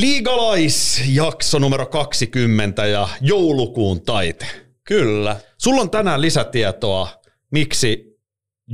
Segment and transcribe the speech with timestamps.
[0.00, 4.46] Liigalaisjakso numero 20 ja joulukuun taite.
[4.84, 5.36] Kyllä.
[5.58, 7.08] Sulla on tänään lisätietoa,
[7.50, 8.18] miksi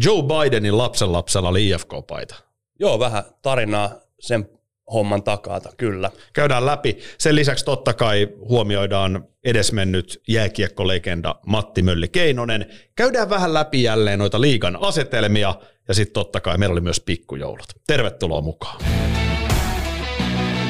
[0.05, 2.35] Joe Bidenin lapsenlapsella oli IFK-paita.
[2.81, 3.91] Joo, vähän tarinaa
[4.21, 4.49] sen
[4.93, 6.11] homman takata, kyllä.
[6.33, 6.99] Käydään läpi.
[7.19, 12.67] Sen lisäksi totta kai huomioidaan edesmennyt jääkiekkolegenda Matti Mölli Keinonen.
[12.97, 15.55] Käydään vähän läpi jälleen noita liigan asetelmia
[15.89, 17.67] ja sitten totta kai meillä oli myös pikkujoulut.
[17.87, 18.83] Tervetuloa mukaan.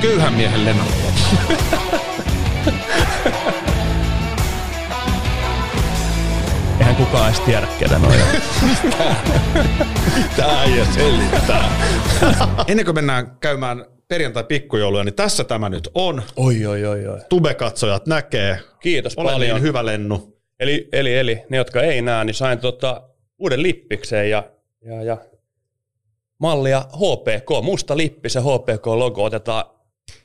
[0.02, 0.90] Köyhän miehen Lennart.
[6.78, 8.20] Eihän kukaan edes tiedä, ketä noin
[10.36, 11.70] Tää ei selittää.
[12.66, 16.22] Ennen kuin mennään käymään perjantai pikkujouluja, niin tässä tämä nyt on.
[16.36, 17.18] Oi, oi, oi, oi.
[17.28, 18.58] Tube-katsojat näkee.
[18.80, 19.54] Kiitos Olen paljon.
[19.54, 20.38] niin hyvä lennu.
[20.60, 23.02] Eli, eli, eli ne, jotka ei näe, niin sain tota
[23.38, 24.44] uuden lippikseen ja,
[24.84, 25.16] ja, ja
[26.38, 29.64] mallia HPK, musta lippi, se HPK-logo otetaan.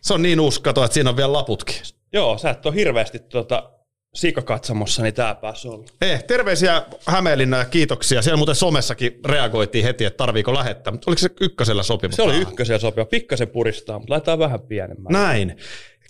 [0.02, 1.76] Se on niin uskato, että siinä on vielä laputkin.
[2.14, 3.72] Joo, sä et ole hirveästi tota
[4.16, 5.86] siikakatsomossa, niin tää päässä on.
[6.02, 8.22] Eh, terveisiä Hämeenlinna ja kiitoksia.
[8.22, 10.92] Siellä muuten somessakin reagoitiin heti, että tarviiko lähettää.
[10.92, 12.16] Mutta oliko se ykkösellä sopiva?
[12.16, 12.50] Se oli päähän?
[12.50, 15.14] ykkösen sopiva, pikkasen puristaa, mutta laitetaan vähän pienemmän.
[15.14, 15.58] Näin.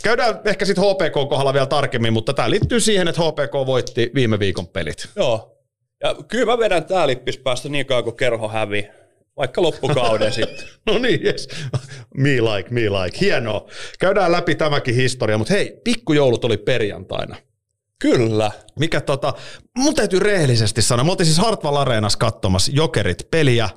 [0.04, 4.40] Käydään ehkä sitten HPK kohdalla vielä tarkemmin, mutta tämä liittyy siihen, että HPK voitti viime
[4.40, 5.10] viikon pelit.
[5.16, 5.58] Joo.
[6.04, 8.90] Ja kyllä mä vedän tää lippis päästä niin kauan kuin kerho hävi.
[9.38, 10.68] Vaikka loppukauden sitten.
[10.86, 11.48] No niin, yes.
[12.18, 13.18] Me like, me like.
[13.22, 13.68] Hienoa.
[14.00, 17.36] Käydään läpi tämäkin historia, mutta hei, pikkujoulut oli perjantaina.
[18.00, 18.52] Kyllä.
[18.80, 19.34] Mikä tota,
[19.78, 23.70] mun täytyy rehellisesti sanoa, me oltiin siis Hartwall Areenassa katsomassa Jokerit peliä.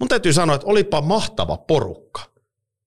[0.00, 2.22] Mun täytyy sanoa, että olipa mahtava porukka.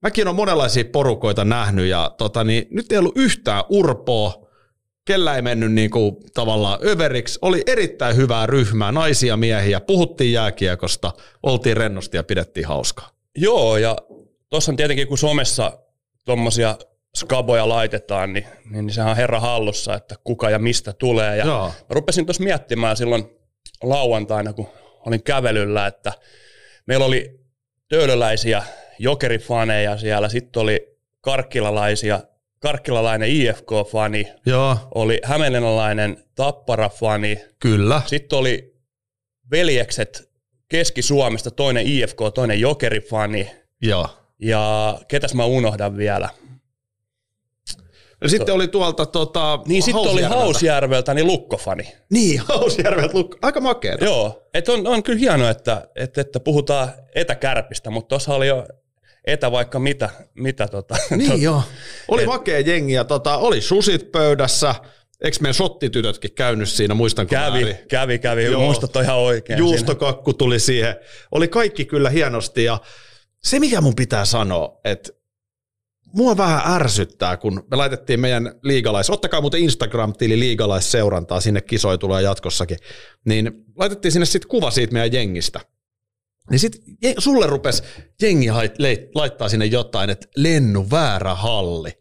[0.01, 4.44] Mäkin on monenlaisia porukoita nähnyt ja tota, niin, nyt ei ollut yhtään urpoa.
[5.05, 7.39] Kellä ei mennyt niin kuin, tavallaan överiksi.
[7.41, 9.79] Oli erittäin hyvää ryhmää, naisia, miehiä.
[9.79, 11.11] Puhuttiin jääkiekosta,
[11.43, 13.09] oltiin rennosti ja pidettiin hauskaa.
[13.37, 13.97] Joo, ja
[14.49, 15.79] tuossa on tietenkin, kun somessa
[16.25, 16.77] tuommoisia
[17.15, 21.37] skaboja laitetaan, niin, niin sehän on herra hallussa, että kuka ja mistä tulee.
[21.37, 21.67] Ja Joo.
[21.67, 23.25] mä rupesin tuossa miettimään silloin
[23.83, 24.67] lauantaina, kun
[25.05, 26.13] olin kävelyllä, että
[26.85, 27.39] meillä oli
[27.89, 28.63] töölöläisiä
[28.99, 32.19] jokerifaneja siellä, sitten oli karkkilalaisia,
[32.59, 38.01] karkkilalainen IFK-fani, Joo, oli hämeenlinnalainen tappara-fani, kyllä.
[38.05, 38.75] sitten oli
[39.51, 40.29] veljekset
[40.69, 43.51] Keski-Suomesta, toinen IFK, toinen jokerifani,
[43.81, 44.09] Joo.
[44.39, 46.29] ja ketäs mä unohdan vielä?
[48.21, 51.13] Ja sitten oli tuolta tota, Niin sitten oli Hausjärveltä.
[51.13, 51.93] Niin lukkofani.
[52.11, 53.13] Niin, Hausjärveltä.
[53.13, 54.05] Luk- Aika makeeta.
[54.05, 58.65] Joo, et on, on kyllä hienoa, että, että, että puhutaan etäkärpistä, mutta tuossa oli jo
[59.27, 60.09] etä vaikka mitä.
[60.33, 61.63] mitä tota, Niin joo.
[62.07, 64.75] Oli Et- makea jengi ja tota, oli susit pöydässä.
[65.23, 68.43] Eikö meidän shottitytötkin käynyt siinä, muistanko Kävi, kävi, kävi.
[68.45, 68.61] Joo.
[68.61, 69.57] Muistat on ihan oikein.
[69.59, 69.69] siinä.
[69.71, 70.95] Juustokakku tuli siihen.
[71.31, 72.79] Oli kaikki kyllä hienosti ja
[73.43, 75.09] se mikä mun pitää sanoa, että
[76.13, 82.21] mua vähän ärsyttää, kun me laitettiin meidän liigalais, ottakaa muuten Instagram-tili liigalaisseurantaa, sinne kisoja tulee
[82.21, 82.77] jatkossakin,
[83.25, 85.59] niin laitettiin sinne sitten kuva siitä meidän jengistä.
[86.51, 86.83] Niin sit
[87.17, 87.83] sulle rupes
[88.21, 88.47] jengi
[89.15, 91.91] laittaa sinne jotain, että lennu väärä halli.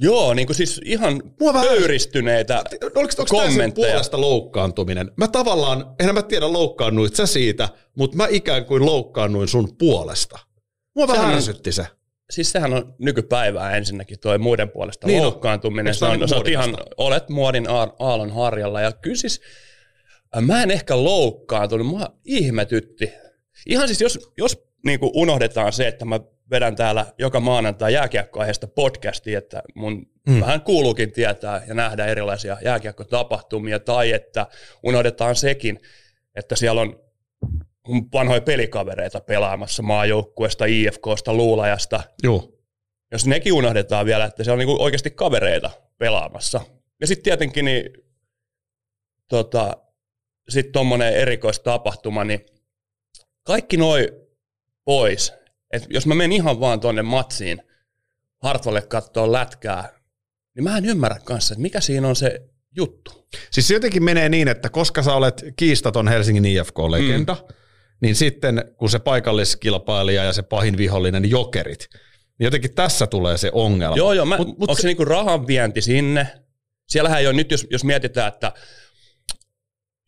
[0.00, 3.88] Joo, niin kuin siis ihan Mua vähän- pöyristyneitä Oliko, tämä sun kommentteja.
[3.90, 5.10] puolesta loukkaantuminen?
[5.16, 10.38] Mä tavallaan, enhän mä tiedä loukkaannuit sä siitä, mutta mä ikään kuin loukkaannuin sun puolesta.
[10.96, 11.86] Mua vähän Sehän on- ärsytti se.
[12.30, 15.24] Siis sehän on nykypäivää ensinnäkin toi muiden puolesta Niin on.
[15.24, 15.94] loukkaantuminen.
[16.00, 18.80] Tää on, sä oot ihan, olet muodin aal- aallon harjalla.
[18.80, 19.40] Ja kyllä siis,
[20.36, 23.12] äh, mä en ehkä loukkaantunut, mua ihmetytti.
[23.66, 26.20] Ihan siis jos, jos niin kuin unohdetaan se, että mä
[26.50, 30.40] vedän täällä joka maanantai jääkiekkoaiheesta podcastia, että mun mm.
[30.40, 34.46] vähän kuuluukin tietää ja nähdä erilaisia jääkiekkotapahtumia, tai että
[34.82, 35.80] unohdetaan sekin,
[36.34, 37.00] että siellä on
[37.88, 42.52] mun vanhoja pelikavereita pelaamassa maajoukkueesta, IFKsta, Luulajasta, Joo.
[43.12, 46.60] jos nekin unohdetaan vielä, että se on niinku oikeasti kavereita pelaamassa.
[47.00, 47.90] Ja sitten tietenkin niin,
[49.28, 49.76] tota,
[50.48, 52.46] sitten tuommoinen erikoistapahtuma, niin
[53.48, 54.08] kaikki noi
[54.84, 55.32] pois.
[55.72, 57.62] Et jos mä menen ihan vaan tuonne matsiin
[58.42, 59.88] Hartwalle katsoa lätkää,
[60.54, 62.40] niin mä en ymmärrä kanssa, että mikä siinä on se
[62.76, 63.28] juttu.
[63.50, 67.54] Siis se jotenkin menee niin, että koska sä olet kiistaton Helsingin IFK-legenda, mm.
[68.00, 71.88] niin sitten kun se paikalliskilpailija ja se pahin vihollinen niin jokerit,
[72.38, 73.96] niin jotenkin tässä tulee se ongelma.
[73.96, 74.26] Joo, joo.
[74.26, 76.26] Mä, mut, mut onko se, se- niinku rahan vienti sinne?
[76.88, 78.52] Siellähän ei ole nyt, jos, jos mietitään, että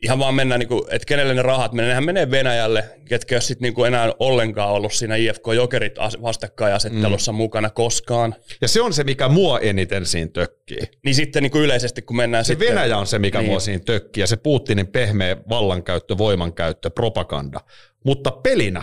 [0.02, 3.43] ihan vaan mennään, niinku, että kenelle ne rahat menee, nehän menee Venäjälle, ketkä ei ole
[3.43, 7.37] sit niinku enää ollenkaan ollut siinä IFK-jokerit as- vastakkainasettelussa mm.
[7.37, 8.35] mukana koskaan.
[8.61, 10.81] Ja se on se, mikä mua eniten siinä tökkii.
[11.05, 12.69] Niin sitten niinku yleisesti, kun mennään Se sitten...
[12.69, 13.44] Venäjä on se, mikä niin.
[13.44, 13.52] Niin.
[13.52, 17.61] mua siinä tökkii, ja se Putinin pehmeä vallankäyttö, voimankäyttö, propaganda.
[18.05, 18.82] Mutta pelinä,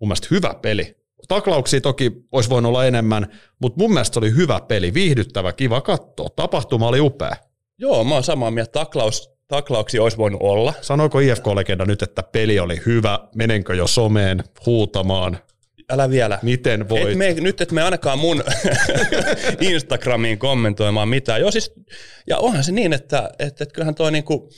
[0.00, 0.96] mun mielestä hyvä peli.
[1.28, 3.26] Taklauksia toki olisi voinut olla enemmän,
[3.60, 6.28] mutta mun mielestä se oli hyvä peli, viihdyttävä, kiva katsoa.
[6.36, 7.36] Tapahtuma oli upea.
[7.78, 8.72] Joo, mä oon samaa mieltä.
[8.72, 10.74] Taklaus, taklauksia olisi voinut olla.
[10.80, 13.18] Sanoiko IFK-legenda nyt, että peli oli hyvä?
[13.34, 15.38] Menenkö jo someen huutamaan?
[15.90, 16.38] Älä vielä.
[16.42, 17.08] Miten voit?
[17.08, 18.44] Et me, nyt et me ainakaan mun
[19.60, 21.40] Instagramiin kommentoimaan mitään.
[21.40, 21.72] Joo, siis,
[22.26, 24.50] ja onhan se niin, että, että, että kyllähän toi niinku,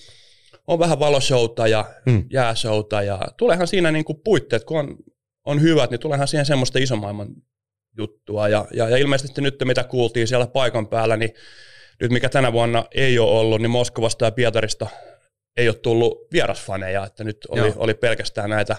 [0.67, 2.25] on vähän valoshouta ja hmm.
[2.31, 4.97] jääshouta ja tuleehan siinä niinku puitteet, kun on,
[5.45, 7.29] on hyvät, niin tuleehan siihen semmoista isomaailman
[7.99, 8.49] juttua.
[8.49, 11.31] Ja, ja, ja ilmeisesti nyt mitä kuultiin siellä paikan päällä, niin
[12.01, 14.87] nyt mikä tänä vuonna ei ole ollut, niin Moskovasta ja Pietarista
[15.57, 18.77] ei ole tullut vierasfaneja, että nyt oli, oli pelkästään näitä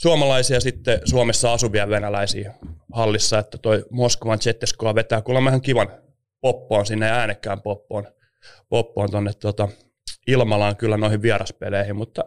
[0.00, 2.54] suomalaisia sitten Suomessa asuvia venäläisiä
[2.92, 5.88] hallissa, että toi Moskovan Jetteskoa vetää kuulemma ihan kivan
[6.40, 8.06] poppoon sinne äänekkään poppoon,
[8.68, 9.68] poppoon tonne tota,
[10.26, 12.24] Ilmalaan kyllä noihin vieraspeleihin, mutta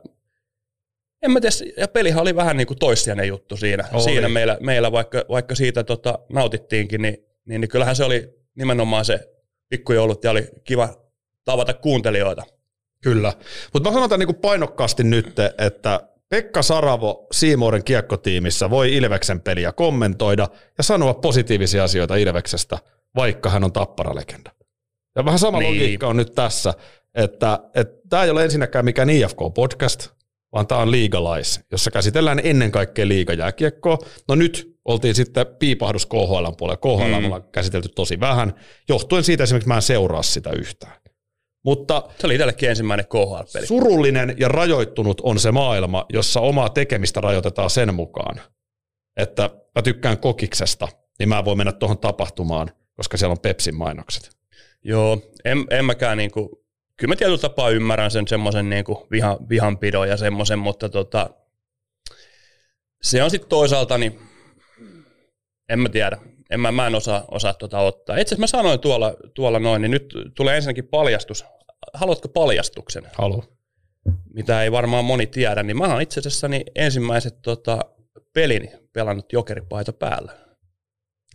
[1.21, 4.03] en mä tiedä, ja pelihan oli vähän niin kuin toissijainen juttu siinä, oli.
[4.03, 9.05] siinä meillä, meillä vaikka, vaikka siitä tota, nautittiinkin, niin, niin, niin kyllähän se oli nimenomaan
[9.05, 9.34] se
[9.69, 10.89] pikkujoulut ja oli kiva
[11.45, 12.43] tavata kuuntelijoita.
[13.03, 13.33] Kyllä,
[13.73, 19.71] mutta mä sanon niin kuin painokkaasti nyt, että Pekka Saravo Siimooren kiekkotiimissä voi Ilveksen peliä
[19.71, 20.47] kommentoida
[20.77, 22.77] ja sanoa positiivisia asioita Ilveksestä,
[23.15, 24.51] vaikka hän on tapparalegenda.
[25.15, 25.73] Ja vähän sama niin.
[25.73, 26.73] logiikka on nyt tässä,
[27.15, 30.09] että, että tämä ei ole ensinnäkään mikään IFK-podcast,
[30.51, 33.97] vaan tämä on Liigalais, jossa käsitellään ennen kaikkea liigajääkiekkoa.
[34.27, 36.77] No nyt oltiin sitten piipahdus KHL puolella.
[36.77, 37.25] KHL mm.
[37.25, 38.53] ollaan käsitelty tosi vähän,
[38.89, 40.95] johtuen siitä esimerkiksi mä en seuraa sitä yhtään.
[41.65, 43.67] Mutta se oli itsellekin ensimmäinen KHL-peli.
[43.67, 48.41] Surullinen ja rajoittunut on se maailma, jossa omaa tekemistä rajoitetaan sen mukaan,
[49.17, 50.87] että mä tykkään kokiksesta,
[51.19, 54.29] niin mä voin mennä tuohon tapahtumaan, koska siellä on Pepsin mainokset.
[54.83, 56.65] Joo, en, en mäkään niinku,
[56.97, 61.29] kyllä mä tietyllä tapaa ymmärrän sen semmoisen niinku vihan, vihanpidon ja semmoisen, mutta tota,
[63.01, 64.19] se on sitten toisaalta, niin
[65.69, 66.17] en mä tiedä,
[66.49, 68.17] en mä, mä en osaa, osaa tuota ottaa.
[68.17, 71.45] Itse asiassa mä sanoin tuolla, tuolla noin, niin nyt tulee ensinnäkin paljastus.
[71.93, 73.03] Haluatko paljastuksen?
[73.13, 73.43] Haluan.
[74.33, 77.79] Mitä ei varmaan moni tiedä, niin mä oon itse asiassa niin ensimmäiset tota,
[78.33, 80.31] pelini pelannut jokeripaita päällä.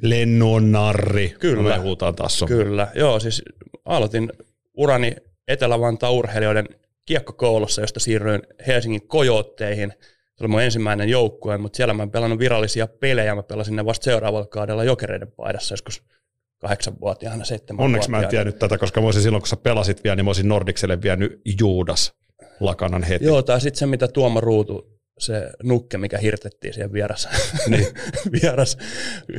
[0.03, 1.35] Lennon narri.
[1.39, 1.77] Kyllä.
[1.77, 3.43] Me huutaan taas Kyllä, joo, siis
[3.85, 4.33] aloitin
[4.75, 5.17] urani
[5.49, 6.69] Etelä-Vantaan urheilijoiden
[7.07, 9.93] kiekkokoulussa, josta siirryin Helsingin Kojotteihin–
[10.41, 13.85] se oli mun ensimmäinen joukkue, mutta siellä mä en pelannut virallisia pelejä, mä pelasin ne
[13.85, 16.03] vasta seuraavalla kaudella jokereiden paidassa joskus
[16.59, 20.17] kahdeksanvuotiaana, seitsemän Onneksi mä en tiennyt tätä, koska mä olisin silloin, kun sä pelasit vielä,
[20.17, 22.15] niin mä olisin Nordikselle vienyt Juudas
[22.61, 23.25] lakanan heti.
[23.25, 27.29] Joo, tai sitten se, mitä Tuoma Ruutu, se nukke, mikä hirtettiin siihen vieras,
[27.69, 27.87] niin.
[28.43, 28.79] vieras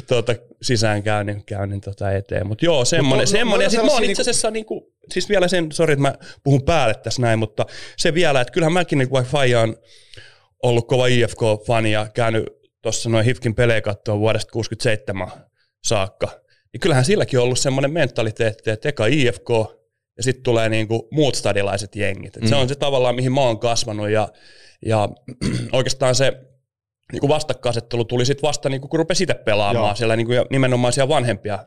[0.07, 2.47] tuota, sisäänkäynnin käynnin tuota eteen.
[2.47, 3.23] Mutta joo, semmoinen.
[3.23, 3.59] No, semmoinen.
[3.59, 6.15] No, ja sitten mä oon itse asiassa, niinku, niinku, siis vielä sen, sori, että mä
[6.43, 7.65] puhun päälle tässä näin, mutta
[7.97, 9.67] se vielä, että kyllähän mäkin, niin vaikka Faija
[10.63, 12.45] ollut kova IFK-fani ja käynyt
[12.81, 15.27] tuossa noin Hifkin pelejä katsoa vuodesta 67
[15.83, 16.27] saakka,
[16.73, 19.49] niin kyllähän silläkin on ollut semmoinen mentaliteetti, että eka IFK
[20.17, 22.37] ja sitten tulee niinku muut stadilaiset jengit.
[22.41, 22.47] mm.
[22.47, 24.29] Se on se tavallaan, mihin mä oon kasvanut ja,
[24.85, 25.09] ja
[25.73, 26.33] oikeastaan se
[27.11, 29.95] niinku vastakkainasettelu tuli sitten vasta, niinku, kun rupesi itse pelaamaan Joo.
[29.95, 31.59] siellä niinku, nimenomaan siellä vanhempia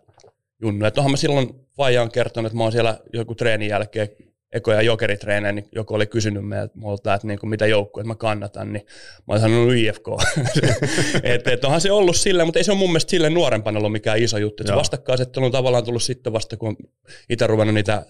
[0.62, 0.91] junnuja.
[0.96, 4.08] Onhan mä silloin Faija kertonut, että mä oon siellä joku treenin jälkeen
[4.55, 8.87] ekoja jokeritreenejä, niin joku oli kysynyt meiltä, että niin kuin mitä joukkueet mä kannatan, niin
[9.19, 10.06] mä olin sanonut IFK.
[11.23, 13.93] että et onhan se ollut sillä, mutta ei se ole mun mielestä sille nuorempana ollut
[13.93, 14.62] mikään iso juttu.
[14.62, 16.77] Et se vastakkainasettelu on tavallaan tullut sitten vasta, kun on
[17.31, 18.06] itse ruvennut niitä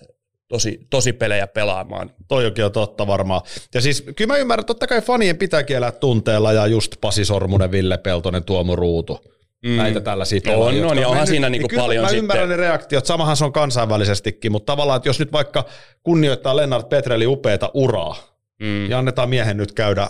[0.49, 2.11] tosi, tosi pelejä pelaamaan.
[2.29, 3.41] Toi on totta varmaan.
[3.75, 7.71] Ja siis kyllä mä ymmärrän, totta kai fanien pitääkin elää tunteella ja just Pasi Sormunen,
[7.71, 9.35] Ville Peltonen, Tuomo Ruutu
[9.65, 9.77] mm.
[9.77, 10.85] näitä tällaisia pelaajia.
[10.85, 12.19] On, on, niin onhan siinä niinku niin paljon mä sitten.
[12.19, 15.65] ymmärrän ne reaktiot, samahan se on kansainvälisestikin, mutta tavallaan, että jos nyt vaikka
[16.03, 18.17] kunnioittaa Lennart Petreli upeata uraa,
[18.61, 18.91] mm.
[18.91, 20.09] ja annetaan miehen nyt käydä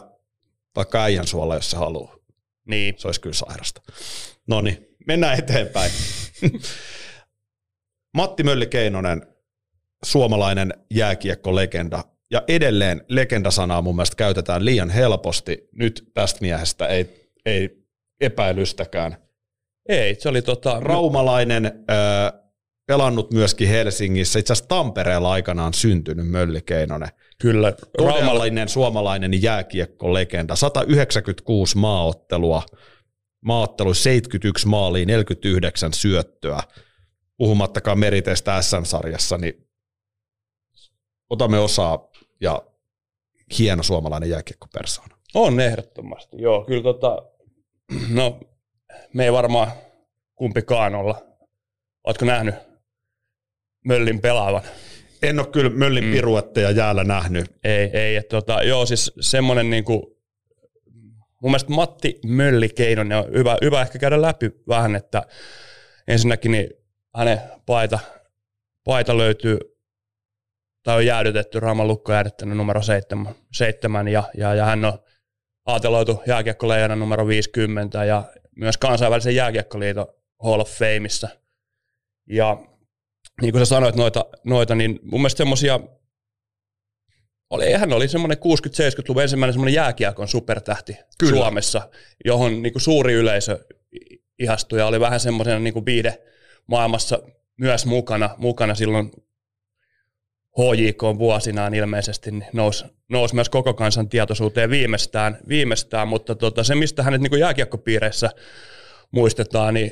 [0.77, 2.17] vaikka äijän suolla, jos se haluaa.
[2.65, 2.95] Niin.
[2.99, 3.83] Se olisi kyllä sairasta.
[4.47, 5.91] No niin, mennään eteenpäin.
[8.17, 9.27] Matti Mölli-Keinonen,
[10.05, 15.69] suomalainen jääkiekko-legenda, ja edelleen legendasanaa mun mielestä käytetään liian helposti.
[15.73, 17.85] Nyt tästä miehestä ei, ei
[18.21, 19.24] epäilystäkään.
[19.89, 20.81] Ei, se oli tota...
[20.81, 22.45] Raumalainen, ö,
[22.87, 27.09] pelannut myöskin Helsingissä, itse asiassa Tampereella aikanaan syntynyt Mölli Keinonen.
[27.41, 27.73] Kyllä.
[27.99, 32.63] Raumalainen suomalainen jääkiekko-legenda, 196 maaottelua,
[33.45, 36.61] maaottelu 71 maaliin, 49 syöttöä,
[37.37, 39.69] puhumattakaan meriteistä SM-sarjassa, niin
[41.31, 42.09] otamme osaa
[42.41, 42.63] ja
[43.59, 45.17] hieno suomalainen jääkiekko-persoona.
[45.35, 46.65] On ehdottomasti, joo.
[46.65, 47.23] Kyllä tota,
[48.19, 48.41] no
[49.13, 49.73] me ei varmaan
[50.35, 51.27] kumpikaan olla.
[52.05, 52.55] Oletko nähnyt
[53.85, 54.63] Möllin pelaavan?
[55.23, 56.13] En ole kyllä Möllin mm.
[56.13, 57.47] piruetteja jäällä nähnyt.
[57.65, 58.17] Ei, ei.
[58.17, 60.21] Että tota, joo, siis semmoinen niinku,
[61.43, 65.23] mun mielestä Matti Mölli Keinonen on hyvä, hyvä ehkä käydä läpi vähän, että
[66.09, 66.71] ensinnäkin niin
[67.17, 67.99] hänen paita,
[68.85, 69.59] paita löytyy
[70.83, 74.99] tai on jäädytetty, Raaman lukko jäädyttänyt numero seitsemän, seitsemän ja, ja, ja hän on
[75.67, 78.25] aateloitu jääkiekkoleijana numero 50 ja
[78.57, 80.07] myös kansainvälisen jääkiekkoliiton
[80.43, 81.29] Hall of Fameissa.
[82.29, 82.57] Ja
[83.43, 85.81] niin kuin sä sanoit noita, noita niin mun mielestä semmoisia,
[87.51, 91.37] oli, hän oli semmoinen 60-70-luvun ensimmäinen semmoinen jääkiekon supertähti Kyllä.
[91.37, 91.91] Suomessa,
[92.25, 93.65] johon niin kuin suuri yleisö
[94.39, 96.23] ihastui ja oli vähän semmoisena niin kuin viide
[96.67, 97.23] maailmassa
[97.61, 99.11] myös mukana, mukana silloin
[100.59, 107.03] HJK vuosinaan ilmeisesti nousi, nousi myös koko kansan tietoisuuteen viimeistään, viimeistään mutta tota, se, mistä
[107.03, 108.31] hänet niin jääkiekkopiireissä
[109.11, 109.91] muistetaan, niin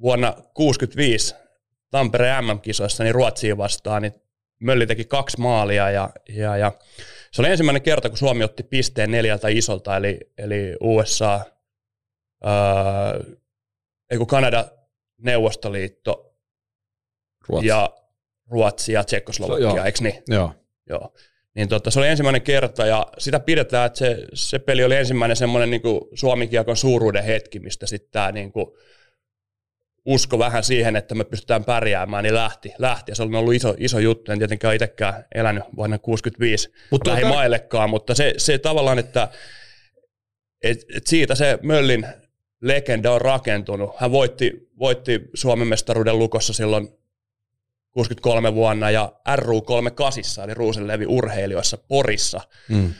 [0.00, 1.34] vuonna 1965
[1.90, 4.12] Tampereen MM-kisoissa niin Ruotsiin vastaan, niin
[4.60, 6.72] Mölli teki kaksi maalia ja, ja, ja
[7.32, 11.40] se oli ensimmäinen kerta, kun Suomi otti pisteen neljältä isolta, eli, eli USA,
[12.44, 13.14] ää,
[14.10, 14.68] ei kun Kanada,
[15.18, 16.36] Neuvostoliitto
[17.48, 17.68] Ruotsi.
[17.68, 17.90] ja
[18.54, 20.22] Ruotsi ja Tsekkoslovakia, eikö niin?
[20.28, 20.52] Joo.
[20.88, 21.14] Joo.
[21.54, 25.36] Niin tota, se oli ensimmäinen kerta ja sitä pidetään, että se, se peli oli ensimmäinen
[25.36, 25.82] semmoinen niin
[26.14, 28.66] suomikiekon suuruuden hetki, mistä sitten tämä niin kuin,
[30.04, 32.72] usko vähän siihen, että me pystytään pärjäämään, niin lähti.
[32.78, 33.10] lähti.
[33.10, 34.32] Ja se on ollut iso, iso juttu.
[34.32, 39.28] En tietenkään ole itsekään elänyt vuonna 65 mutta lähimaillekaan, mutta se, se tavallaan, että
[40.62, 42.06] et, et siitä se Möllin
[42.60, 43.90] legenda on rakentunut.
[43.96, 46.88] Hän voitti, voitti Suomen mestaruuden lukossa silloin
[47.94, 52.94] 63 vuonna ja RU38 eli Ruusenlevi urheilijoissa Porissa mm.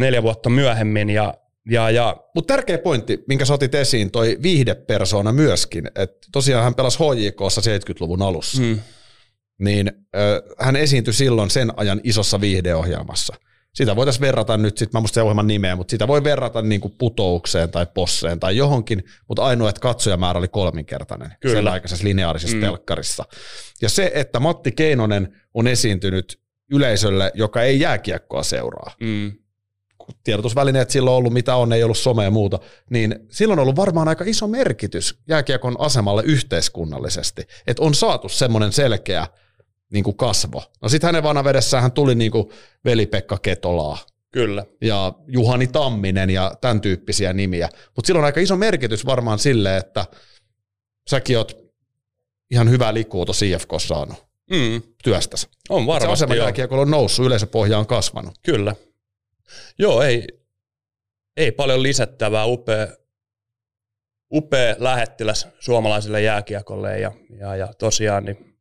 [0.00, 1.34] neljä vuotta myöhemmin ja
[1.70, 6.74] ja, ja, Mutta tärkeä pointti, minkä sä otit esiin, toi viihdepersona myöskin, että tosiaan hän
[6.74, 8.78] pelasi HJKssa 70-luvun alussa, mm.
[9.58, 13.36] niin ö, hän esiintyi silloin sen ajan isossa viihdeohjelmassa.
[13.76, 16.94] Sitä voitaisiin verrata nyt, sit, mä muistan ohjelman nimeä, mutta sitä voi verrata niin kuin
[16.98, 21.54] putoukseen tai posseen tai johonkin, mutta ainoa, että katsojamäärä oli kolminkertainen Kyllä.
[21.54, 22.60] sen aikaisessa lineaarisessa mm.
[22.60, 23.24] telkkarissa.
[23.82, 26.40] Ja se, että Matti Keinonen on esiintynyt
[26.70, 29.32] yleisölle, joka ei jääkiekkoa seuraa, mm
[30.24, 32.58] tiedotusvälineet silloin ollut mitä on, ei ollut some ja muuta,
[32.90, 38.72] niin silloin on ollut varmaan aika iso merkitys jääkiekon asemalle yhteiskunnallisesti, että on saatu semmoinen
[38.72, 39.26] selkeä
[39.92, 40.62] niin kuin kasvo.
[40.82, 42.48] No sitten hänen vanavedessään hän tuli niin kuin
[42.84, 43.98] veli-Pekka Ketolaa,
[44.36, 44.64] Kyllä.
[44.80, 47.68] Ja Juhani Tamminen ja tämän tyyppisiä nimiä.
[47.96, 50.04] Mutta silloin on aika iso merkitys varmaan sille, että
[51.10, 51.56] säkin oot
[52.50, 54.82] ihan hyvää liikkuu tuossa IFK saanut mm.
[55.04, 55.48] työstäsi.
[55.68, 56.06] On varmasti.
[56.06, 58.34] Se asema jääkiekolla on noussut, yleisöpohja on kasvanut.
[58.42, 58.74] Kyllä.
[59.78, 60.26] Joo, ei,
[61.36, 62.46] ei paljon lisättävää.
[62.46, 62.88] Upea,
[64.32, 68.55] upea lähettiläs suomalaiselle jääkiekolle ja, ja, ja tosiaan niin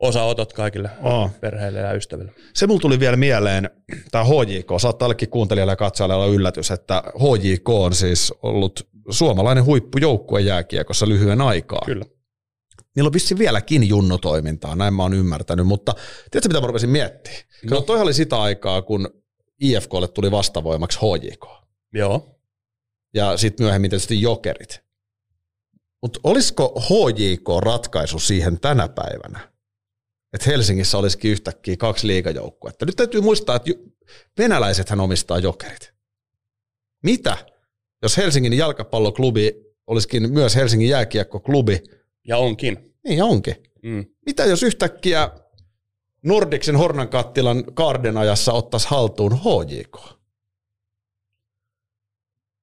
[0.00, 1.30] otot kaikille oh.
[1.40, 2.32] perheille ja ystäville.
[2.54, 3.70] Se mulla tuli vielä mieleen,
[4.10, 9.64] tämä HJK, saattaa ollekin kuuntelijalle ja katsojalle olla yllätys, että HJK on siis ollut suomalainen
[9.64, 11.82] huippujoukkue jääkiekossa lyhyen aikaa.
[11.86, 12.04] Kyllä.
[12.96, 15.94] Niillä on vissi vieläkin junnotoimintaa, näin mä oon ymmärtänyt, mutta
[16.30, 17.42] tiedätkö mitä mä rupesin miettimään?
[17.70, 17.80] No.
[17.80, 19.08] Toi oli sitä aikaa, kun
[19.60, 21.46] IFKlle tuli vastavoimaksi HJK.
[21.92, 22.38] Joo.
[23.14, 24.80] Ja sitten myöhemmin tietysti jokerit.
[26.02, 29.57] Mutta olisiko HJK ratkaisu siihen tänä päivänä?
[30.32, 32.86] Että Helsingissä olisikin yhtäkkiä kaksi liigajoukkuetta.
[32.86, 33.70] Nyt täytyy muistaa, että
[34.38, 35.94] venäläiset hän omistaa jokerit.
[37.02, 37.36] Mitä,
[38.02, 41.82] jos Helsingin jalkapalloklubi olisikin myös Helsingin jääkiekkoklubi?
[42.24, 42.94] Ja onkin.
[43.04, 43.56] Niin onkin.
[43.82, 44.06] Mm.
[44.26, 45.30] Mitä jos yhtäkkiä
[46.22, 49.98] Nordiksen Hornan kattilan Karden ajassa ottaisi haltuun HJK?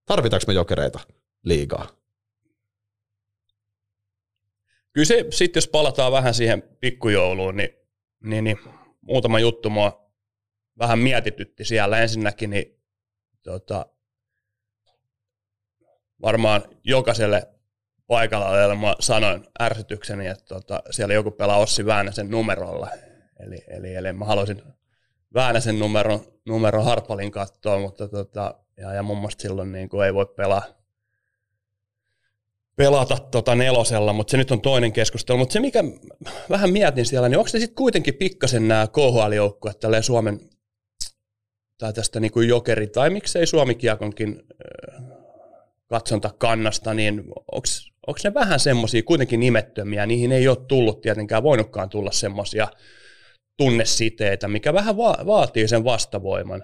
[0.06, 1.00] Tarvitaanko me jokereita
[1.44, 1.88] liigaa?
[4.96, 7.70] Kyllä se sitten, jos palataan vähän siihen pikkujouluun, niin,
[8.24, 8.58] niin, niin
[9.02, 10.12] muutama juttu mua
[10.80, 12.00] vähän mietitytti siellä.
[12.00, 12.80] Ensinnäkin niin,
[13.44, 13.86] tota,
[16.22, 17.48] varmaan jokaiselle
[18.08, 22.90] paikalla olevalla sanoin ärsytykseni, että tota, siellä joku pelaa Ossi Väänäsen numerolla
[23.40, 24.62] Eli, eli, eli mä haluaisin
[25.34, 30.14] Väänäsen numeron, numeron Harpalin kattoa, mutta tota, ja, ja mun mielestä silloin niin kuin ei
[30.14, 30.64] voi pelaa,
[32.76, 35.38] pelata tota nelosella, mutta se nyt on toinen keskustelu.
[35.38, 35.84] Mutta se, mikä
[36.50, 40.40] vähän mietin siellä, niin onko se sitten kuitenkin pikkasen nämä KHL-joukkueet tälleen Suomen
[41.78, 44.44] tai tästä niin kuin jokeri, tai miksei Suomi-kiekonkin
[45.88, 47.20] katsonta kannasta, niin
[48.08, 52.68] onko ne vähän semmoisia kuitenkin nimettömiä, niihin ei ole tullut tietenkään voinutkaan tulla semmoisia
[53.58, 56.64] tunnesiteitä, mikä vähän va- vaatii sen vastavoiman.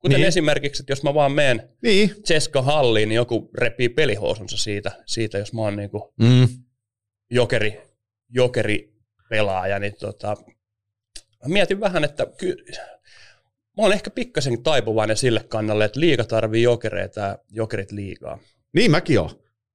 [0.00, 0.28] Kuten niin.
[0.28, 2.22] esimerkiksi, että jos mä vaan menen niin.
[2.22, 6.48] Ceska halliin, niin joku repii pelihousunsa siitä, siitä jos mä oon niinku mm.
[7.30, 7.80] jokeri,
[8.28, 8.92] jokeri
[9.30, 10.36] pelaaja, niin tota,
[11.18, 12.64] mä mietin vähän, että ky-
[13.76, 18.38] mä oon ehkä pikkasen taipuvainen sille kannalle, että liiga tarvii jokereita ja jokerit liigaa.
[18.72, 19.30] Niin mäkin on.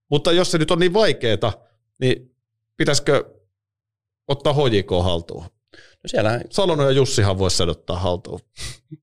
[0.09, 1.53] Mutta jos se nyt on niin vaikeeta,
[1.99, 2.35] niin
[2.77, 3.33] pitäisikö
[4.27, 5.43] ottaa HJK haltuun?
[5.73, 8.39] No siellä, Salonen ja Jussihan voisi sen ottaa haltuun.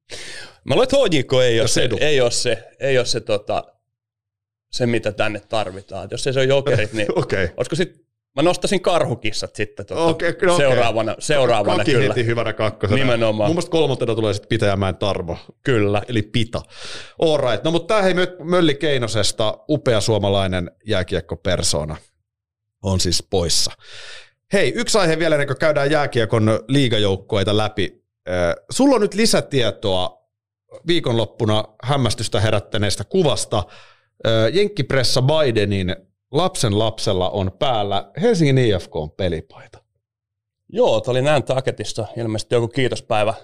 [0.70, 3.64] mä luulen, että HJK ei ole se, ei ole se, ei ole se, tota,
[4.72, 6.04] se, mitä tänne tarvitaan.
[6.04, 7.08] Et jos ei se ole jokerit, niin.
[7.18, 7.48] Okay.
[7.56, 8.04] olisiko sit,
[8.36, 10.66] mä nostaisin karhukissat sitten tota, Okei, no okei.
[10.66, 12.08] seuraavana, seuraavana Kaki kyllä.
[12.08, 12.96] heti hyvänä kakkosena.
[12.98, 13.48] Nimenomaan.
[13.48, 16.02] Mun mielestä kolmantena tulee sitten Pitäjämäen Tarmo, Kyllä.
[16.08, 16.62] eli Pita.
[17.22, 17.64] All right.
[17.64, 21.96] No mutta tämä hei Mö- Mölli Keinosesta, upea suomalainen jääkiekko-persona,
[22.82, 23.72] on siis poissa.
[24.52, 28.04] Hei, yksi aihe vielä ennen kuin käydään jääkiekon liigajoukkueita läpi.
[28.28, 30.19] Äh, Sulla on nyt lisätietoa
[30.86, 33.62] viikonloppuna hämmästystä herättäneestä kuvasta.
[34.52, 35.96] Jenkkipressa Bidenin
[36.30, 39.78] lapsen lapsella on päällä Helsingin IFK on pelipaita.
[40.68, 43.34] Joo, tämä oli näin taketissa ilmeisesti joku kiitospäivä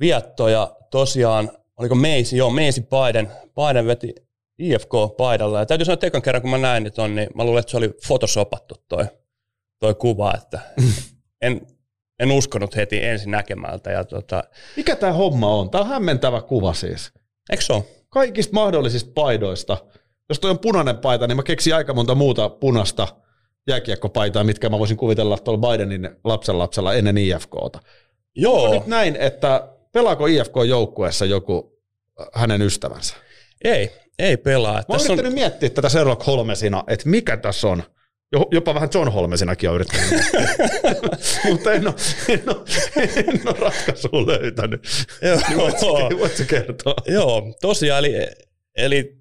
[0.00, 4.14] vietto ja tosiaan, oliko Meisi, joo, Meisi Biden, Biden veti
[4.58, 5.58] IFK-paidalla.
[5.58, 7.70] Ja täytyy sanoa, että ekan kerran kun mä näin nyt on, niin mä luulen, että
[7.70, 9.04] se oli photosopattu toi,
[9.78, 10.60] toi kuva, että
[11.42, 11.66] en,
[12.20, 13.90] en uskonut heti ensin näkemältä.
[13.90, 14.44] Ja tota,
[14.76, 15.70] Mikä tämä homma on?
[15.70, 17.12] Tämä on hämmentävä kuva siis.
[17.50, 17.84] eikö se ole?
[18.08, 19.76] Kaikista mahdollisista paidoista.
[20.28, 23.08] Jos toi on punainen paita, niin mä keksin aika monta muuta punasta
[23.68, 27.78] jääkiekkopaitaa, mitkä mä voisin kuvitella tuolla Bidenin lapsen lapsella ennen IFKta.
[28.36, 31.80] Joo, On nyt näin, että pelaako IFK-joukkueessa joku
[32.20, 33.14] äh, hänen ystävänsä?
[33.64, 34.72] ei, ei pelaa.
[34.72, 37.82] Mä oon Tässä on, yrittänyt miettiä tätä Sherlock Holmesina, että mikä tässä on.
[38.32, 40.10] Jo- Jopa vähän John Holmesinakin on yrittänyt.
[41.50, 41.94] Mutta en ole,
[42.28, 42.64] en ole,
[43.16, 44.88] en ole ratkaisua löytänyt.
[45.48, 46.94] Niin voitko, joo, voitko kertoa?
[47.06, 48.26] joo, tosiaan, eli,
[48.76, 49.16] eli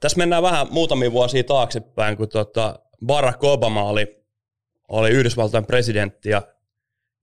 [0.00, 4.24] tässä mennään vähän muutamia vuosia taaksepäin, kun tota Barack Obama oli,
[4.88, 6.42] oli Yhdysvaltain presidentti ja,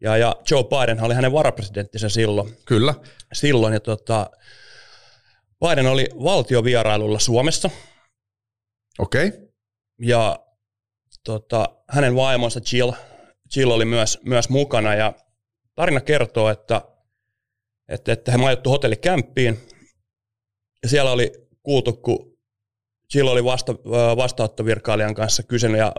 [0.01, 2.57] ja, ja Joe Biden oli hänen varapresidenttinsä silloin.
[2.65, 2.93] Kyllä.
[3.33, 4.29] silloin ja tota,
[5.59, 7.69] Biden oli valtiovierailulla Suomessa
[8.99, 9.27] Okei.
[9.27, 9.44] Okay.
[10.01, 10.39] Ja
[11.23, 12.91] tota, hänen vaimonsa Jill,
[13.55, 15.13] Jill oli myös, myös mukana ja
[15.75, 16.81] tarina kertoo, että,
[17.89, 19.59] että, että he majoittu hotellikämppiin
[20.83, 21.31] ja siellä oli
[21.63, 22.37] kuultu, kun
[23.13, 23.73] Jill oli vasta,
[24.17, 25.93] vastaanottovirkailijan kanssa kysynyt, ja,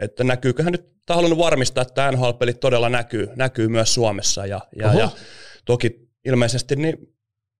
[0.00, 4.60] että näkyykö hän nyt, tai halunnut varmistaa, että NHL-pelit todella näkyy, näkyy myös Suomessa ja,
[4.76, 4.98] ja, Oho.
[4.98, 5.10] ja
[5.64, 7.14] toki ilmeisesti niin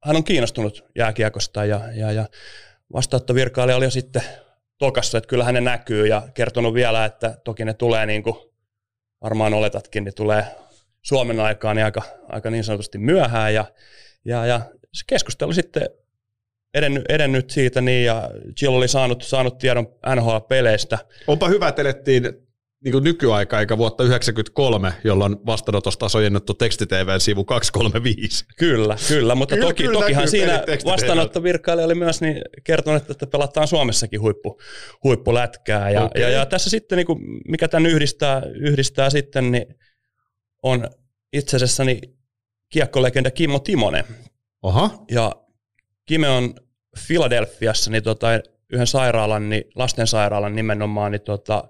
[0.05, 2.29] hän on kiinnostunut jääkiekosta ja, ja, ja
[2.93, 4.23] vastaanottovirkailija oli jo sitten
[4.83, 8.37] tokassa, että kyllä hänen näkyy ja kertonut vielä, että toki ne tulee niin kuin
[9.23, 10.45] varmaan oletatkin, niin tulee
[11.03, 13.65] Suomen aikaan niin aika, aika niin sanotusti myöhään ja,
[14.25, 14.61] ja, ja
[14.93, 15.89] se keskustelu sitten
[16.75, 18.31] edennyt, edennyt siitä niin ja
[18.63, 20.99] Jill oli saanut, saanut tiedon NHL-peleistä.
[21.27, 22.23] Onpa hyvä, että elettiin
[22.85, 28.45] niin kuin nykyaikaa, eikä vuotta 1993, jolloin vastaanotosta on ojennettu tekstitv sivu 235.
[28.59, 33.69] Kyllä, kyllä, mutta Kyllä, toki, kyllä tokihan siinä vastaanottovirkailija oli myös niin kertonut, että pelataan
[33.69, 34.61] Suomessakin huippu,
[35.05, 35.91] huippulätkää.
[35.91, 36.23] Ja, Okei.
[36.23, 37.19] ja, ja, tässä sitten, niin kuin,
[37.49, 39.67] mikä tämän yhdistää, yhdistää sitten, niin
[40.63, 40.89] on
[41.33, 42.01] itse asiassa niin
[42.69, 44.05] kiekkolegenda Kimmo Timonen.
[44.63, 45.33] Oha, Ja
[46.07, 46.55] Kime on
[46.99, 48.29] Filadelfiassa niin tota,
[48.73, 51.65] yhden sairaalan, niin lastensairaalan nimenomaan, niin tota,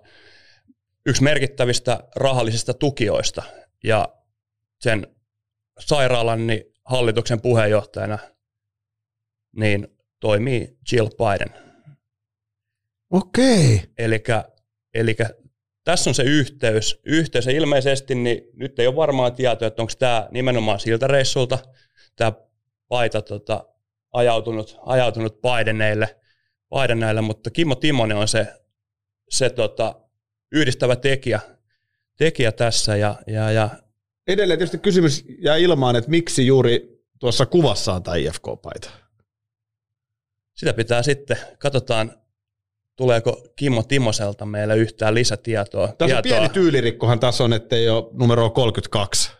[1.06, 3.42] yksi merkittävistä rahallisista tukijoista.
[3.84, 4.08] Ja
[4.80, 5.06] sen
[5.78, 8.18] sairaalan niin hallituksen puheenjohtajana
[9.56, 9.88] niin
[10.20, 11.62] toimii Jill Biden.
[13.10, 13.82] okei.
[14.94, 15.16] Eli
[15.84, 17.00] tässä on se yhteys.
[17.04, 21.58] Yhteys ja ilmeisesti niin nyt ei ole varmaan tietoa, että onko tämä nimenomaan siltä reissulta
[22.16, 22.32] tämä
[22.88, 23.64] paita tota,
[24.12, 26.16] ajautunut, ajautunut Bideneille,
[26.74, 28.46] Bideneille, mutta Kimmo Timonen on se,
[29.28, 30.00] se tota,
[30.52, 31.40] yhdistävä tekijä,
[32.16, 33.70] tekijä tässä ja, ja, ja
[34.26, 38.90] Edelleen tietysti kysymys jää ilmaan, että miksi juuri tuossa kuvassa on tämä IFK-paita.
[40.56, 42.12] sitä pitää sitten, katsotaan
[42.96, 45.88] tuleeko Kimmo Timoselta meille yhtään lisätietoa.
[45.88, 46.38] Tässä on tietoa.
[46.38, 49.32] pieni tyylirikkohan tässä on, ettei ole numero 32.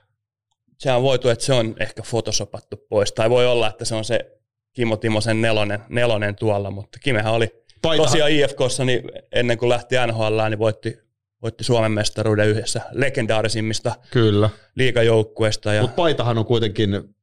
[0.79, 3.13] se on voitu, että se on ehkä fotosopattu pois.
[3.13, 4.39] Tai voi olla, että se on se
[4.73, 9.95] Kimmo Timosen nelonen, nelonen tuolla, mutta Kimehän oli Paitahan- tosiaan IFKssa niin ennen kuin lähti
[10.07, 10.99] NHL, niin voitti,
[11.43, 14.51] voitti Suomen mestaruuden yhdessä legendaarisimmista Kyllä.
[14.75, 15.73] liigajoukkueista.
[15.73, 17.15] Ja Mutta paitahan on kuitenkin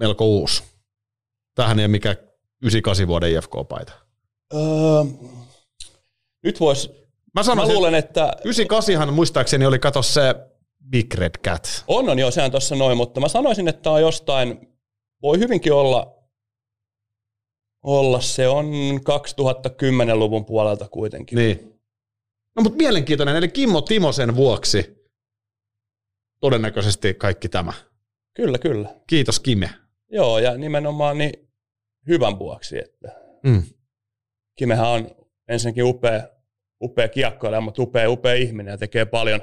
[0.00, 0.62] melko uusi.
[1.54, 2.16] Tähän ei ole mikään
[2.62, 3.92] 98 vuoden IFK-paita.
[4.54, 4.60] öö,
[6.42, 10.34] nyt vois, Mä mä sanoisin, luulen, että 98 muistaakseni oli, kato se
[10.90, 11.84] Big Red Cat.
[11.88, 14.68] on, on joo, sehän tuossa noin, mutta mä sanoisin, että on jostain,
[15.22, 16.16] voi hyvinkin olla,
[17.82, 18.66] olla se on
[19.00, 21.36] 2010-luvun puolelta kuitenkin.
[21.36, 21.80] Niin.
[22.56, 25.04] No mutta mielenkiintoinen, eli Kimmo Timosen vuoksi
[26.40, 27.72] todennäköisesti kaikki tämä.
[28.36, 28.88] Kyllä, kyllä.
[29.06, 29.70] Kiitos Kime.
[30.12, 31.32] Joo, ja nimenomaan niin
[32.08, 33.62] hyvän vuoksi, että Mm.
[34.58, 35.10] Kimehän on
[35.48, 36.28] ensinnäkin upea,
[36.82, 39.42] upea kiekkoilija, mutta upea, upea ihminen ja tekee paljon,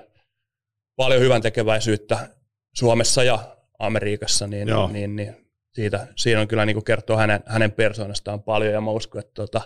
[0.95, 2.29] paljon hyvän tekeväisyyttä
[2.75, 4.87] Suomessa ja Amerikassa, niin, Joo.
[4.87, 5.46] niin, niin
[5.77, 9.33] siitä, siinä on kyllä niin kuin kertoo hänen, hänen persoonastaan paljon ja mä uskon, että
[9.33, 9.61] tota,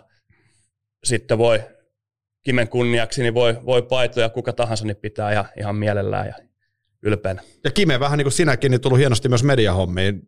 [1.03, 1.61] sitten voi
[2.43, 6.33] Kimen kunniaksi, niin voi, voi paitoja kuka tahansa niin pitää ihan, ihan mielellään ja
[7.03, 7.41] ylpeänä.
[7.63, 10.21] Ja Kime vähän niin kuin sinäkin, niin tullut hienosti myös mediahommiin.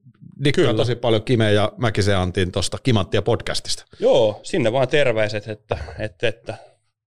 [0.44, 0.78] Dikkaa Kyllä.
[0.78, 3.86] tosi paljon Kime ja Mäkisen Antin tuosta Kimanttia podcastista.
[4.00, 6.56] Joo, sinne vaan terveiset, että, että, että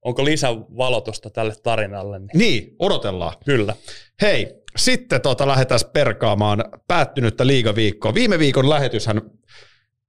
[0.04, 3.32] onko lisävalotusta tälle tarinalle, niin Niin, odotellaan.
[3.44, 3.74] kyllä.
[4.22, 8.14] Hei, sitten tota lähdetään perkaamaan päättynyttä liigaviikkoa.
[8.14, 9.22] Viime viikon lähetyshän,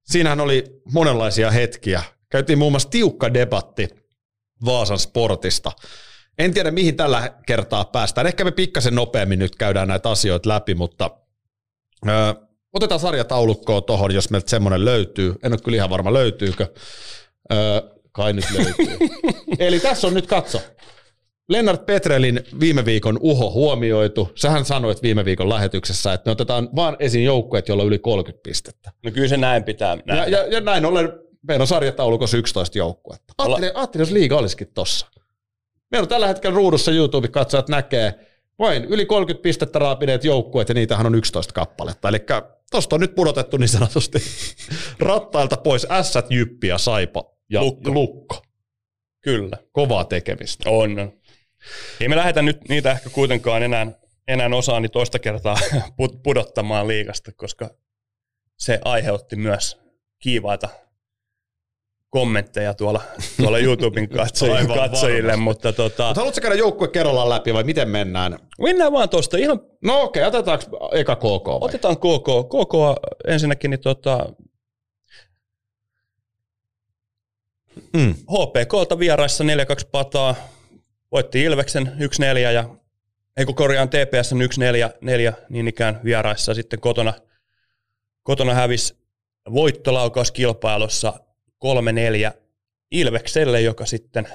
[0.04, 2.04] siinähän oli monenlaisia hetkiä.
[2.30, 3.88] Käytiin muun muassa tiukka debatti
[4.66, 5.72] Vaasan sportista.
[6.38, 8.28] En tiedä, mihin tällä kertaa päästään.
[8.28, 11.12] Ehkä me pikkasen nopeammin nyt käydään näitä asioita läpi, mutta
[12.08, 12.10] ö,
[12.74, 15.36] otetaan sarjataulukkoa tuohon, jos meiltä semmoinen löytyy.
[15.44, 16.68] En ole kyllä ihan varma, löytyykö.
[17.52, 17.56] Ö,
[18.12, 18.98] kai nyt löytyy.
[19.68, 20.62] Eli tässä on nyt katso.
[21.50, 24.32] Lennart Petrelin viime viikon uho huomioitu.
[24.36, 28.44] Sähän sanoit viime viikon lähetyksessä, että me otetaan vaan esiin joukkueet, joilla on yli 30
[28.44, 28.92] pistettä.
[29.06, 30.26] No kyllä se näin pitää nähdä.
[30.26, 31.14] Ja, ja, ja näin ollen
[31.48, 33.34] meillä on sarjataulukossa 11 joukkuetta.
[33.38, 35.08] Ajattelin, ajattelin jos liiga olisikin tossa.
[35.92, 38.14] Meillä on tällä hetkellä ruudussa YouTube-katsojat näkee
[38.60, 42.10] vain yli 30 pistettä raapineet joukkueet, ja niitähän on 11 kappaletta.
[42.10, 42.20] Eli
[42.72, 44.20] tosta on nyt pudotettu niin sanotusti
[45.00, 47.92] rattailta pois ässät, jyppi ja saipa ja Lukko.
[47.92, 48.42] lukko.
[49.22, 50.70] Kyllä, Kovaa tekemistä.
[50.70, 51.12] on.
[52.02, 53.88] Ei me lähdetä nyt niitä ehkä kuitenkaan enää,
[54.28, 55.58] enää osaani toista kertaa
[56.24, 57.70] pudottamaan liigasta, koska
[58.58, 59.78] se aiheutti myös
[60.20, 60.70] kiivaita
[62.10, 63.02] kommentteja tuolla,
[63.38, 65.44] tuolla YouTuben katsojille, Aivan katsojille varmasti.
[65.44, 68.40] mutta tota, Mutta haluatko käydä joukkue kerrallaan läpi vai miten mennään?
[68.62, 71.58] mennään vaan tuosta ihan No okei, okay, otetaanko eka KK vai?
[71.62, 72.28] Otetaan KK.
[72.50, 72.74] KK
[73.28, 74.30] ensinnäkin niin tota,
[77.94, 78.16] Mm.
[78.16, 79.48] HPKlta vieraissa 4-2
[79.92, 80.36] pataa.
[81.18, 81.92] Voitti Ilveksen
[82.36, 82.70] 1-4 ja
[83.38, 87.14] ei kun korjaan TPS 1-4 niin ikään vieraissa sitten kotona,
[88.24, 88.98] kotona hävisi
[89.54, 91.14] voittolaukauskilpailussa
[92.34, 92.38] 3-4
[92.92, 94.28] Ilvekselle, joka sitten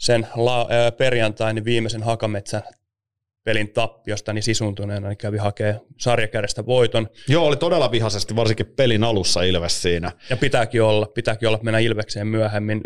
[0.00, 2.62] sen la, ää, perjantain viimeisen Hakametsän
[3.44, 7.08] pelin tappiosta niin sisuntuneena niin kävi hakee sarjakärjestä voiton.
[7.28, 10.12] Joo, oli todella vihaisesti, varsinkin pelin alussa Ilves siinä.
[10.30, 12.80] Ja pitääkin olla, pitääkin olla mennä Ilvekseen myöhemmin.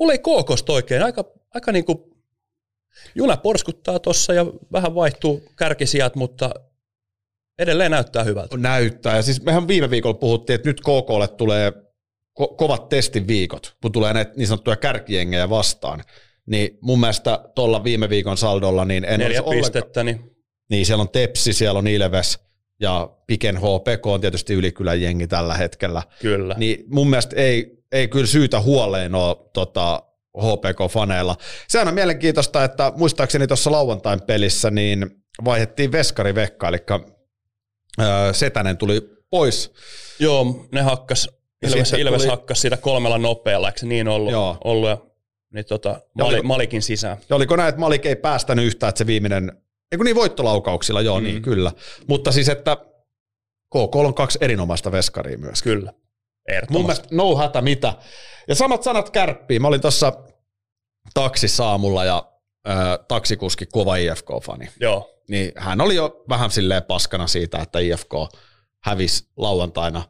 [0.00, 1.98] Mulla ei kookosta oikein, aika, aika niin kuin
[3.14, 6.50] juna porskuttaa tossa ja vähän vaihtuu kärkisijat, mutta
[7.58, 8.56] edelleen näyttää hyvältä.
[8.56, 9.16] Näyttää.
[9.16, 11.70] Ja siis mehän viime viikolla puhuttiin, että nyt KKlle tulee
[12.40, 16.04] ko- kovat testiviikot, kun tulee näitä niin sanottuja kärkijengejä vastaan.
[16.46, 20.30] Niin mun mielestä tuolla viime viikon saldolla, niin en Neljä ollenkaan- pistettä, niin
[20.70, 22.38] Niin siellä on Tepsi, siellä on Ilves
[22.80, 26.02] ja Piken HPK on tietysti ylikylän jengi tällä hetkellä.
[26.20, 26.54] kyllä.
[26.58, 30.02] Niin mun mielestä ei, ei kyllä syytä huoleen ole tota,
[30.38, 31.36] HPK-faneilla.
[31.68, 35.10] Sehän on mielenkiintoista, että muistaakseni tuossa lauantain pelissä niin
[35.44, 36.78] vaihdettiin Veskari Vekka, eli
[38.00, 39.72] ö, Setänen tuli pois.
[40.18, 41.28] Joo, ne hakkas,
[41.66, 44.32] Ilves, Ilves tuli- hakkas sitä kolmella nopealla, eikö se niin ollut?
[44.32, 44.58] Joo.
[44.64, 44.98] ollut ja,
[45.54, 47.16] niin tota, Ja Mali, oliko- Malikin sisään.
[47.30, 49.52] Ja oliko näin, että Malik ei päästänyt yhtään, että se viimeinen,
[49.92, 51.24] eikö niin voittolaukauksilla, joo Mm.
[51.26, 51.72] niin, kyllä.
[52.08, 52.76] Mutta siis, että
[53.70, 55.62] KK on kaksi erinomaista Veskaria myös.
[55.62, 55.92] Kyllä.
[56.70, 57.94] Mun mielestä no hätä mitä.
[58.48, 59.62] Ja samat sanat kärppiin.
[59.62, 60.12] Mä olin tuossa
[61.14, 62.32] taksissa aamulla ja
[62.68, 62.72] ö,
[63.08, 64.68] taksikuski kova IFK-fani.
[64.80, 68.12] Joo, Niin hän oli jo vähän silleen paskana siitä, että IFK
[68.84, 70.02] hävisi lauantaina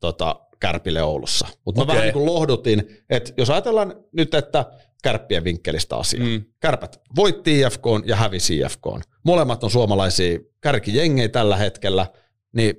[0.00, 1.48] tota, Kärpille Oulussa.
[1.64, 1.94] Mutta mä Okei.
[1.94, 4.64] vähän niin kuin lohdutin, että jos ajatellaan nyt, että
[5.02, 6.26] kärppien vinkkelistä asiaa.
[6.26, 6.44] Mm.
[6.60, 8.86] Kärpät voitti IFK ja hävisi IFK.
[9.24, 12.06] Molemmat on suomalaisia kärkijengejä tällä hetkellä,
[12.52, 12.74] niin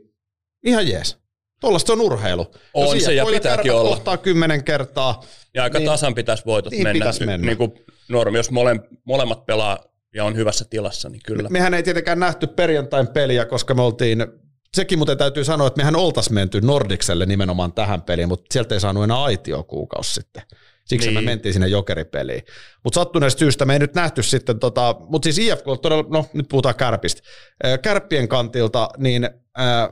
[0.66, 1.23] ihan jees.
[1.64, 2.52] Tuollaista se on urheilu.
[2.74, 3.90] On Jos se ja pitääkin olla.
[3.90, 5.22] kohtaa kymmenen kertaa,
[5.54, 5.90] Ja aika Niin.
[5.90, 7.00] tasan pitäisi voitot Niin mennä.
[7.00, 7.46] pitäisi mennä.
[7.48, 7.72] Niin kuin
[8.10, 9.80] normi, jos mole, molemmat pelaa
[10.16, 11.50] ja on hyvässä tilassa, niin kyllä.
[11.50, 14.26] mehän ei tietenkään nähty perjantain peliä, koska me oltiin,
[14.74, 18.80] sekin muuten täytyy sanoa, että mehän oltaisiin menty Nordikselle nimenomaan tähän peliin, mutta sieltä ei
[18.80, 20.44] saanut enää aitio kuukausi sitten.
[20.86, 21.14] Siksi niin.
[21.18, 22.42] me mentiin sinne jokeripeliin.
[22.84, 26.46] Mutta sattuneesta syystä me ei nyt nähty sitten, tota, mutta siis IFK, todella, no nyt
[26.50, 27.22] puhutaan kärpistä,
[27.64, 29.90] Ää, kärppien kantilta, niin ää,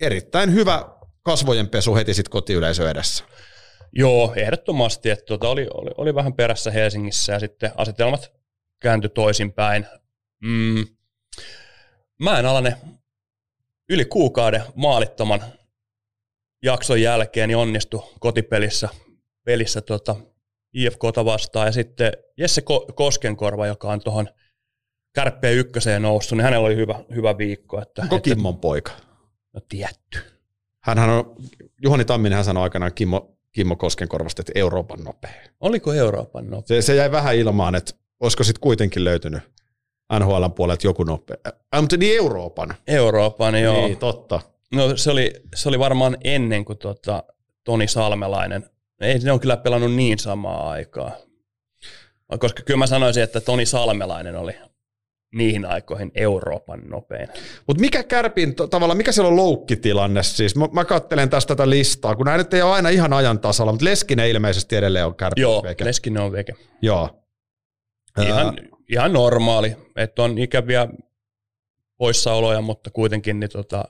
[0.00, 0.84] erittäin hyvä
[1.24, 3.24] kasvojenpesu heti sitten kotiyleisö edessä.
[3.92, 5.10] Joo, ehdottomasti.
[5.10, 8.32] Että tuota, oli, oli, oli, vähän perässä Helsingissä ja sitten asetelmat
[8.80, 9.86] kääntyi toisinpäin.
[10.42, 10.86] Mm.
[12.20, 12.76] Mäen alainen
[13.88, 15.40] yli kuukauden maalittoman
[16.62, 18.88] jakson jälkeen niin onnistui kotipelissä
[19.44, 20.16] pelissä tota
[20.74, 21.66] IFKta vastaan.
[21.66, 24.28] Ja sitten Jesse Ko- Koskenkorva, joka on tuohon
[25.14, 27.82] kärppeen ykköseen noussut, niin hänellä oli hyvä, hyvä viikko.
[27.82, 28.92] Että, Onko että, Kimmon poika?
[29.52, 30.33] no tietty.
[30.84, 31.36] Hänhän on,
[31.82, 35.30] Juhani Tamminen hän sanoi aikanaan Kimmo, Kimmo Koskenkorvasta, että Euroopan nopea.
[35.60, 36.66] Oliko Euroopan nopea?
[36.66, 39.42] Se, se jäi vähän ilmaan, että olisiko sitten kuitenkin löytynyt
[40.18, 41.36] NHLn puolelta joku nopea.
[41.46, 42.74] Äh, mutta niin Euroopan.
[42.86, 43.86] Euroopan, joo.
[43.86, 44.40] Niin, totta.
[44.74, 47.24] No se oli, se oli varmaan ennen kuin tota,
[47.64, 48.70] Toni Salmelainen.
[49.00, 51.12] Ei ne on kyllä pelannut niin samaa aikaa.
[52.38, 54.52] Koska kyllä mä sanoisin, että Toni Salmelainen oli
[55.34, 57.28] niihin aikoihin Euroopan nopein.
[57.66, 60.56] Mutta mikä kärpin, tavallaan, mikä siellä on loukkitilanne siis?
[60.56, 63.72] Mä, mä katselen tästä tätä listaa, kun nämä nyt ei ole aina ihan ajan tasalla,
[63.72, 65.84] mutta Leskinen ilmeisesti edelleen on kärpin Joo, veke.
[65.84, 66.54] Leskinen on veke.
[66.82, 67.24] Joo.
[68.22, 68.52] Ihan, Ää,
[68.88, 70.88] ihan normaali, että on ikäviä
[71.96, 73.84] poissaoloja, mutta kuitenkin niin tota,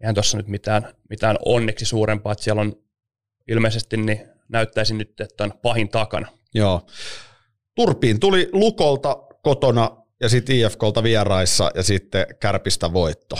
[0.00, 2.72] eihän tuossa nyt mitään, mitään onneksi suurempaa, että siellä on
[3.48, 6.26] ilmeisesti niin näyttäisi nyt, että on pahin takana.
[6.54, 6.86] Joo.
[7.74, 13.36] Turpiin tuli Lukolta kotona ja sitten IFKlta vieraissa ja sitten Kärpistä voitto.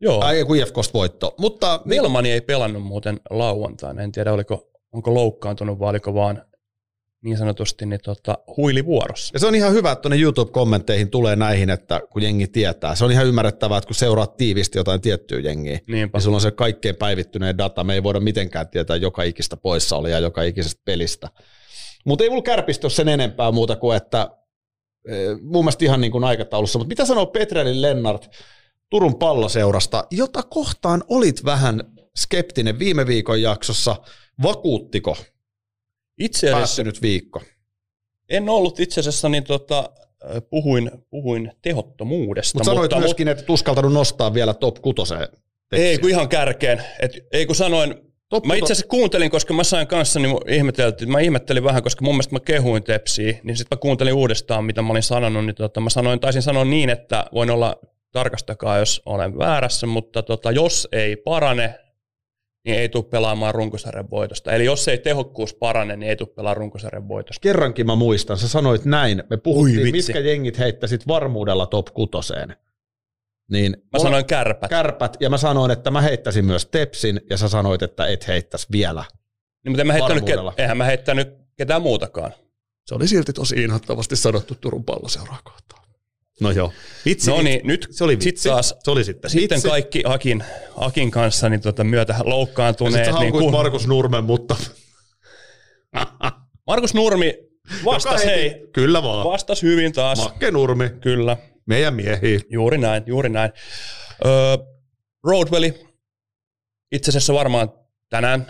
[0.00, 1.34] Joo, Ai kun IFKsta voitto.
[1.38, 6.42] Mutta Velmani ei pelannut muuten lauantaina, en tiedä oliko, onko loukkaantunut vai oliko vaan
[7.22, 9.30] niin sanotusti niin tota, huilivuorossa.
[9.34, 12.94] ja se on ihan hyvä, että tuonne YouTube-kommentteihin tulee näihin, että kun jengi tietää.
[12.94, 16.18] Se on ihan ymmärrettävää, että kun seuraat tiivisti jotain tiettyä jengiä, Niinpä.
[16.18, 17.84] niin sulla on se kaikkein päivittyneen data.
[17.84, 21.28] Me ei voida mitenkään tietää joka ikistä poissaolia joka ikisestä pelistä.
[22.04, 24.30] Mutta ei mulla kärpistä ole sen enempää muuta kuin, että
[25.42, 26.78] mun mielestä ihan niin kuin aikataulussa.
[26.78, 28.30] Mutta mitä sanoo Petrelin Lennart
[28.90, 31.80] Turun palloseurasta, jota kohtaan olit vähän
[32.16, 33.96] skeptinen viime viikon jaksossa.
[34.42, 35.16] Vakuuttiko
[36.18, 37.42] Itse asiassa päättynyt viikko?
[38.28, 39.90] en ollut itse asiassa, niin tota,
[40.50, 42.58] puhuin, puhuin tehottomuudesta.
[42.58, 45.28] Mut sanoit myöskin, että et uskaltanut nostaa vielä top kutoseen.
[45.72, 46.84] Ei kun ihan kärkeen.
[47.00, 47.94] Et, ei kun sanoin,
[48.28, 52.04] Top mä itse asiassa kuuntelin, koska mä sain kanssa, niin ihmeteltiin, mä ihmettelin vähän, koska
[52.04, 55.54] mun mielestä mä kehuin tepsiä, niin sitten mä kuuntelin uudestaan, mitä mä olin sanonut, niin
[55.54, 57.76] tota, mä sanoin, taisin sanoa niin, että voin olla
[58.12, 61.74] tarkastakaa, jos olen väärässä, mutta tota, jos ei parane,
[62.64, 64.52] niin ei tule pelaamaan runkosarjan voitosta.
[64.52, 67.40] Eli jos ei tehokkuus parane, niin ei tule pelaamaan runkosarjan voitosta.
[67.40, 70.12] Kerrankin mä muistan, sä sanoit näin, me puhuttiin, Ui, vitsi.
[70.12, 72.56] mitkä jengit heittäisit varmuudella top kutoseen.
[73.50, 74.70] Niin Mä sanoin kärpät.
[74.70, 78.66] kärpät, ja mä sanoin, että mä heittäisin myös Tepsin, ja sä sanoit, että et heittäisi
[78.72, 79.04] vielä.
[79.64, 82.32] Niin, mutta en mä heittänyt, ke- eihän mä heittänyt ketään muutakaan.
[82.86, 85.84] Se oli silti tosi inhottavasti sanottu Turun palloseuraa kohtaan.
[86.40, 86.72] No joo.
[87.04, 88.48] Vitsi, No niin, nyt se oli sit vitsi.
[88.48, 89.30] taas- se oli sitten.
[89.30, 89.68] Sitten vitsi.
[89.68, 90.44] kaikki Akin,
[90.76, 93.04] Akin kanssa niin tota, myötä Ja sit loukkaantuneet.
[93.04, 94.56] sä Niin haukuit ku, Markus Nurmen, mutta...
[96.66, 97.34] Markus Nurmi
[97.84, 99.24] vastasi, hei, Kyllä vaan.
[99.28, 100.18] vastasi hyvin taas.
[100.18, 101.36] Makke Nurmi, Kyllä,
[101.68, 102.40] meidän miehiä.
[102.50, 103.52] juuri näin, juuri näin.
[104.26, 104.56] Öö,
[105.24, 105.86] Roadwelli,
[106.92, 107.72] itse asiassa varmaan
[108.08, 108.46] tänään,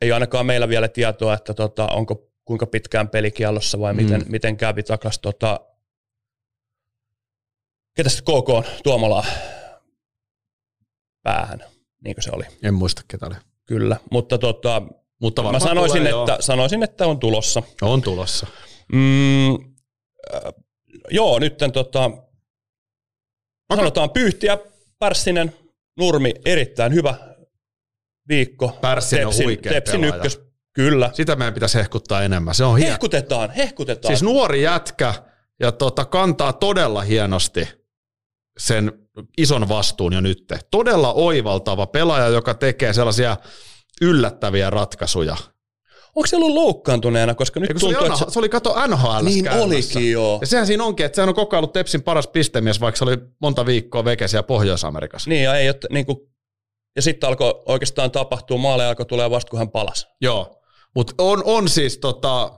[0.00, 4.30] ei ainakaan meillä vielä tietoa, että tota, onko kuinka pitkään pelikielossa vai miten, Mm.
[4.30, 5.60] miten kävi takas tota,
[7.94, 9.24] ketä sitten KK on Tuomalaa
[11.22, 11.64] päähän,
[12.04, 12.44] niin kuin se oli.
[12.62, 13.34] En muista ketä oli.
[13.66, 14.82] Kyllä, mutta tota,
[15.20, 17.62] Mutta mä sanoisin tulee, että, sanoisin, että on tulossa.
[17.82, 17.92] Joo.
[17.92, 18.46] On tulossa.
[18.92, 20.52] Mm, äh,
[21.10, 22.10] joo, nyt tota,
[23.76, 24.58] sanotaan Pyyhtiä,
[24.98, 25.54] Pärssinen,
[25.98, 27.14] Nurmi, erittäin hyvä
[28.28, 28.78] viikko.
[28.80, 30.16] Pärssinen on huikea Tepsin pelaaja.
[30.16, 30.40] ykkös,
[30.72, 31.10] kyllä.
[31.12, 32.54] Sitä meidän pitäisi hehkuttaa enemmän.
[32.54, 32.90] Se on hieno.
[32.90, 34.10] Hehkutetaan, hehkutetaan.
[34.10, 35.14] Siis nuori jätkä
[35.60, 37.68] ja tota, kantaa todella hienosti
[38.58, 38.92] sen
[39.38, 40.44] ison vastuun jo nyt.
[40.70, 43.36] Todella oivaltava pelaaja, joka tekee sellaisia
[44.00, 45.36] yllättäviä ratkaisuja.
[46.16, 48.32] Onko se ollut loukkaantuneena, koska nyt Eikö se, oli tuntuu, että se...
[48.32, 50.38] se oli kato NHL Niin olikin, joo.
[50.40, 53.04] Ja sehän siinä onkin, että sehän on koko ajan ollut Tepsin paras pistemies, vaikka se
[53.04, 55.30] oli monta viikkoa vekesiä Pohjois-Amerikassa.
[55.30, 56.18] Niin, ja, ei, ole, niin kuin,
[56.96, 60.06] ja sitten alkoi oikeastaan tapahtua, maale alkoi tulee vasta, kun hän palasi.
[60.20, 60.62] Joo,
[60.94, 62.52] mutta on, on siis tota,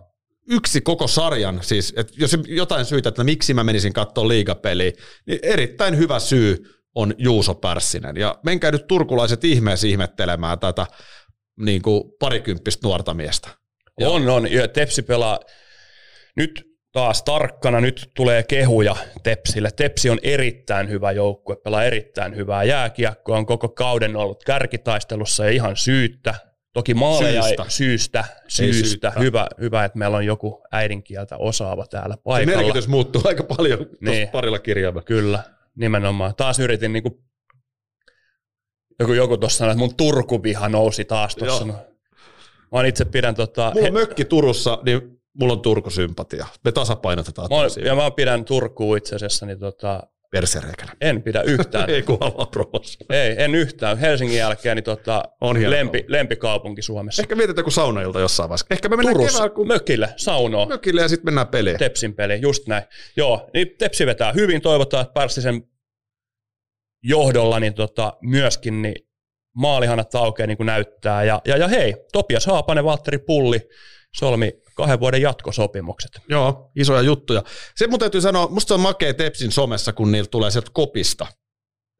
[0.50, 4.92] yksi koko sarjan, siis, että jos jotain syytä, että miksi mä menisin katsoa liigapeliä,
[5.26, 8.16] niin erittäin hyvä syy on Juuso Pärssinen.
[8.16, 10.86] Ja menkää nyt turkulaiset ihmeessä ihmettelemään tätä
[11.58, 13.48] niin kuin parikymppistä nuorta miestä.
[13.98, 14.12] Joo.
[14.14, 14.52] On, on.
[14.52, 15.40] Ja Tepsi pelaa
[16.36, 19.70] nyt taas tarkkana, nyt tulee kehuja Tepsille.
[19.76, 25.50] Tepsi on erittäin hyvä joukkue, pelaa erittäin hyvää jääkiekkoa, on koko kauden ollut kärkitaistelussa ja
[25.50, 26.34] ihan syyttä.
[26.72, 27.62] Toki maaleja Syystä.
[27.62, 28.88] ei, syystä, Ei syystä.
[28.88, 29.12] syyttä.
[29.20, 32.56] Hyvä, hyvä, että meillä on joku äidinkieltä osaava täällä Se paikalla.
[32.56, 34.28] merkitys muuttuu aika paljon Niin.
[34.28, 35.02] parilla kirjaimella.
[35.04, 35.42] Kyllä,
[35.76, 36.34] nimenomaan.
[36.36, 37.24] Taas yritin niinku,
[39.00, 41.64] joku, joku tuossa sanoi, että mun Turkuviha nousi taas tuossa.
[41.64, 41.74] Mä
[42.72, 46.46] oon itse pidän tota, Mulla on mökki Turussa, niin mulla on Turku-sympatia.
[46.64, 47.48] Me tasapainotetaan.
[47.50, 50.92] Mä, oon- ja mä pidän Turkuun itse asiassa niin tota, persereikänä.
[51.00, 51.90] En pidä yhtään.
[51.94, 52.18] Ei kun.
[53.10, 53.98] Ei, en yhtään.
[53.98, 57.22] Helsingin jälkeen niin tota, On lempi, lempikaupunki Suomessa.
[57.22, 58.66] Ehkä mietitään kuin saunailta jossain vaiheessa.
[58.70, 60.68] Ehkä me mennään Turussa, kevään, kun mökille, saunoon.
[60.68, 61.78] mökille ja sitten mennään peliin.
[61.78, 62.82] Tepsin peli, just näin.
[63.16, 65.62] Joo, niin Tepsi vetää hyvin, toivotaan, että Pärssisen
[67.02, 69.08] johdolla niin tota, myöskin niin
[69.56, 71.24] maalihanat aukeaa niin kuin näyttää.
[71.24, 73.60] Ja, ja, ja hei, Topias Haapanen, Valtteri Pulli
[74.16, 76.10] solmi kahden vuoden jatkosopimukset.
[76.28, 77.42] Joo, isoja juttuja.
[77.76, 81.26] Se mun täytyy sanoa, musta on makea Tepsin somessa, kun niillä tulee sieltä kopista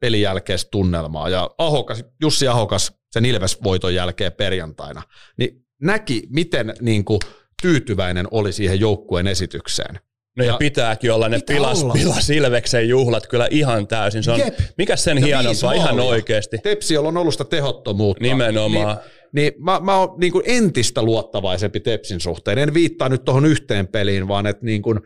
[0.01, 1.29] pelin jälkeistä tunnelmaa.
[1.29, 5.01] Ja Ahokas, Jussi Ahokas sen Ilves-voiton jälkeen perjantaina,
[5.37, 7.19] niin näki, miten niin kuin,
[7.61, 9.99] tyytyväinen oli siihen joukkueen esitykseen.
[10.37, 11.93] No ja, Ja- pitääkin olla, ne Pitää pilas, olla.
[11.93, 14.23] pilas Ilveksen juhlat kyllä ihan täysin.
[14.23, 14.59] Se on, Jep.
[14.77, 16.57] mikä sen Ja hienompaa, ihan oikeasti.
[16.57, 18.23] Tepsi, on ollut sitä tehottomuutta.
[18.23, 18.97] Nimenomaan.
[18.97, 22.57] Niin, niin mä, mä oon niin kuin entistä luottavaisempi Tepsin suhteen.
[22.57, 24.99] En viittaa nyt tuohon yhteen peliin, vaan että niin kuin,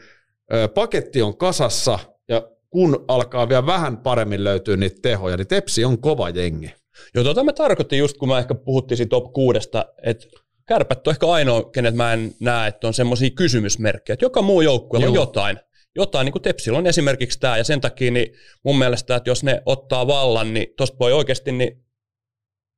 [0.54, 5.86] ö, paketti on kasassa ja kun alkaa vielä vähän paremmin löytyä niitä tehoja, niin Tepsi
[5.86, 6.74] on kova jengi.
[7.16, 10.28] Joo, tota mä tarkoitin just, kun mä ehkä puhuttiin siitä top kuudesta, että
[10.66, 14.62] kärpät on ehkä ainoa, kenet mä en näe, että on semmoisia kysymysmerkkejä, että joka muu
[14.62, 15.60] joukkueella on jotain.
[15.96, 19.44] Jotain, niin kuin Tepsillä on esimerkiksi tämä, ja sen takia niin mun mielestä, että jos
[19.44, 21.86] ne ottaa vallan, niin tosta voi oikeasti, niin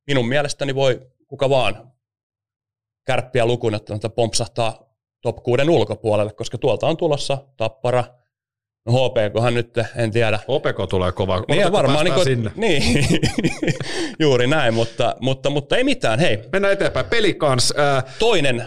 [0.06, 1.92] minun mielestäni voi kuka vaan
[3.06, 8.04] kärppiä lukuun ottamatta pompsahtaa top 6 ulkopuolelle, koska tuolta on tulossa Tappara,
[8.86, 11.44] no HPKhan nyt, en tiedä, Opeko tulee kova.
[11.48, 12.50] niin, varmaan niin, sinne.
[12.56, 13.08] niin
[14.20, 16.18] juuri näin, mutta, mutta, mutta ei mitään.
[16.18, 17.06] Hei, Mennään eteenpäin.
[17.06, 17.74] Peli kans.
[17.76, 18.64] Ää, toinen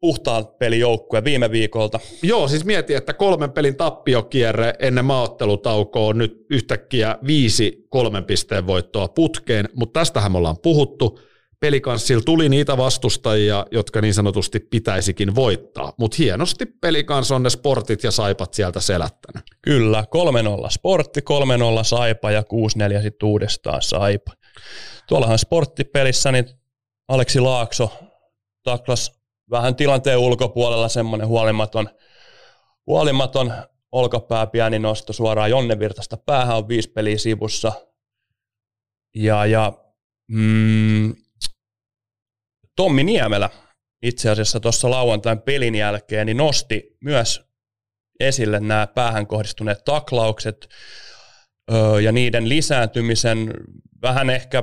[0.00, 2.00] puhtaan pelijoukkue viime viikolta.
[2.22, 8.66] joo, siis mieti, että kolmen pelin tappiokierre ennen maaottelutaukoa on nyt yhtäkkiä viisi kolmen pisteen
[8.66, 11.20] voittoa putkeen, mutta tästähän me ollaan puhuttu.
[11.64, 18.02] Pelikanssilla tuli niitä vastustajia, jotka niin sanotusti pitäisikin voittaa, mutta hienosti pelikans on ne sportit
[18.04, 19.44] ja saipat sieltä selättänyt.
[19.62, 20.04] Kyllä,
[20.66, 21.24] 3-0 sportti, 3-0
[21.82, 22.40] saipa ja
[22.98, 24.32] 6-4 sitten uudestaan saipa.
[25.08, 26.48] Tuollahan sporttipelissä niin
[27.08, 27.92] Aleksi Laakso
[28.62, 31.88] taklas vähän tilanteen ulkopuolella semmoinen huolimaton,
[32.86, 33.52] huolimaton
[33.92, 37.72] olkapää pieni nosto suoraan Jonne Virtasta päähän on viisi peliä sivussa.
[39.14, 39.72] Ja, ja
[40.28, 41.23] mm,
[42.76, 43.50] Tommi Niemelä
[44.02, 47.44] itse asiassa tuossa lauantain pelin jälkeen niin nosti myös
[48.20, 50.68] esille nämä päähän kohdistuneet taklaukset
[51.72, 53.50] öö, ja niiden lisääntymisen
[54.02, 54.62] vähän ehkä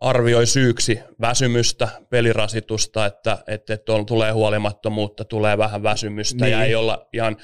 [0.00, 6.52] arvioi syyksi väsymystä, pelirasitusta, että, että, että on, tulee huolimattomuutta, tulee vähän väsymystä niin.
[6.52, 6.68] ja Niin.
[6.68, 7.36] ei olla ihan...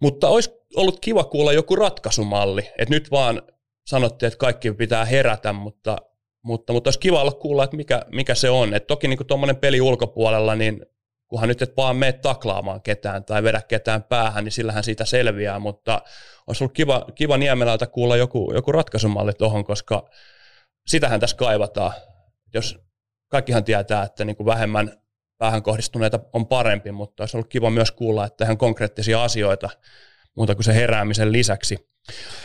[0.00, 3.42] Mutta olisi ollut kiva kuulla joku ratkaisumalli, että nyt vaan
[3.86, 5.96] sanottiin, että kaikki pitää herätä, mutta,
[6.46, 8.74] mutta, mutta olisi kiva olla kuulla, että mikä, mikä se on.
[8.74, 10.86] Et toki niin tuommoinen peli ulkopuolella, niin
[11.28, 15.58] kunhan nyt et vaan mene taklaamaan ketään tai vedä ketään päähän, niin sillähän siitä selviää,
[15.58, 16.02] mutta
[16.46, 20.10] olisi ollut kiva, kiva Niemelältä kuulla joku, joku ratkaisumalli tuohon, koska
[20.86, 21.92] sitähän tässä kaivataan.
[22.54, 22.78] Jos
[23.28, 24.92] kaikkihan tietää, että niin kuin vähemmän
[25.38, 29.70] päähän kohdistuneita on parempi, mutta olisi ollut kiva myös kuulla, että ihan konkreettisia asioita
[30.36, 31.95] muuta kuin se heräämisen lisäksi.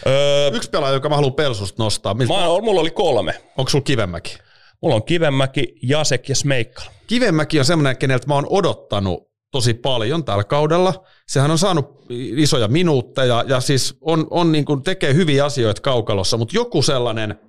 [0.07, 2.13] Öö, Yksi pelaaja, joka mä haluan Pelsusta nostaa.
[2.13, 2.25] Mä,
[2.61, 3.41] mulla oli kolme.
[3.57, 4.37] onko sulla Kivemäki?
[4.81, 6.91] Mulla on Kivenmäki, Jasek ja Smeikkala.
[7.07, 11.03] Kivemäki on semmoinen, keneltä mä oon odottanut tosi paljon tällä kaudella.
[11.27, 12.05] Sehän on saanut
[12.37, 17.39] isoja minuutteja ja siis on, on niin kuin tekee hyviä asioita kaukalossa, mutta joku sellainen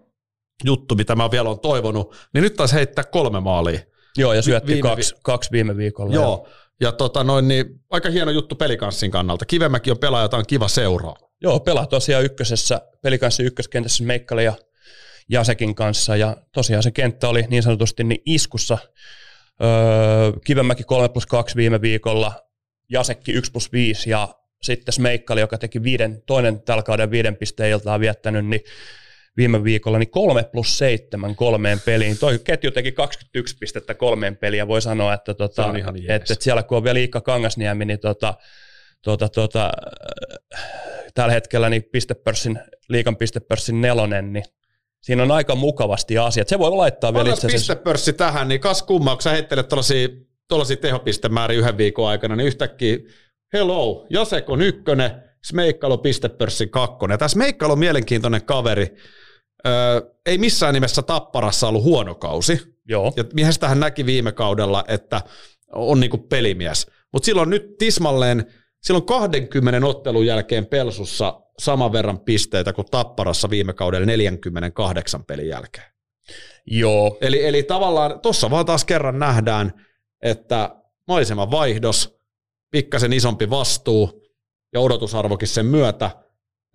[0.64, 3.81] juttu, mitä mä vielä on toivonut, niin nyt taisi heittää kolme maalia.
[4.16, 6.14] Joo, ja syötti viime kaksi, kaksi viime viikolla.
[6.14, 6.46] Joo.
[6.46, 6.53] Ja
[6.92, 9.45] tota noin, niin aika hieno juttu pelikanssin kannalta.
[9.45, 11.16] Kivemäki on pelaaja, jota on kiva seuraa.
[11.40, 14.55] Joo, pelaa tosiaan ykkösessä, pelikanssi ykköskentässä Meikkali ja
[15.29, 18.79] Jasekin kanssa, ja tosiaan se kenttä oli niin sanotusti niin iskussa.
[19.62, 22.33] Öö, Kivemäki 3 plus 2 viime viikolla,
[22.88, 24.29] Jasekki 1 plus 5, ja
[24.62, 28.61] sitten Smeikkali, joka teki viiden, toinen tällä kauden viiden pisteen iltaa viettänyt, niin
[29.37, 32.18] viime viikolla, niin 3 plus 7 kolmeen peliin.
[32.18, 35.73] Toi ketju teki 21 pistettä kolmeen peliin, ja voi sanoa, että, tota,
[36.09, 38.35] että, että siellä kun on vielä Iikka Kangasniemi, niin tota,
[39.03, 39.73] tota, tota,
[41.14, 44.45] tällä hetkellä niin pistepörssin, liikan pistepörssin nelonen, niin
[45.01, 46.49] siinä on aika mukavasti asiat.
[46.49, 47.75] Se voi laittaa vielä Paras itse asiassa.
[47.75, 50.09] pistepörssi tähän, niin kas kumma, kun sä heittelet tuollaisia
[50.53, 52.99] tuollaisia tehopistemääriä yhden viikon aikana, niin yhtäkkiä,
[53.53, 55.11] hello, Jasek on ykkönen,
[55.45, 57.18] Smeikkalo pistepörssin kakkonen.
[57.18, 58.97] Tämä Smeikkalo on mielenkiintoinen kaveri.
[59.66, 62.61] Öö, ei missään nimessä Tapparassa ollut huono kausi.
[62.89, 65.20] Joo, Ja miehestähän näki viime kaudella, että
[65.72, 66.87] on niinku pelimies.
[67.12, 68.47] Mutta silloin nyt tismalleen,
[68.82, 75.87] silloin 20 ottelun jälkeen Pelsussa saman verran pisteitä kuin Tapparassa viime kaudella 48 pelin jälkeen.
[76.66, 79.72] joo, Eli, eli tavallaan tuossa vaan taas kerran nähdään,
[80.22, 80.76] että
[81.09, 82.18] maiseman vaihdos,
[82.70, 84.22] pikkasen isompi vastuu
[84.72, 86.11] ja odotusarvokin sen myötä,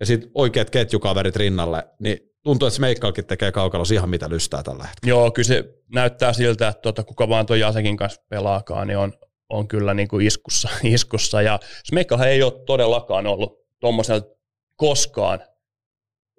[0.00, 4.84] ja sitten oikeat ketjukaverit rinnalle, niin tuntuu, että Smeikkalkin tekee kaukalossa ihan mitä lystää tällä
[4.84, 5.10] hetkellä.
[5.10, 5.64] Joo, kyllä se
[5.94, 9.12] näyttää siltä, että tuota, kuka vaan tuo Jasekin kanssa pelaakaan, niin on,
[9.48, 11.42] on kyllä niin kuin iskussa, iskussa.
[11.42, 14.22] Ja Smeikkahan ei ole todellakaan ollut tuommoisella
[14.76, 15.40] koskaan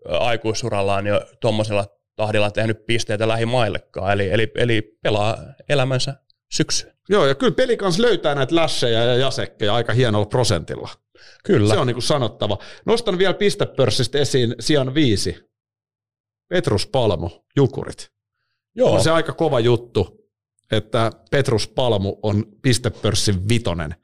[0.06, 1.86] aikuisurallaan jo tuommoisella
[2.16, 5.38] tahdilla tehnyt pisteitä lähimaillekaan, eli, eli, eli pelaa
[5.70, 6.14] elämänsä
[6.52, 6.94] syksyyn.
[7.10, 10.90] Joo, ja kyllä peli kanssa löytää näitä lässejä ja jasekkeja aika hienolla prosentilla.
[11.44, 11.74] Kyllä.
[11.74, 12.58] Se on niin kuin sanottava.
[12.86, 15.49] Nostan vielä pistepörssistä esiin sijan viisi.
[16.50, 18.12] Petrus Palmu, Jukurit.
[18.76, 18.94] Joo.
[18.94, 20.30] On se aika kova juttu,
[20.72, 23.96] että Petrus Palmu on pistepörssin vitonen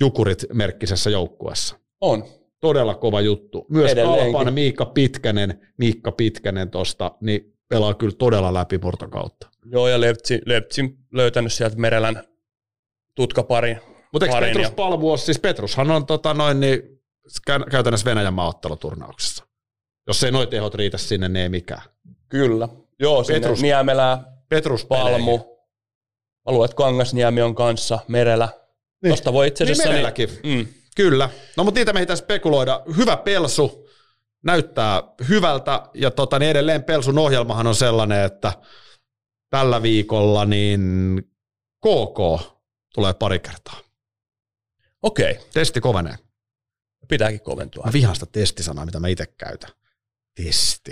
[0.00, 1.78] Jukurit-merkkisessä joukkueessa.
[2.00, 2.24] On.
[2.60, 3.66] Todella kova juttu.
[3.70, 3.92] Myös.
[4.24, 9.48] Alpan Miikka Pitkänen, Miikka Pitkänen tosta, niin pelaa kyllä todella läpimurtokautta.
[9.64, 10.00] Joo, ja
[10.46, 12.22] Leptsi löytänyt sieltä Merelän
[13.14, 13.80] tutkaparin.
[14.12, 16.82] Mutta eikö Petrus ja- Palmu ole, siis Petrushan on tota noin, niin,
[17.50, 19.44] kä- käytännössä Venäjän maaotteluturnauksessa.
[20.06, 21.82] Jos ei noin tehot riitä sinne, niin ei mikään.
[22.28, 22.68] Kyllä.
[23.00, 25.40] Joo, sinne Petrus- Niemelää, Petrus Palmu,
[26.44, 28.48] alueet Kangasniemi on kanssa, Merelä.
[29.02, 29.10] Niin.
[29.12, 29.90] Tosta voi itse Niin asiassa...
[29.90, 30.28] Merelläkin.
[30.44, 31.30] mm, Kyllä.
[31.56, 32.82] No mutta niitä me ei spekuloida.
[32.96, 33.88] Hyvä pelsu,
[34.44, 38.52] näyttää hyvältä ja tota, niin edelleen pelsun ohjelmahan on sellainen, että
[39.50, 41.22] tällä viikolla niin
[41.80, 42.46] KK
[42.94, 43.78] tulee pari kertaa.
[45.02, 46.14] Okei, Testi kovenee.
[47.08, 47.84] pitääkin koventua.
[47.86, 49.70] Mä vihaan sitä testisanaa, mitä mä itse käytän.
[50.34, 50.90] Testi.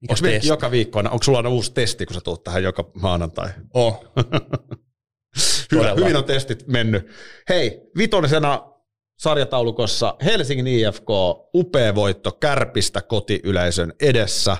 [0.00, 0.48] Mikä Onko testi?
[0.48, 3.50] joka viikko, onko sulla aina uusi testi, kun sä tulet tähän joka maanantai?
[3.74, 4.04] Oh.
[5.72, 7.06] Hyvä, hyvin on testit mennyt.
[7.48, 8.72] Hei, vitonisena
[9.18, 11.08] sarjataulukossa Helsingin IFK,
[11.54, 14.56] upea voitto Kärpistä kotiyleisön edessä.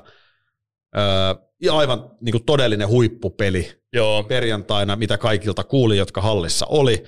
[0.96, 1.02] Öö,
[1.62, 7.04] ja aivan niin kuin todellinen huippupeli Joo, perjantaina, mitä kaikilta kuuli, jotka hallissa oli.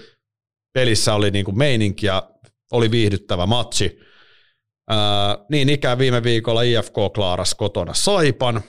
[0.72, 2.30] Pelissä oli niin kuin meininki ja
[2.72, 3.98] oli viihdyttävä matsi.
[4.92, 4.96] Öö,
[5.50, 8.62] niin ikään viime viikolla IFK klaaras kotona Saipan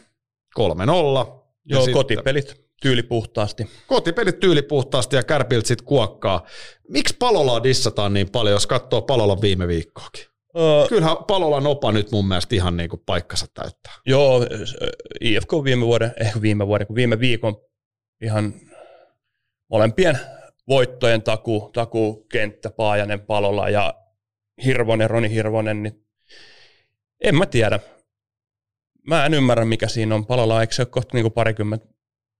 [0.59, 0.61] 3-0.
[0.61, 0.85] Ja
[1.65, 3.69] joo sitten- kotipelit tyyli puhtaasti.
[3.87, 6.45] kotipelit tyylipuhtaasti ja kärpiltä sit kuokkaa.
[6.89, 10.25] Miksi Palolaa dissataan niin paljon, jos katsoo Palolan viime viikkoakin?
[10.57, 13.93] Öö, Kyllähän Palolan opa nyt mun mielestä ihan niin kuin paikkansa täyttää.
[14.05, 14.41] joo,
[15.21, 17.55] IFK viime vuoden, eh viime vuoden, kun viime viikon
[18.21, 18.53] ihan
[19.71, 20.19] molempien
[20.67, 23.93] voittojen taku, taku kenttä, Paajanen, Palola ja
[24.65, 26.04] Hirvonen, Roni Hirvonen, niin
[27.27, 27.79] en mä tiedä.
[29.07, 30.25] Mä en ymmärrä, mikä siinä on.
[30.25, 31.85] Palola, eikö se ole kohta niin parikymmentä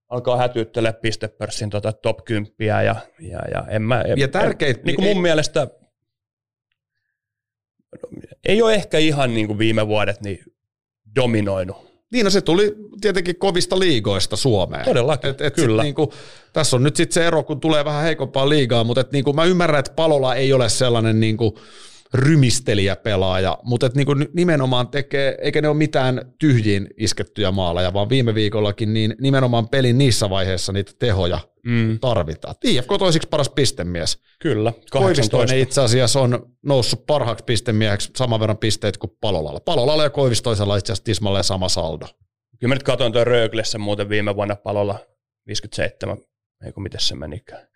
[0.10, 2.96] alkaa hätyyttelee pistepörssin tota top 10 ja, ja,
[3.54, 5.68] ja en mä, en, Ja tärkeit- niin kuin mun ei- mielestä
[8.48, 10.40] ei ole ehkä ihan niin kuin viime vuodet niin
[11.16, 11.96] dominoinut.
[12.12, 14.86] Niin, no se tuli tietenkin kovista liigoista Suomeen.
[14.86, 15.82] Todellakin, et, et kyllä.
[15.82, 16.14] Sit niinku,
[16.54, 19.46] tässä on nyt sitten se ero, kun tulee vähän heikompaa liigaa, mutta et niinku, mä
[19.46, 21.60] ymmärrän, että Palola ei ole sellainen niinku
[22.16, 28.36] rymistelijäpelaaja, mutta et niinku nimenomaan tekee, eikä ne ole mitään tyhjiin iskettyjä maaleja, vaan viime
[28.36, 32.56] viikollakin niin nimenomaan pelin niissä vaiheissa niitä tehoja Mm, tarvitaan.
[32.64, 34.20] IFK toisiksi paras pistemies.
[34.40, 34.92] kyllä, 18.
[35.00, 39.60] Koivistoinen itse asiassa on noussut parhaaksi pistemieheksi saman verran pisteitä kuin Palolalla.
[39.60, 42.06] Palolalla ja Koivistoisella itse asiassa tismalleen sama saldo.
[42.60, 45.00] Kyllä mä nyt katsoin tuon Röglessä muuten viime vuonna palolla
[45.48, 46.18] 57,
[46.66, 47.68] eikö miten se menikään.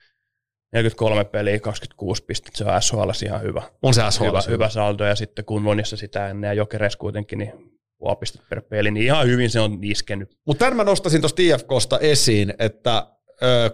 [0.74, 3.61] 43 peliä, 26 pistettä, se on SHL ihan hyvä.
[3.82, 4.26] On se SHL.
[4.26, 7.53] Hyvä, hyvä saldo ja sitten kun Vonissa sitä ennen ja Jokeres kuitenkin, niin
[7.97, 10.38] puoli pistettä per peli, niin ihan hyvin se on iskenyt.
[10.47, 13.07] Mutta tämän mä nostasin tuosta IFKsta esiin, että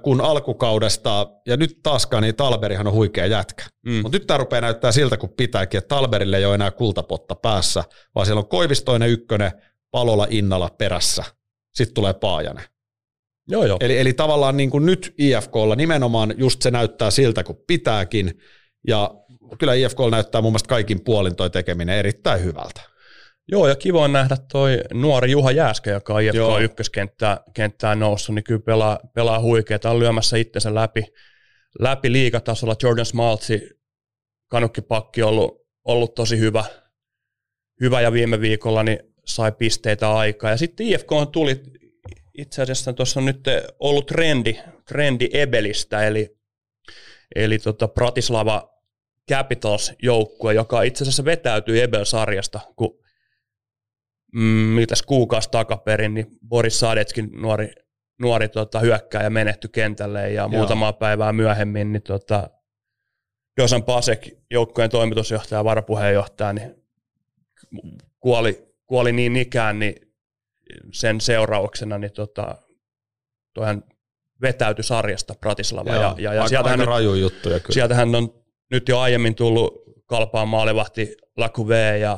[0.02, 3.64] kun alkukaudesta, ja nyt taaskaan, niin Talberihan on huikea jätkä.
[3.86, 3.92] Mm.
[3.92, 7.84] Mutta nyt tämä rupeaa näyttää siltä, kun pitääkin, että Talberille ei ole enää kultapotta päässä,
[8.16, 9.52] vaan siellä on Koivistoinen ykkönen,
[9.92, 11.24] Palola Innala perässä.
[11.74, 12.66] Sitten tulee Paajanen.
[13.48, 13.78] Joo, joo.
[13.82, 18.40] Eli, eli tavallaan niin kuin nyt IFKlla nimenomaan just se näyttää siltä, kun pitääkin.
[18.88, 19.12] Ja
[19.60, 22.82] kyllä IFKlla näyttää mun mielestä kaikin puolin toi tekeminen erittäin hyvältä.
[23.48, 26.60] Joo, ja kiva on nähdä toi nuori Juha Jääskä, joka on IFK Joo.
[26.60, 31.06] ykköskenttään kenttään noussut, niin kyllä pelaa, pelaa huikeaa, on lyömässä itsensä läpi,
[31.80, 32.76] läpi liigatasolla.
[32.84, 33.70] Jordan Smaltsi,
[34.48, 36.64] kanukkipakki, ollut, ollut tosi hyvä,
[37.82, 40.50] hyvä, ja viime viikolla niin sai pisteitä aikaa.
[40.50, 41.62] Ja sitten IFK on tuli,
[42.38, 43.44] itse asiassa tuossa on nyt
[43.80, 46.38] ollut trendi, trendi Ebelistä, eli,
[47.36, 48.76] eli tota Bratislava
[49.32, 53.00] Capitals-joukkue, joka itse asiassa vetäytyi Ebel-sarjasta, kun
[54.34, 54.42] mm,
[54.76, 57.72] mitäs kuukausi takaperin, niin Boris Sadetskin nuori,
[58.22, 62.50] nuori tota, hyökkääjä menehtyi kentälle ja muutamaa päivää myöhemmin niin tota,
[63.58, 66.76] Josan Pasek, joukkojen toimitusjohtaja ja varapuheenjohtaja, niin
[68.20, 70.05] kuoli, kuoli niin ikään, niin
[70.92, 72.58] sen seurauksena niin tota,
[73.54, 73.84] toihan
[74.42, 75.90] vetäytyi sarjasta Bratislava.
[75.90, 77.74] Ja, ja, ja aika, sieltähän, aika nyt, raju juttuja kyllä.
[77.74, 78.34] sieltähän on
[78.72, 82.18] nyt jo aiemmin tullut kalpaan maalivahti Lacuve ja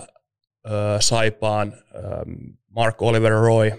[1.00, 1.74] Saipaan
[2.70, 3.72] Mark Oliver Roy.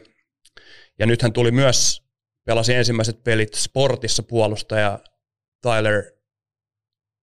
[0.99, 2.03] Ja nythän tuli myös,
[2.45, 4.99] pelasi ensimmäiset pelit sportissa puolustaja
[5.63, 6.05] Tyler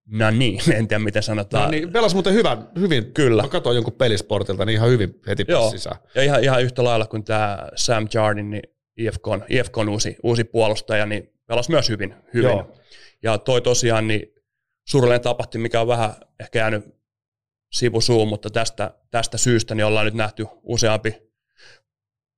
[0.06, 1.64] No niin, en tiedä miten sanotaan.
[1.64, 3.14] No niin, pelas muuten hyvä, hyvin.
[3.14, 3.41] Kyllä.
[3.41, 5.72] Mä katsoin jonkun pelisportilta, niin ihan hyvin heti Joo.
[5.72, 5.95] sisään.
[6.16, 8.64] Ja ihan, ihan yhtä lailla kuin tämä Sam Jardin, niin
[8.97, 12.16] IFKn, IFKn uusi, uusi puolustaja, niin pelasi myös hyvin.
[12.34, 12.49] hyvin.
[12.49, 12.78] Joo.
[13.24, 14.34] Ja toi tosiaan niin
[14.88, 16.95] surullinen tapahtui, mikä on vähän ehkä jäänyt
[17.72, 21.26] sivusuun, mutta tästä, tästä syystä niin ollaan nyt nähty useampi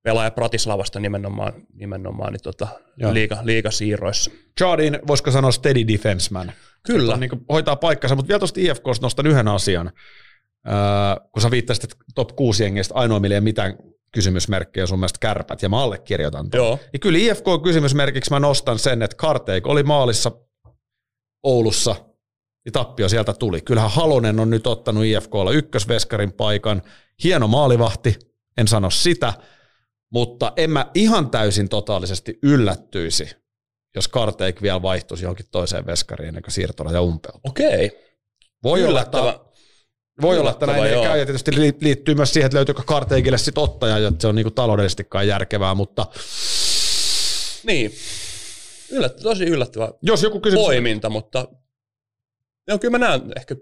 [0.03, 2.67] pelaaja Pratislavasta nimenomaan, nimenomaan niin tota,
[3.11, 4.31] liiga, liigasiirroissa.
[4.59, 6.51] Jardin, voisiko sanoa steady defenseman?
[6.87, 7.17] Kyllä.
[7.17, 9.91] Niin hoitaa paikkansa, mutta vielä tuosta IFKsta nostan yhden asian.
[10.67, 10.73] Öö,
[11.31, 13.77] kun sä viittasit, että top 6 jengeistä ainoa, millä ei mitään
[14.11, 16.65] kysymysmerkkejä sun mielestä kärpät, ja mä allekirjoitan tuon.
[16.65, 16.79] Joo.
[16.93, 20.31] Niin kyllä IFK kysymysmerkiksi mä nostan sen, että Karteik oli maalissa
[21.43, 21.95] Oulussa,
[22.65, 23.61] niin tappio sieltä tuli.
[23.61, 26.81] Kyllähän Halonen on nyt ottanut IFKlla ykkösveskarin paikan.
[27.23, 28.15] Hieno maalivahti,
[28.57, 29.33] en sano sitä,
[30.11, 33.35] mutta en mä ihan täysin totaalisesti yllättyisi,
[33.97, 37.41] jos Karteik vielä vaihtuisi johonkin toiseen veskariin ennen kuin siirtola ja umpeutuu.
[37.43, 37.91] Okei.
[38.63, 39.23] Voi Yllättävä.
[39.23, 42.83] olla, että voi olla, että näin ei käy, ja tietysti liittyy myös siihen, että löytyykö
[42.85, 46.05] Karteikille sitten ottaja, että se on niinku taloudellisestikaan järkevää, mutta...
[47.63, 47.91] Niin,
[48.91, 50.65] Yllättä, tosi yllättävä Jos joku kysymys...
[50.65, 51.47] poiminta, mutta
[52.67, 53.55] joo, kyllä mä näen ehkä,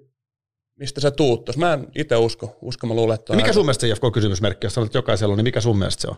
[0.80, 1.58] mistä se tuuttos.
[1.58, 3.36] Mä en itse usko, usko mä luulen, että...
[3.36, 6.08] mikä sun mielestä se IFK-kysymysmerkki, jos sanot, että jokaisella on, niin mikä sun mielestä se
[6.08, 6.16] on?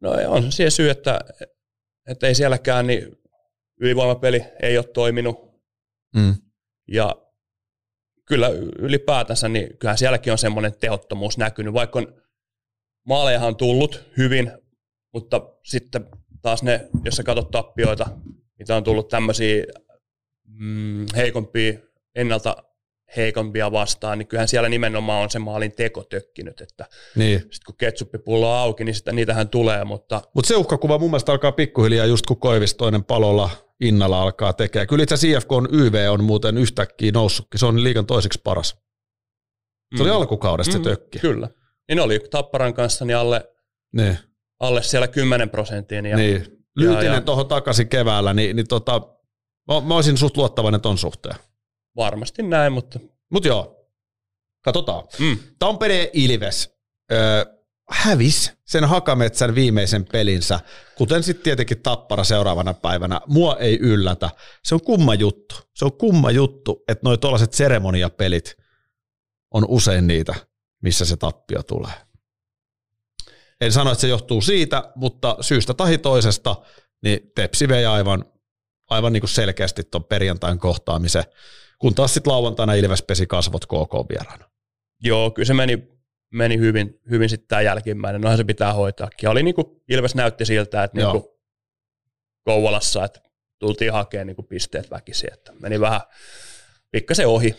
[0.00, 1.20] No on se siihen syy, että,
[2.06, 3.18] että ei sielläkään, niin
[3.80, 5.36] ylivoimapeli ei ole toiminut.
[6.14, 6.34] Mm.
[6.88, 7.16] Ja
[8.24, 8.48] kyllä
[8.78, 12.22] ylipäätänsä, niin kyllähän sielläkin on semmoinen tehottomuus näkynyt, vaikka on
[13.06, 14.52] maalejahan on tullut hyvin,
[15.12, 16.06] mutta sitten
[16.42, 18.06] taas ne, jos sä katsot tappioita,
[18.58, 19.64] mitä on tullut tämmöisiä
[20.44, 21.72] mm, heikompia,
[22.14, 22.56] ennalta
[23.16, 27.40] heikompia vastaan, niin kyllähän siellä nimenomaan on se maalin teko tökkinyt, että niin.
[27.40, 30.22] sitten kun ketsuppipullo on auki, niin sitä, niitähän tulee, mutta...
[30.34, 33.50] Mutta se uhkakuva mun mielestä alkaa pikkuhiljaa just kun Koivistoinen palolla
[33.80, 34.86] Innalla alkaa tekemään.
[34.86, 38.68] Kyllä itse asiassa IFK on YV on muuten yhtäkkiä noussutkin, se on liikan toiseksi paras.
[38.68, 38.76] Se
[39.94, 40.00] mm.
[40.00, 41.18] oli alkukaudesta mm, se tökki.
[41.18, 41.48] Kyllä.
[41.88, 43.52] Niin oli Tapparan kanssa niin alle,
[43.96, 44.18] niin.
[44.60, 46.06] alle siellä 10 prosentin.
[46.06, 46.46] Ja, niin.
[46.76, 49.00] Lyytinen tuohon takaisin keväällä, niin, niin tota,
[49.68, 51.36] mä, mä olisin suht luottavainen ton suhteen.
[51.96, 53.00] Varmasti näin, mutta...
[53.30, 53.88] Mut joo,
[54.62, 55.04] katsotaan.
[55.18, 55.38] Mm.
[55.58, 56.76] Tampere Ilves
[57.12, 57.44] öö,
[57.90, 60.60] hävis sen Hakametsän viimeisen pelinsä,
[60.94, 63.20] kuten sitten tietenkin Tappara seuraavana päivänä.
[63.26, 64.30] Mua ei yllätä.
[64.64, 65.54] Se on kumma juttu.
[65.74, 68.56] Se on kumma juttu, että noi tuollaiset seremoniapelit
[69.50, 70.34] on usein niitä,
[70.82, 71.92] missä se tappio tulee.
[73.60, 76.56] En sano, että se johtuu siitä, mutta syystä tai toisesta,
[77.02, 78.24] niin Tepsi vei aivan,
[78.90, 81.24] aivan niin kuin selkeästi tuon perjantain kohtaamisen
[81.78, 84.50] kun taas sitten lauantaina Ilves pesi kasvot KK vieraana.
[85.02, 85.88] Joo, kyllä se meni,
[86.32, 88.20] meni hyvin, hyvin sitten tämä jälkimmäinen.
[88.20, 89.28] Nohan se pitää hoitaakin.
[89.28, 91.36] Oli niinku, Ilves näytti siltä, että niinku
[92.44, 93.20] Kouvolassa, että
[93.58, 96.00] tultiin hakemaan niinku pisteet väkisin, että meni vähän
[96.90, 97.54] pikkasen ohi,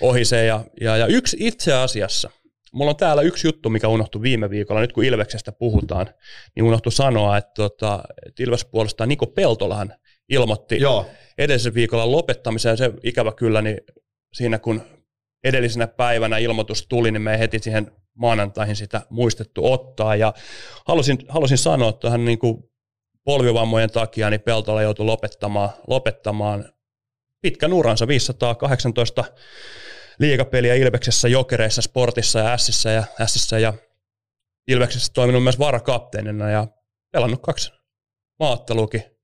[0.00, 0.46] ohi se.
[0.46, 2.30] Ja, ja, ja yksi itse asiassa,
[2.72, 6.06] mulla on täällä yksi juttu, mikä unohtui viime viikolla, nyt kun Ilveksestä puhutaan,
[6.56, 9.94] niin unohtui sanoa, että, tota, että Ilves puolestaan Niko Peltolahan
[10.30, 11.06] ilmoitti Joo.
[11.38, 13.76] edellisellä viikolla lopettamisen, ja se ikävä kyllä, niin
[14.32, 14.82] siinä kun
[15.44, 20.34] edellisenä päivänä ilmoitus tuli, niin me heti siihen maanantaihin sitä muistettu ottaa, ja
[20.86, 22.70] halusin, halusin sanoa, että hän niin kuin
[23.24, 26.72] polvivammojen takia niin Peltola joutui lopettamaan, lopettamaan
[27.40, 29.24] pitkän uransa, 518
[30.18, 33.74] liigapeliä Ilveksessä, Jokereissa, Sportissa ja Ässissä ja, Ässissä ja
[34.68, 36.66] Ilveksessä toiminut myös varakapteenina ja
[37.12, 37.72] pelannut kaksi
[38.38, 39.19] maattelukin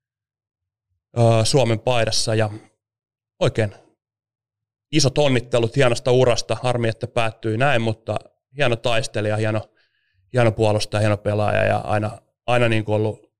[1.44, 2.50] Suomen paidassa ja
[3.40, 3.74] oikein
[4.92, 6.56] isot onnittelut hienosta urasta.
[6.62, 8.16] Harmi, että päättyi näin, mutta
[8.56, 9.60] hieno taistelija, hieno,
[10.32, 13.32] hieno puolustaja, hieno pelaaja ja aina, aina niin kuin ollut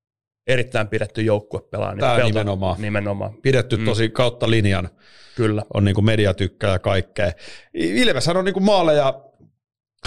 [0.47, 1.93] erittäin pidetty joukkuepelaaja.
[1.95, 2.81] Niin Tämä nimenomaan.
[2.81, 3.35] nimenomaan.
[3.43, 3.85] Pidetty mm.
[3.85, 4.89] tosi kautta linjan.
[5.37, 5.63] Kyllä.
[5.75, 7.33] On niin kuin media tykkää ja kaikkea.
[7.75, 9.21] Ilveshän on niin kuin maaleja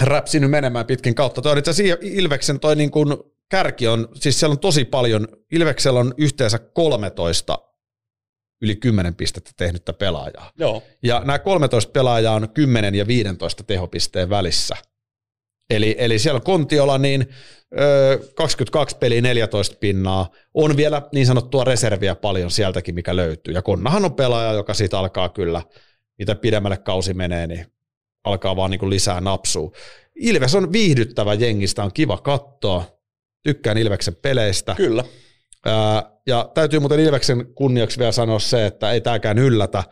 [0.02, 1.42] räpsinyt menemään pitkin kautta.
[1.42, 3.16] Toi on itse asiassa Ilveksen toi niin kuin
[3.50, 7.58] kärki on, siis siellä on tosi paljon, Ilveksellä on yhteensä 13
[8.62, 10.50] yli 10 pistettä tehnyttä pelaajaa.
[10.58, 10.82] Joo.
[11.02, 14.76] Ja nämä 13 pelaajaa on 10 ja 15 tehopisteen välissä.
[15.70, 17.28] Eli, eli siellä on Kontiola niin
[17.80, 20.30] ö, 22 peliä 14 pinnaa.
[20.54, 23.54] On vielä niin sanottua reserviä paljon sieltäkin, mikä löytyy.
[23.54, 25.62] Ja Konnahan on pelaaja, joka siitä alkaa kyllä,
[26.18, 27.66] mitä pidemmälle kausi menee, niin
[28.24, 29.70] alkaa vaan niin kuin lisää napsua.
[30.14, 32.99] Ilves on viihdyttävä jengistä, on kiva katsoa
[33.42, 34.74] tykkään Ilveksen peleistä.
[34.74, 35.04] Kyllä.
[35.66, 39.84] Ää, ja täytyy muuten Ilveksen kunniaksi vielä sanoa se, että ei tämäkään yllätä,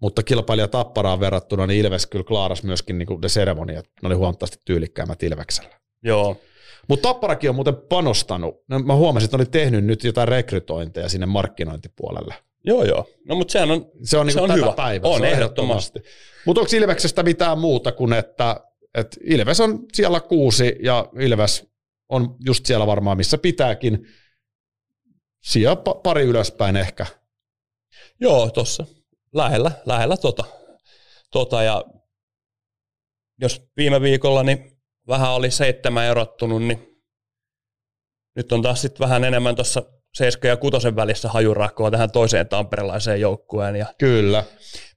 [0.00, 3.84] mutta kilpailija Tapparaan verrattuna, niin Ilves kyllä klaaras myöskin niin ne seremoniat.
[4.02, 5.80] Ne oli huomattavasti tyylikkäämmät Ilveksellä.
[6.04, 6.36] Joo.
[6.88, 8.54] Mutta Tapparakin on muuten panostanut.
[8.68, 12.34] No, mä huomasin, että ne oli tehnyt nyt jotain rekrytointeja sinne markkinointipuolelle.
[12.64, 13.08] Joo, joo.
[13.28, 14.72] No mutta sehän on, se on, niin se on tätä hyvä.
[14.72, 15.10] päivää.
[15.10, 16.00] On, se ehdottomasti.
[16.46, 18.60] Mutta onko Ilveksestä mitään muuta kuin, että,
[18.94, 21.71] että Ilves on siellä kuusi ja Ilves
[22.08, 24.06] on just siellä varmaan, missä pitääkin.
[25.42, 27.06] Siellä pari ylöspäin ehkä.
[28.20, 28.86] Joo, tuossa
[29.34, 30.44] lähellä, lähellä tota.
[31.30, 31.62] tota.
[31.62, 31.84] ja
[33.40, 34.72] jos viime viikolla niin
[35.08, 37.02] vähän oli seitsemän erottunut, niin
[38.36, 39.82] nyt on taas sitten vähän enemmän tuossa
[40.14, 43.76] 7 ja 6 välissä hajurakoa tähän toiseen tamperelaiseen joukkueen.
[43.76, 44.44] Ja Kyllä.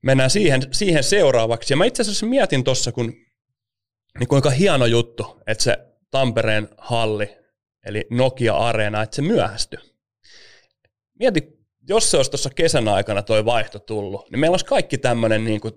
[0.01, 1.73] Mennään siihen, siihen seuraavaksi.
[1.73, 3.13] Ja mä itse asiassa mietin tuossa, kun,
[4.19, 5.77] niin kuinka hieno juttu, että se
[6.11, 7.37] Tampereen halli,
[7.85, 9.79] eli Nokia Areena, että se myöhästyi.
[11.19, 11.57] Mieti,
[11.89, 15.61] jos se olisi tuossa kesän aikana toi vaihto tullut, niin meillä olisi kaikki tämmöinen niin
[15.61, 15.73] kuin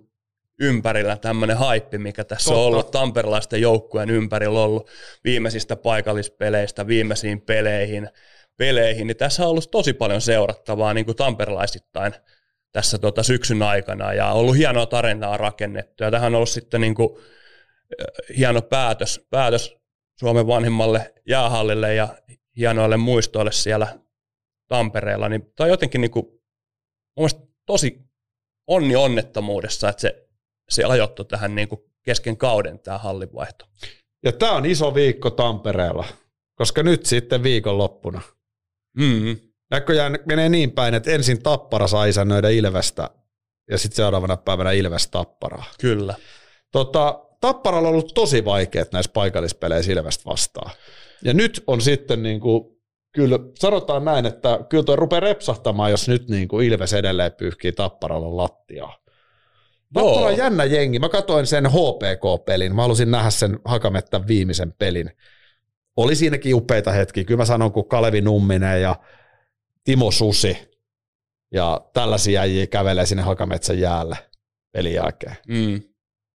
[0.60, 2.60] ympärillä tämmöinen haippi, mikä tässä Totta.
[2.60, 4.90] on ollut tamperelaisten joukkueen ympärillä ollut
[5.24, 8.08] viimeisistä paikallispeleistä viimeisiin peleihin,
[8.56, 12.14] peleihin, niin tässä on ollut tosi paljon seurattavaa niin kuin tamperelaisittain
[12.72, 16.94] tässä tota syksyn aikana ja ollut hienoa tarinaa rakennettu ja tähän on ollut sitten niin
[16.94, 17.08] kuin,
[18.36, 19.77] hieno päätös, päätös
[20.20, 22.18] Suomen vanhimmalle jäähallille ja
[22.56, 23.98] hienoille muistoille siellä
[24.68, 26.26] Tampereella, niin tämä on jotenkin niin kuin,
[27.16, 27.28] mun
[27.66, 28.00] tosi
[28.66, 30.28] onni onnettomuudessa, että se,
[30.68, 33.66] se ajoittu tähän niin kuin kesken kauden tämä hallinvaihto.
[34.24, 36.04] Ja tämä on iso viikko Tampereella,
[36.54, 38.20] koska nyt sitten viikonloppuna.
[38.96, 39.36] Mm-hmm.
[39.70, 43.10] Näköjään menee niin päin, että ensin Tappara saa isännöidä Ilvestä
[43.70, 45.64] ja sitten seuraavana päivänä Ilves Tapparaa.
[45.80, 46.14] Kyllä.
[46.72, 50.70] Tota, Tapparalla on ollut tosi vaikeat näissä paikallispeleissä Ilvestä vastaan.
[51.24, 52.64] Ja nyt on sitten niin kuin,
[53.12, 57.72] kyllä sanotaan näin, että kyllä tuo rupeaa repsahtamaan, jos nyt niin kuin Ilves edelleen pyyhkii
[57.72, 58.98] Tapparalla lattiaa.
[59.94, 60.98] Tappara on jännä jengi.
[60.98, 62.74] Mä katsoin sen HPK-pelin.
[62.74, 65.10] Mä halusin nähdä sen Hakamettan viimeisen pelin.
[65.96, 67.24] Oli siinäkin upeita hetkiä.
[67.24, 68.96] Kyllä mä sanon, kun Kalevi Numminen ja
[69.84, 70.68] Timo Susi
[71.52, 74.16] ja tällaisia jäjiä kävelee sinne Hakametsän jäälle
[74.72, 75.36] pelin jälkeen.
[75.48, 75.82] Mm.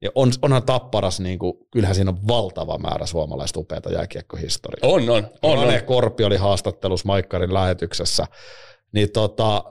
[0.03, 4.93] Ja on, onhan Tapparas, niin kuin, kyllähän siinä on valtava määrä suomalaista upeata jääkiekkohistoriaa.
[4.93, 5.27] On, on.
[5.41, 5.83] on, Rane on.
[5.83, 8.25] Korpi oli haastattelussa Maikkarin lähetyksessä.
[8.93, 9.63] Niin tota,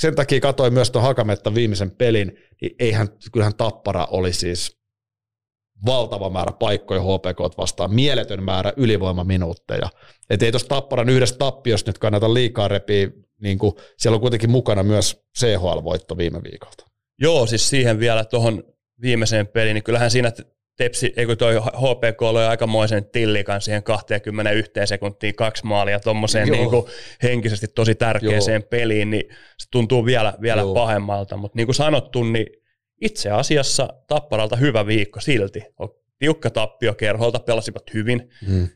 [0.00, 4.82] sen takia katsoin myös tuon Hakametta viimeisen pelin, niin eihän, kyllähän Tappara oli siis
[5.86, 9.88] valtava määrä paikkoja HPK vastaan, mieletön määrä ylivoimaminuutteja.
[10.30, 13.10] Että ei tuosta Tapparan yhdestä tappiosta nyt kannata liikaa repiä,
[13.42, 16.84] niin kuin, siellä on kuitenkin mukana myös CHL-voitto viime viikolta.
[17.18, 18.62] Joo, siis siihen vielä tuohon
[19.02, 20.32] viimeiseen peliin, niin kyllähän siinä
[20.76, 26.86] Tepsi, eikö toi HPK oli aikamoisen tillikan siihen 21 sekuntiin kaksi maalia tuommoiseen niin kuin
[27.22, 28.68] henkisesti tosi tärkeäseen Joo.
[28.70, 29.24] peliin, niin
[29.58, 31.36] se tuntuu vielä, vielä pahemmalta.
[31.36, 32.46] Mutta niin kuin sanottu, niin
[33.00, 35.62] itse asiassa Tapparalta hyvä viikko silti.
[36.18, 38.30] Tiukka tappio kerholta, pelasivat hyvin.
[38.46, 38.68] Hmm.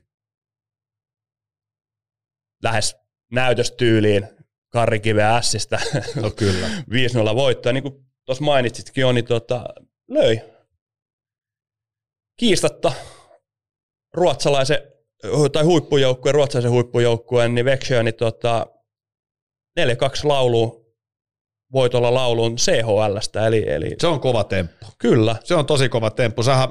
[2.62, 2.96] Lähes
[3.32, 4.28] näytöstyyliin
[4.68, 5.80] Karri Kive Ässistä.
[6.22, 6.66] No kyllä.
[7.32, 7.72] 5-0 voittoa.
[7.72, 9.64] Niin kuin tuossa mainitsitkin, on, niin tota,
[10.09, 10.40] löi
[12.36, 12.92] kiistatta
[14.14, 14.78] ruotsalaisen
[15.52, 18.66] tai huippujoukkueen, ruotsalaisen huippujoukkueen, niin Växjö, niin tota,
[19.80, 19.82] 4-2
[20.24, 20.86] laulu
[21.72, 23.46] voitolla lauluun CHLstä.
[23.46, 23.96] Eli, eli...
[24.00, 24.86] Se on kova temppu.
[24.98, 25.36] Kyllä.
[25.44, 26.42] Se on tosi kova temppu.
[26.42, 26.68] Sähän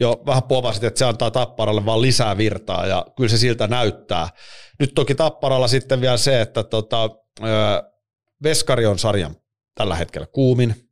[0.00, 4.28] jo vähän povasit, että se antaa Tapparalle vaan lisää virtaa ja kyllä se siltä näyttää.
[4.80, 7.10] Nyt toki Tapparalla sitten vielä se, että tota,
[8.42, 9.36] Veskari on sarjan
[9.74, 10.85] tällä hetkellä kuumin.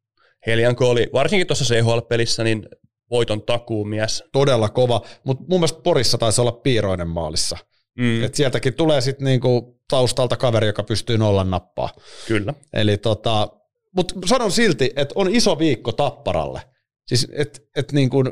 [0.47, 2.69] Helianko oli, varsinkin tuossa CHL-pelissä, niin
[3.11, 4.25] voiton takuumies.
[4.33, 7.57] Todella kova, mutta mun mielestä Porissa taisi olla Piiroinen maalissa.
[7.99, 8.25] Mm.
[8.25, 11.89] Et sieltäkin tulee sitten niinku taustalta kaveri, joka pystyy nollan nappaa.
[12.29, 12.55] Kyllä.
[12.73, 13.49] Eli tota,
[13.97, 16.61] mutta sanon silti, että on iso viikko Tapparalle.
[17.07, 18.25] Siis että et niinku,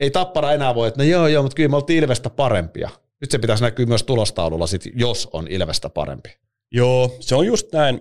[0.00, 2.90] ei Tappara enää voi, että no joo joo, mutta kyllä me oltiin Ilvestä parempia.
[3.20, 6.36] Nyt se pitäisi näkyä myös tulostaululla, sit, jos on Ilvestä parempi.
[6.72, 8.00] Joo, se on just näin.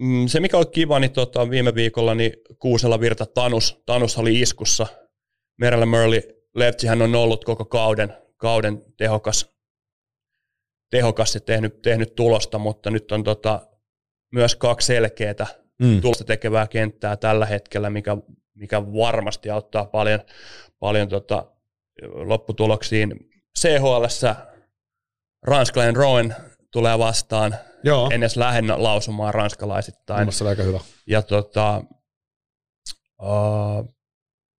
[0.00, 4.40] Mm, se mikä oli kiva, niin tota, viime viikolla niin Kuusella Virta Tanus, Tanus oli
[4.40, 4.86] iskussa
[5.58, 6.20] Merellä Murley
[6.88, 9.54] hän on ollut koko kauden, kauden tehokas,
[10.90, 13.68] tehokas ja tehnyt, tehnyt tulosta, mutta nyt on tota,
[14.32, 15.46] myös kaksi selkeää
[15.82, 16.00] mm.
[16.00, 18.16] tulosta tekevää kenttää tällä hetkellä, mikä,
[18.54, 20.20] mikä varmasti auttaa paljon,
[20.78, 21.46] paljon tota,
[22.02, 23.30] lopputuloksiin.
[23.58, 24.04] CHL
[25.42, 26.34] ranskalainen Rowan
[26.72, 27.54] tulee vastaan.
[27.82, 28.08] Joo.
[28.12, 30.28] En edes lähden lausumaan ranskalaisittain.
[30.48, 30.80] aika hyvä.
[31.06, 31.82] Ja tota,
[33.22, 33.94] uh,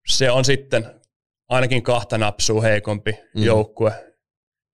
[0.08, 1.02] se on sitten
[1.50, 3.44] ainakin kahta napsua heikompi mm.
[3.44, 4.09] joukkue.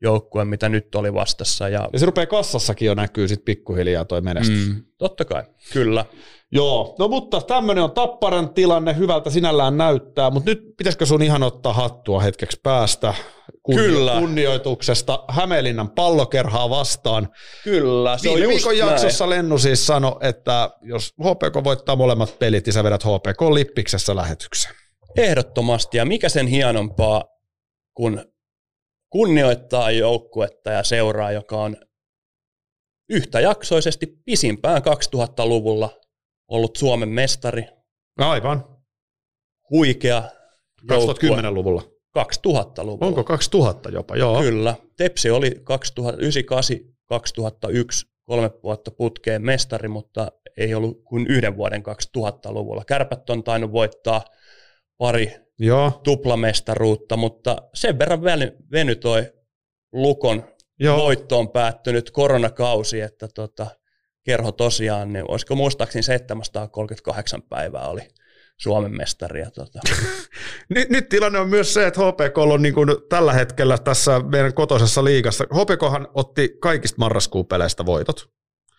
[0.02, 1.70] Joukkue, mitä nyt oli vastassa.
[1.70, 4.68] Ja, ja se rupeaa kassassakin jo näkyy sitten pikkuhiljaa toi menestys.
[4.68, 5.44] Mm, totta kai,
[5.74, 6.06] kyllä.
[6.52, 11.44] Joo, no mutta tämmöinen on Tapparan tilanne, hyvältä sinällään näyttää, mutta nyt pitäisikö sun ihan
[11.44, 13.14] ottaa hattua hetkeksi päästä
[13.64, 14.16] kunni- Kyllä.
[14.20, 17.30] kunnioituksesta Hämeenlinnan pallokerhaa vastaan.
[17.64, 18.90] Kyllä, se Viime on viikon näin.
[18.92, 24.16] jaksossa Lennu siis sanoi, että jos HPK voittaa molemmat pelit, niin sä vedät HPK Lippiksessä
[24.16, 24.76] lähetykseen.
[25.18, 27.24] Ehdottomasti, ja mikä sen hienompaa,
[27.94, 28.26] kun
[29.16, 31.78] kunnioittaa joukkuetta ja seuraa, joka on
[33.10, 35.90] yhtäjaksoisesti pisimpään 2000-luvulla
[36.48, 37.66] ollut Suomen mestari.
[38.18, 38.66] Aivan.
[39.70, 40.24] Huikea
[40.82, 41.82] 2010-luvulla.
[42.18, 43.06] 2000-luvulla.
[43.06, 44.42] Onko 2000 jopa, joo.
[44.42, 44.76] Kyllä.
[44.98, 51.84] Tepsi oli 2098 2001 kolme vuotta putkeen mestari, mutta ei ollut kuin yhden vuoden
[52.18, 52.86] 2000-luvulla.
[52.86, 54.26] Kärpät on tainnut voittaa
[54.98, 56.02] pari Joo.
[56.04, 58.24] tuplamestaruutta, mutta sen verran
[58.72, 59.34] veny toi
[59.92, 60.44] Lukon
[60.80, 60.98] Joo.
[60.98, 63.68] voittoon päättynyt koronakausi, että tota,
[64.24, 68.02] kerho tosiaan, niin olisiko muistaakseni 738 päivää oli
[68.58, 69.42] Suomen mestari.
[69.42, 69.80] Ja tota.
[70.76, 74.54] nyt, nyt, tilanne on myös se, että HPK on niin kuin tällä hetkellä tässä meidän
[74.54, 75.44] kotoisessa liigassa.
[75.44, 78.30] HPKhan otti kaikista marraskuun peleistä voitot.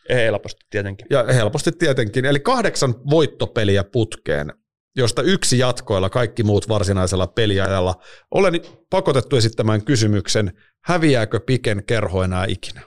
[0.08, 1.06] Helposti tietenkin.
[1.10, 2.24] Ja helposti tietenkin.
[2.24, 4.52] Eli kahdeksan voittopeliä putkeen,
[4.96, 7.94] josta yksi jatkoilla, kaikki muut varsinaisella peliajalla.
[8.30, 10.52] Olen pakotettu esittämään kysymyksen,
[10.84, 12.82] häviääkö Piken kerho enää ikinä?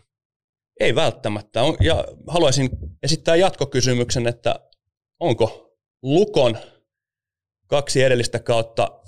[0.80, 1.60] Ei välttämättä.
[1.80, 2.70] Ja haluaisin
[3.04, 4.60] esittää jatkokysymyksen, että
[5.20, 6.58] onko Lukon
[7.68, 9.02] kaksi edellistä kautta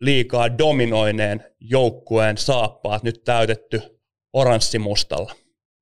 [0.00, 3.82] liikaa dominoineen joukkueen saappaat nyt täytetty
[4.32, 5.34] oranssimustalla?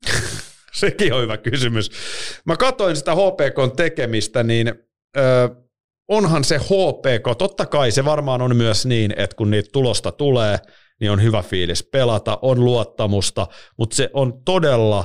[0.80, 1.90] Sekin on hyvä kysymys.
[2.44, 4.68] Mä katsoin sitä HPKn tekemistä, niin
[5.16, 5.22] ö,
[6.08, 10.58] onhan se HPK, totta kai se varmaan on myös niin, että kun niitä tulosta tulee,
[11.00, 13.46] niin on hyvä fiilis pelata, on luottamusta,
[13.78, 15.04] mutta se on todella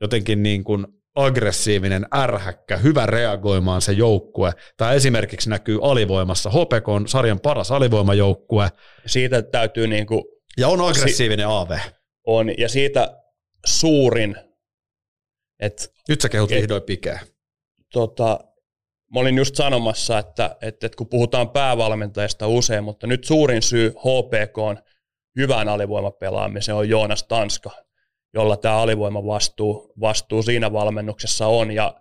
[0.00, 4.52] jotenkin niin kuin aggressiivinen ärhäkkä, hyvä reagoimaan se joukkue.
[4.76, 6.50] Tämä esimerkiksi näkyy alivoimassa.
[6.50, 8.68] HPK on sarjan paras alivoimajoukkue.
[9.06, 10.22] Siitä täytyy niin kuin,
[10.56, 11.78] Ja on aggressiivinen si- AV.
[12.26, 13.22] On, ja siitä
[13.66, 14.36] suurin,
[15.60, 15.84] että...
[16.08, 17.20] Nyt sä kehut vihdoin pikeä.
[17.92, 18.40] Tota,
[19.14, 23.90] mä olin just sanomassa, että, että, että kun puhutaan päävalmentajista usein, mutta nyt suurin syy
[23.90, 24.78] HPK on
[25.36, 27.70] hyvään alivoimapelaamiseen on Joonas Tanska,
[28.34, 31.70] jolla tämä alivoima vastuu, vastuu siinä valmennuksessa on.
[31.70, 31.94] Ja,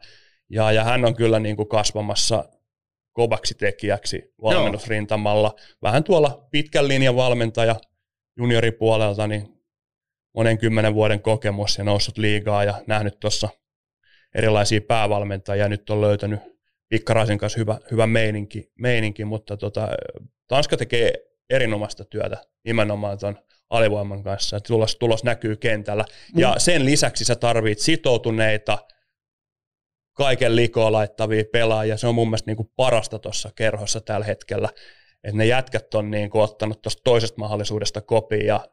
[0.49, 2.49] ja, ja hän on kyllä niin kuin kasvamassa
[3.11, 5.53] kovaksi tekijäksi valmennusrintamalla.
[5.57, 5.67] Joo.
[5.81, 7.75] Vähän tuolla pitkän linjan valmentaja
[8.37, 9.47] junioripuolelta, niin
[10.35, 13.49] monen kymmenen vuoden kokemus ja noussut liigaa ja nähnyt tuossa
[14.35, 15.69] erilaisia päävalmentajia.
[15.69, 16.54] Nyt on löytänyt
[16.95, 19.87] Pikkaraisen kanssa hyvä, hyvä meininki, meininki mutta tota,
[20.47, 21.13] Tanska tekee
[21.49, 23.37] erinomaista työtä nimenomaan tuon
[23.69, 26.05] alivoiman kanssa, että tulos, tulos näkyy kentällä.
[26.33, 26.39] Mm.
[26.39, 28.77] Ja sen lisäksi sä tarvit sitoutuneita,
[30.13, 31.97] kaiken likoa laittavia pelaajia.
[31.97, 34.69] Se on mun mielestä niin kuin parasta tuossa kerhossa tällä hetkellä.
[35.23, 38.67] Että ne jätkät on niin kuin ottanut tuosta toisesta mahdollisuudesta kopia ja,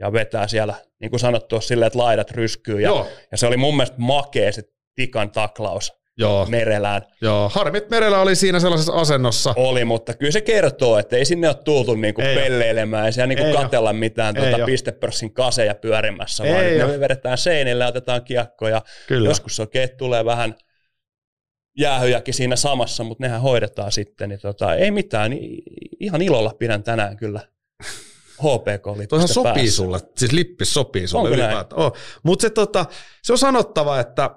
[0.00, 2.80] ja vetää siellä, niin kuin sanottu, silleen, että laidat ryskyy.
[2.80, 4.62] Ja, ja se oli mun mielestä makea se
[4.94, 6.46] tikan taklaus Joo.
[6.46, 7.02] Merelään.
[7.20, 9.54] Joo, harmit Merelä oli siinä sellaisessa asennossa.
[9.56, 13.26] Oli, mutta kyllä se kertoo, että ei sinne ole tultu niinku ei pelleilemään, ei siellä
[13.26, 13.98] niinku ei katella ole.
[13.98, 18.82] mitään tuota pistepörssin kaseja pyörimässä, ei vaan ei ne vedetään seinille ja otetaan kiekkoja.
[19.06, 19.28] Kyllä.
[19.28, 20.54] Joskus okei, tulee vähän
[21.78, 24.28] jäähyjäkin siinä samassa, mutta nehän hoidetaan sitten.
[24.28, 25.62] Niin tota, ei mitään, niin
[26.00, 27.40] ihan ilolla pidän tänään kyllä
[28.38, 29.76] HPK Tuohan sopii päässä.
[29.76, 31.82] sulle, siis lippis sopii sulle ylipäätään.
[31.82, 31.92] Oh.
[32.22, 32.86] Mutta se, tota,
[33.22, 34.30] se on sanottava, että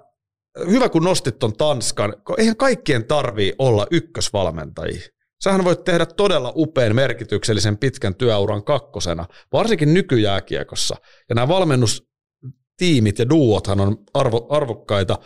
[0.70, 5.02] hyvä kun nostit ton Tanskan, eihän kaikkien tarvii olla ykkösvalmentajia.
[5.44, 10.96] Sähän voit tehdä todella upean merkityksellisen pitkän työuran kakkosena, varsinkin nykyjääkiekossa.
[11.30, 15.20] Ja nämä valmennustiimit ja duothan on arvo, arvokkaita.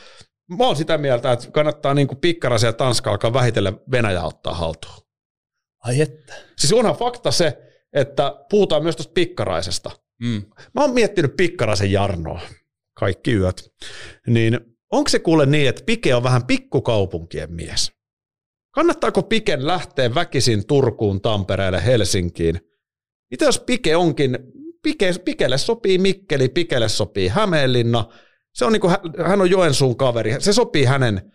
[0.58, 5.06] Mä oon sitä mieltä, että kannattaa niin kuin pikkarasia Tanska alkaa vähitellen Venäjä ottaa haltuun.
[5.84, 6.34] Ai että.
[6.58, 7.58] Siis onhan fakta se,
[7.94, 9.92] että puhutaan myös tuosta pikkaraisesta.
[10.22, 10.44] Mm.
[10.76, 12.42] Mä oon miettinyt pikkaraisen Jarnoa
[12.94, 13.74] kaikki yöt.
[14.28, 17.92] Niin Onko se kuule niin, että Pike on vähän pikkukaupunkien mies?
[18.72, 22.62] Kannattaako Piken lähteä väkisin Turkuun, Tampereelle, Helsinkiin?
[23.32, 24.38] Mitä jos Pike onkin,
[24.84, 28.06] Pike, Pikelle sopii Mikkeli, Pikelle sopii Hämeenlinna,
[28.54, 31.32] se on niin kuin, hän on Joensuun kaveri, se sopii hänen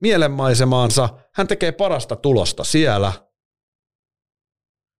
[0.00, 3.12] mielenmaisemaansa, hän tekee parasta tulosta siellä.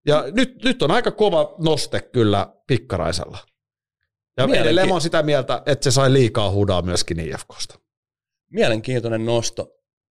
[0.07, 3.37] Ja nyt, nyt on aika kova noste kyllä Pikkaraisella.
[4.37, 7.88] Ja edelleen mä oon sitä mieltä, että se sai liikaa huudaa myöskin IFKsta
[8.49, 9.75] mielenkiintoinen nosto.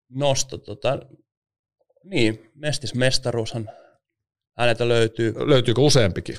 [0.09, 0.99] nosto tota,
[2.03, 3.69] niin, mestismestaruushan
[4.57, 5.33] häneltä löytyy.
[5.49, 6.35] Löytyykö useampikin?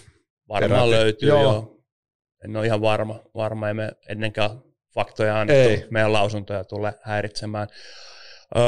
[0.49, 1.05] Varmaan Peräti.
[1.05, 1.43] löytyy, joo.
[1.43, 1.85] joo.
[2.45, 4.51] en ole ihan varma, varma ei me ennenkään
[4.95, 5.87] faktoja annettu, ei.
[5.91, 7.69] meidän lausuntoja tulee häiritsemään.
[8.57, 8.65] Öö,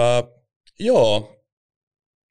[0.78, 1.36] joo,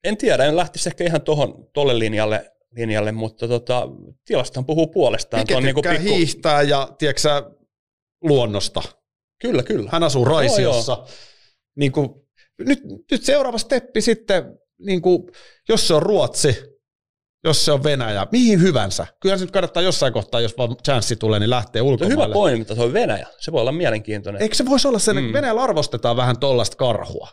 [0.04, 3.88] en tiedä, en lähtisi ehkä ihan tohon, tolle linjalle, linjalle mutta tota,
[4.26, 5.41] tilastohan puhuu puolestaan.
[5.41, 6.04] Mikä niin pikku...
[6.04, 7.52] hiihtää ja tiedätkö,
[8.22, 8.82] luonnosta.
[9.41, 9.89] Kyllä, kyllä.
[9.91, 10.91] Hän asuu Raisiossa.
[10.91, 11.09] Joo, joo.
[11.75, 12.09] Niin kuin,
[12.59, 12.79] nyt,
[13.11, 15.23] nyt seuraava steppi sitten, niin kuin,
[15.69, 16.57] jos se on Ruotsi,
[17.43, 19.07] jos se on Venäjä, mihin hyvänsä.
[19.21, 22.23] Kyllä se nyt kannattaa jossain kohtaa, jos vaan chanssi tulee, niin lähtee ulkomaille.
[22.23, 23.27] Hyvä pointti, se on Venäjä.
[23.39, 24.41] Se voi olla mielenkiintoinen.
[24.41, 25.33] Eikö se voisi olla sen, mm.
[25.33, 27.29] Venäjällä arvostetaan vähän tollasta karhua.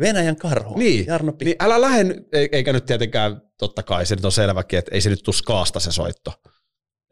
[0.00, 0.78] Venäjän karhu.
[0.78, 2.14] Niin, Jarno niin älä lähde,
[2.52, 5.80] eikä nyt tietenkään, totta kai se nyt on selväkin, että ei se nyt tule skaasta
[5.80, 6.32] se soitto.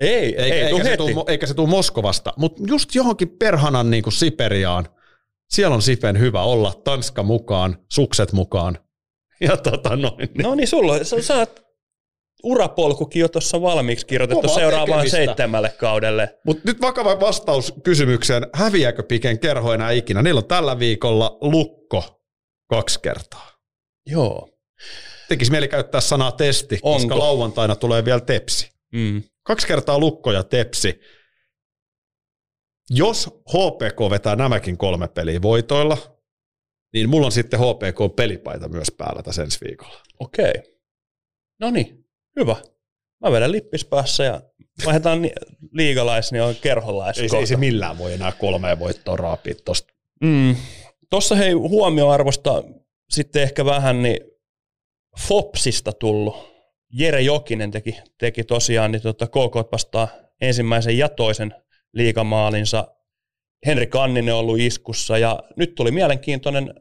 [0.01, 4.03] Ei, ei, ei eikä, se tuu, eikä se tule Moskovasta, mutta just johonkin perhanan niin
[4.03, 4.89] kuin Siperiaan,
[5.51, 8.79] siellä on Sipen hyvä olla, Tanska mukaan, sukset mukaan.
[9.41, 10.17] Ja tota noin.
[10.19, 10.43] Niin.
[10.43, 11.63] No niin, sulla, sä, sä oot
[12.43, 15.17] urapolkukin jo tuossa valmiiksi kirjoitettu seuraavaan tekemistä.
[15.17, 16.39] seitsemälle kaudelle.
[16.47, 20.23] Mutta nyt vakava vastaus kysymykseen, häviääkö Piken kerho enää ikinä?
[20.23, 22.23] Niillä on tällä viikolla lukko
[22.71, 23.51] kaksi kertaa.
[24.07, 24.49] Joo.
[25.29, 26.99] Tekisi mieli käyttää sanaa testi, Onko?
[26.99, 28.71] koska lauantaina tulee vielä tepsi.
[28.93, 29.23] Mm.
[29.49, 31.01] Kaksi kertaa lukko ja tepsi.
[32.91, 35.97] Jos HPK vetää nämäkin kolme peliä voitoilla,
[36.93, 40.03] niin mulla on sitten HPK-pelipaita myös päällä tässä ensi viikolla.
[40.21, 40.53] Okei.
[41.61, 42.05] No niin,
[42.41, 42.57] hyvä.
[43.21, 44.43] Mä vedän lippis päässä ja
[44.85, 45.21] vaihdetaan
[45.73, 47.19] liigalais, niin on kerholais.
[47.19, 49.95] Ei, ei se millään voi enää kolmeen voittoa raapia tosta.
[50.21, 50.57] Mm.
[51.11, 52.65] Tuossa hei huomioarvosta
[53.11, 54.21] sitten ehkä vähän niin
[55.19, 56.48] Fopsista tullut
[56.93, 60.09] Jere Jokinen teki, teki tosiaan niin tota, KK vastaan
[60.41, 61.55] ensimmäisen ja toisen
[61.93, 62.89] liigamaalinsa.
[63.67, 66.75] Henri Kanninen on ollut iskussa ja nyt tuli mielenkiintoinen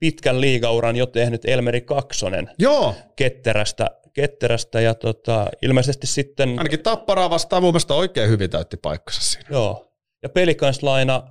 [0.00, 2.94] pitkän liigauran jo tehnyt Elmeri Kaksonen Joo.
[3.16, 6.58] Ketterästä, ketterästä ja tota, ilmeisesti sitten...
[6.58, 9.48] Ainakin Tapparaa vastaan mun mielestä oikein hyvin täytti paikkansa siinä.
[9.50, 9.94] Joo.
[10.22, 11.22] Ja pelikanslaina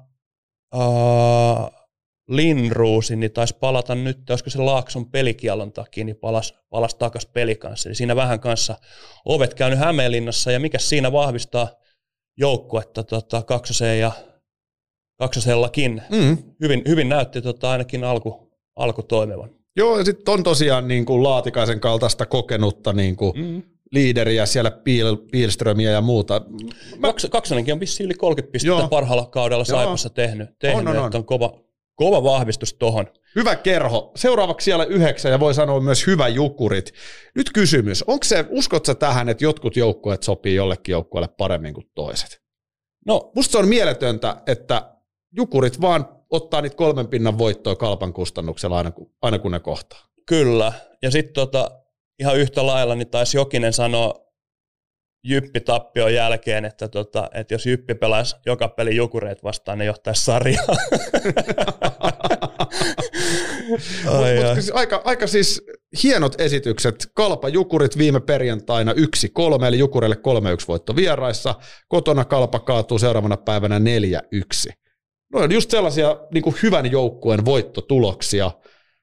[0.76, 1.77] uh,
[2.28, 7.90] Linruusi, niin taisi palata nyt, olisiko se Laakson pelikielon takia, niin palasi, palas takaisin pelikanssa.
[7.90, 8.76] Eli siinä vähän kanssa
[9.26, 11.70] ovet käynyt Hämeenlinnassa, ja mikä siinä vahvistaa
[12.38, 14.12] joukkuetta tota, kaksoseen ja
[15.20, 16.02] kaksosellakin.
[16.10, 16.38] Mm.
[16.62, 19.50] Hyvin, hyvin näytti tota, ainakin alku, alku toimivan.
[19.78, 23.64] Joo, ja sitten on tosiaan niin kuin Laatikaisen kaltaista kokenutta niin kuin mm.
[23.92, 26.42] liideriä siellä, Piel, Pielströmiä ja muuta.
[26.98, 27.08] Mä...
[27.08, 28.88] Kaks, kaksonenkin on vissiin yli 30 pistettä Joo.
[28.88, 31.16] parhaalla kaudella Saipassa tehnyt, tehnyt on, on, on.
[31.16, 31.67] on kova,
[31.98, 33.08] Kova vahvistus tohon.
[33.36, 34.12] Hyvä kerho.
[34.16, 36.94] Seuraavaksi siellä yhdeksän ja voi sanoa myös hyvä jukurit.
[37.36, 42.42] Nyt kysymys, onko se, uskotko tähän, että jotkut joukkueet sopii jollekin joukkueelle paremmin kuin toiset?
[43.06, 44.92] No, musta se on mieletöntä, että
[45.36, 48.92] jukurit vaan ottaa niitä kolmen pinnan voittoa kalpan kustannuksella aina,
[49.22, 50.00] aina kun ne kohtaa.
[50.28, 50.74] Kyllä.
[51.02, 51.72] Ja sitten tota,
[52.20, 54.27] ihan yhtä lailla niin taisi Jokinen sanoa
[55.30, 60.26] Jyppi tappion jälkeen, että, tota, että jos Jyppi pelaisi joka peli jukureet vastaan, ne johtaisi
[60.26, 60.66] sarjaa.
[64.08, 65.66] ai, mut, mut, siis aika, aika siis
[66.04, 67.12] hienot esitykset.
[67.14, 68.96] Kalpa Jukurit viime perjantaina 1-3,
[69.68, 70.20] eli Jukureille 3-1
[70.68, 71.56] voitto vieraissa.
[71.88, 73.82] Kotona Kalpa kaatuu seuraavana päivänä 4-1.
[75.34, 78.52] No on just sellaisia niin kuin hyvän joukkueen voittotuloksia,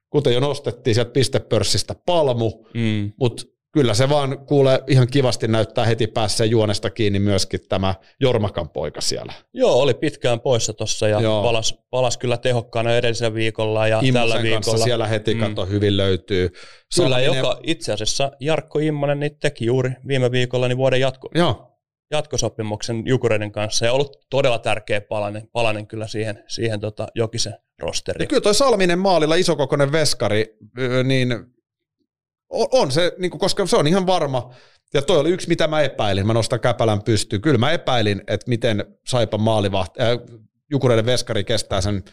[0.09, 3.11] kuten jo nostettiin sieltä pistepörssistä palmu, mm.
[3.19, 3.43] mutta
[3.75, 9.01] kyllä se vaan kuule ihan kivasti näyttää heti päässä juonesta kiinni myöskin tämä Jormakan poika
[9.01, 9.33] siellä.
[9.53, 14.43] Joo, oli pitkään poissa tuossa ja palas, palas, kyllä tehokkaana edellisellä viikolla ja Immosen tällä
[14.43, 14.61] viikolla.
[14.61, 15.39] kanssa siellä heti mm.
[15.39, 16.49] kato hyvin löytyy.
[16.49, 16.59] Kyllä,
[16.93, 17.37] Salminen...
[17.37, 21.77] joka itse asiassa Jarkko Immonen niin teki juuri viime viikolla niin vuoden jatko, Joo.
[22.11, 28.23] jatkosopimuksen Jukureiden kanssa ja ollut todella tärkeä palanen, palanen kyllä siihen, siihen tota Jokisen rosteriin.
[28.23, 30.57] Ja kyllä toi Salminen maalilla isokokoinen veskari,
[31.03, 31.54] niin
[32.49, 34.53] on, on se, niin kuin, koska se on ihan varma,
[34.93, 36.27] ja toi oli yksi, mitä mä epäilin.
[36.27, 37.41] Mä nostan käpälän pystyyn.
[37.41, 40.07] Kyllä mä epäilin, että miten Saipan maalivahti, äh,
[40.71, 42.03] Jukureiden veskari kestää sen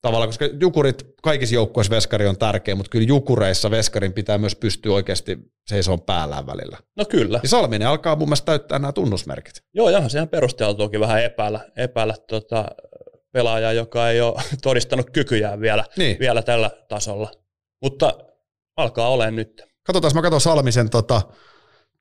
[0.00, 4.94] tavallaan, koska Jukurit, kaikissa joukkueissa veskari on tärkeä, mutta kyllä Jukureissa veskarin pitää myös pystyä
[4.94, 6.78] oikeasti seisomaan päällään välillä.
[6.96, 7.40] No kyllä.
[7.42, 9.54] Ja Salminen alkaa mun mielestä täyttää nämä tunnusmerkit.
[9.74, 12.64] Joo, jahan sehän perusteltuukin vähän epäillä, epäillä tota,
[13.32, 16.16] pelaajaa, joka ei ole todistanut kykyjään vielä, niin.
[16.20, 17.30] vielä tällä tasolla.
[17.82, 18.27] Mutta
[18.78, 19.62] Alkaa olemaan nyt.
[19.82, 21.22] Katsotaan, mä katson Salmisen tota,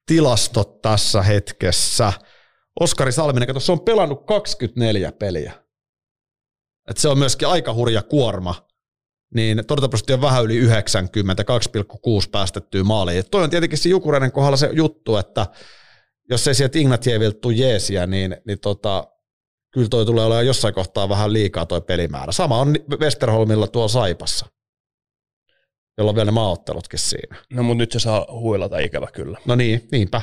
[0.05, 2.13] tilastot tässä hetkessä.
[2.79, 5.53] Oskari Salminen, kato, se on pelannut 24 peliä.
[6.89, 8.67] Et se on myöskin aika hurja kuorma.
[9.33, 13.19] Niin torjuntaprosentti on vähän yli 90, 2,6 päästettyä maaliin.
[13.19, 15.45] Et toi on tietenkin se Jukureiden kohdalla se juttu, että
[16.29, 19.07] jos ei sieltä Ignatievilta tule jeesiä, niin, niin tota,
[19.73, 22.31] kyllä toi tulee olemaan jossain kohtaa vähän liikaa toi pelimäärä.
[22.31, 24.56] Sama on Westerholmilla tuolla Saipassa
[25.97, 27.35] jolla on vielä ne maaottelutkin siinä.
[27.53, 29.39] No mutta nyt se saa huilata ikävä kyllä.
[29.45, 30.21] No niin, niinpä.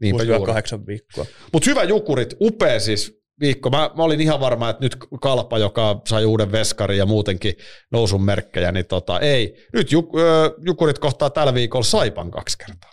[0.00, 0.52] Niinpä juuri.
[0.52, 1.26] 6-8 viikkoa.
[1.52, 3.70] Mutta hyvä Jukurit, upea siis viikko.
[3.70, 7.54] Mä, mä olin ihan varma, että nyt Kalpa, joka sai uuden veskarin ja muutenkin
[7.92, 9.66] nousun merkkejä, niin tota, ei.
[9.72, 12.90] Nyt juk, ö, Jukurit kohtaa tällä viikolla Saipan kaksi kertaa.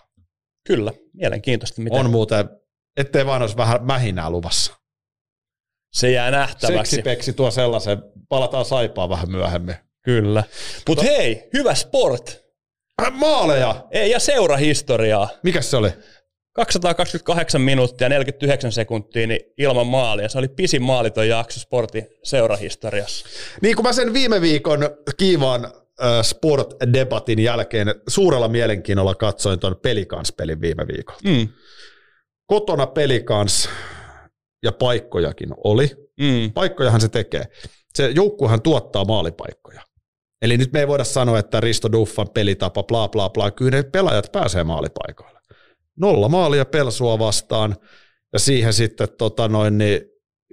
[0.66, 1.82] Kyllä, mielenkiintoista.
[1.82, 2.48] Miten On muuten,
[2.96, 4.74] ettei vaan olisi vähän mähinää luvassa.
[5.92, 6.90] Se jää nähtäväksi.
[6.90, 9.74] Seksipeksi tuo sellaisen, palataan Saipaan vähän myöhemmin.
[10.04, 10.44] Kyllä.
[10.88, 12.44] Mutta hei, hyvä sport.
[13.02, 13.84] Äh, maaleja!
[13.90, 15.28] Ei, ja seurahistoriaa.
[15.42, 15.90] Mikäs se oli?
[16.52, 20.28] 228 minuuttia 49 sekuntia niin ilman maalia.
[20.28, 23.26] Se oli pisin maaliton jakso sportin seurahistoriassa.
[23.62, 25.72] Niin kuin mä sen viime viikon kiivaan
[26.22, 31.20] sport-debatin jälkeen suurella mielenkiinnolla katsoin tuon Pelikans-pelin viime viikolla.
[31.24, 31.48] Mm.
[32.46, 33.68] Kotona Pelikans
[34.62, 35.90] ja paikkojakin oli.
[36.20, 36.52] Mm.
[36.52, 37.44] Paikkojahan se tekee.
[37.94, 39.80] Se joukkuehan tuottaa maalipaikkoja.
[40.44, 43.82] Eli nyt me ei voida sanoa, että Risto Duffan pelitapa, bla bla bla, kyllä ne
[43.82, 45.40] pelaajat pääsee maalipaikoille.
[46.00, 47.76] Nolla maalia Pelsua vastaan,
[48.32, 50.00] ja siihen sitten tota noin, niin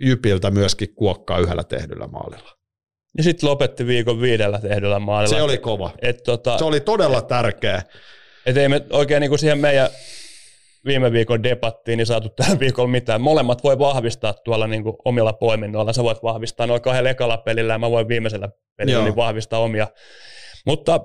[0.02, 2.50] Jypiltä myöskin kuokkaa yhdellä tehdyllä maalilla.
[3.18, 5.36] Ja sitten lopetti viikon viidellä tehdyllä maalilla.
[5.36, 5.92] Se oli kova.
[6.02, 7.82] Et, tota, Se oli todella tärkeä.
[8.46, 9.90] et ei me oikein niinku siihen meidän
[10.86, 13.22] viime viikon debattiin niin saatu tällä viikolla mitään.
[13.22, 15.94] Molemmat voi vahvistaa tuolla niinku omilla poiminnoilla.
[15.94, 19.04] Sä voit vahvistaa noin kahdella ekalla pelillä ja mä voin viimeisellä pelillä Joo.
[19.04, 19.88] niin vahvistaa omia.
[20.66, 21.00] Mutta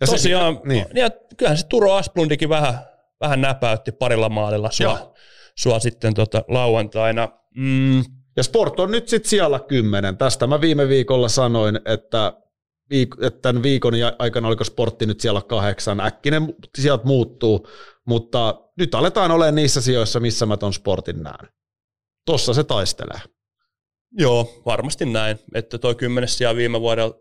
[0.00, 0.86] Ja tosiaan, Se, niin.
[0.94, 2.78] ja kyllähän se Turo Asplundikin vähän,
[3.20, 5.14] vähän näpäytti parilla maalilla sua, Joo.
[5.56, 7.28] sua sitten tota lauantaina.
[7.56, 7.98] Mm,
[8.36, 10.16] Ja Sport on nyt sitten siellä kymmenen.
[10.16, 12.32] Tästä mä viime viikolla sanoin, että,
[12.94, 16.00] viik- että tämän viikon aikana oliko Sportti nyt siellä kahdeksan.
[16.00, 17.68] Äkkinen sieltä muuttuu,
[18.06, 21.48] mutta nyt aletaan olemaan niissä sijoissa, missä mä ton Sportin näen.
[22.26, 23.20] Tossa se taistelee.
[24.12, 25.38] Joo, varmasti näin.
[25.54, 27.12] Että toi kymmenes sija viime, vuodel,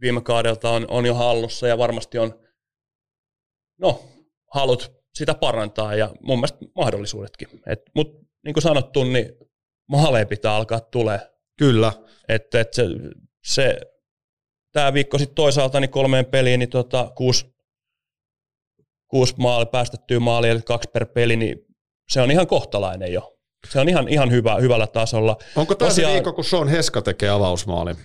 [0.00, 2.40] viime kaudelta on, on jo hallussa ja varmasti on,
[3.80, 4.04] no,
[4.54, 7.48] halut sitä parantaa ja mun mielestä mahdollisuudetkin.
[7.94, 9.32] Mutta niin kuin sanottu, niin
[9.88, 11.20] maaleja pitää alkaa tulee.
[11.58, 11.92] Kyllä.
[12.28, 12.84] Että et se,
[13.44, 13.80] se
[14.72, 17.55] tämä viikko sitten toisaalta niin kolmeen peliin, niin tota, kuusi,
[19.08, 21.58] kuusi maali, päästettyä maalia, eli kaksi per peli, niin
[22.10, 23.32] se on ihan kohtalainen jo.
[23.68, 25.36] Se on ihan, ihan hyvä, hyvällä tasolla.
[25.56, 27.96] Onko tämä Tosiaan- viikko, kun Sean Heska tekee avausmaalin?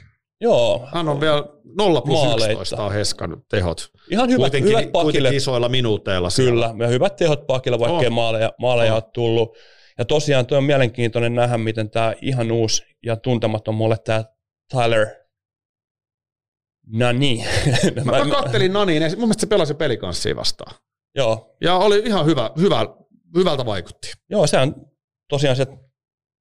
[0.42, 1.44] Joo, Hän on vielä
[1.78, 2.46] 0 plus Maaleita.
[2.52, 3.92] 11 on Heskan tehot.
[4.12, 5.04] ihan hyvät, kuitenkin, hyvät pakille.
[5.12, 6.30] kuitenkin isoilla minuuteilla.
[6.30, 6.70] siellä.
[6.70, 8.14] Kyllä, ja hyvät tehot pakilla, vaikka On.
[8.14, 8.96] maaleja, maaleja On.
[8.96, 9.58] ole tullut.
[9.98, 14.24] Ja tosiaan tuo on mielenkiintoinen nähdä, miten tämä ihan uusi ja tuntematon mulle tämä
[14.72, 15.08] Tyler
[16.88, 17.44] Nani.
[18.06, 20.76] Mä, mä kattelin Naniin, mun mielestä se pelasi pelikanssia vastaan.
[21.16, 22.86] Joo, Ja oli ihan hyvä, hyvä,
[23.36, 24.12] hyvältä vaikutti.
[24.30, 24.76] joo, se on
[25.30, 25.68] tosiaan se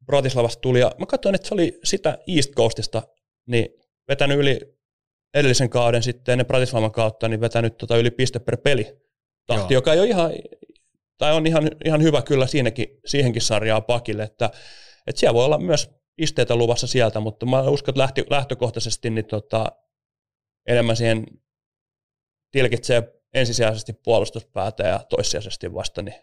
[0.06, 0.80] Bratislavasta tuli.
[0.80, 3.02] Ja mä katsoin, että se oli sitä East Coastista,
[3.46, 3.68] niin
[4.08, 4.60] vetänyt yli
[5.34, 8.86] edellisen kauden sitten ennen Bratislavan kautta, niin vetänyt tota yli piste per peli
[9.46, 9.78] tahti, Joo.
[9.78, 10.32] joka ei ole ihan,
[11.18, 14.50] tai on ihan, ihan hyvä kyllä siinäkin, siihenkin sarjaa pakille, että,
[15.06, 19.26] että siellä voi olla myös pisteitä luvassa sieltä, mutta mä uskon, että lähti, lähtökohtaisesti niin
[19.26, 19.72] tota,
[20.68, 21.26] enemmän siihen
[22.52, 26.14] tilkitsee ensisijaisesti puolustuspäätä ja toissijaisesti vasta niin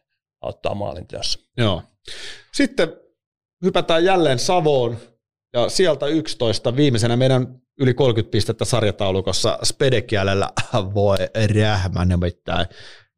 [0.41, 1.39] auttaa maalinteossa.
[1.57, 1.81] Joo.
[2.53, 2.93] Sitten
[3.65, 4.97] hypätään jälleen Savoon
[5.53, 10.49] ja sieltä 11 viimeisenä meidän yli 30 pistettä sarjataulukossa Spedekielellä
[10.93, 11.17] voi
[11.55, 12.65] rähmä nimittäin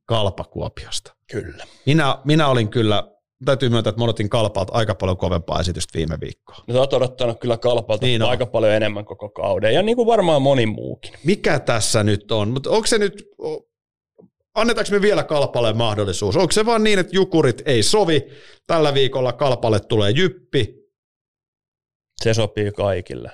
[0.05, 1.15] Kalpakuopiosta.
[1.31, 1.65] Kyllä.
[1.85, 3.11] Minä, minä olin kyllä,
[3.45, 6.63] täytyy myöntää, että mä odotin Kalpalta aika paljon kovempaa esitystä viime viikkoa.
[6.67, 10.41] No, oot odottanut kyllä kalpalta Niin aika paljon enemmän koko kauden, ja niin kuin varmaan
[10.41, 11.13] moni muukin.
[11.23, 12.49] Mikä tässä nyt on?
[12.49, 13.23] Mutta onko se nyt,
[14.59, 16.35] annetaanko me vielä Kalpalle mahdollisuus?
[16.35, 18.27] Onko se vaan niin, että Jukurit ei sovi,
[18.67, 20.75] tällä viikolla Kalpalle tulee jyppi,
[22.21, 23.31] Se sopii kaikille.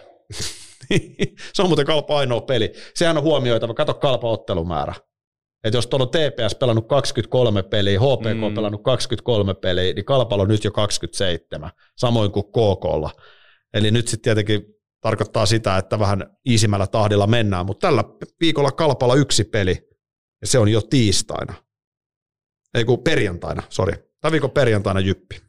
[1.53, 2.73] se on muuten Kalpa ainoa peli.
[2.95, 4.93] Sehän on huomioitava, kato Kalpa ottelumäärä.
[5.63, 8.45] Että jos tuolla on TPS pelannut 23 peliä, HPK mm.
[8.49, 8.55] Mm.
[8.55, 13.11] pelannut 23 peliä, niin Kalpalla on nyt jo 27, samoin kuin KKlla.
[13.73, 18.03] Eli nyt sitten tietenkin tarkoittaa sitä, että vähän iisimmällä tahdilla mennään, mutta tällä
[18.41, 19.87] viikolla Kalpalla yksi peli,
[20.41, 21.53] ja se on jo tiistaina.
[22.73, 23.93] Ei kun perjantaina, sori.
[24.21, 25.41] Tämä viikon perjantaina jyppi.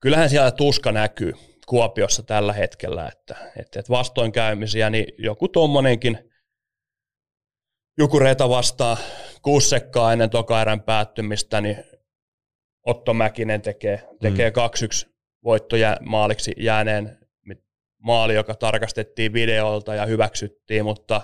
[0.00, 1.32] Kyllähän siellä tuska näkyy
[1.66, 6.30] Kuopiossa tällä hetkellä, että, että, että vastoinkäymisiä, niin joku tommonenkin
[7.98, 8.96] Jukureita vastaa
[9.42, 11.84] kuusi sekkaa ennen toka erän päättymistä, niin
[12.86, 15.06] Otto Mäkinen tekee, tekee mm.
[15.06, 15.10] 2-1
[15.44, 17.18] voittoja maaliksi jääneen
[18.02, 21.20] maali, joka tarkastettiin videolta ja hyväksyttiin, mutta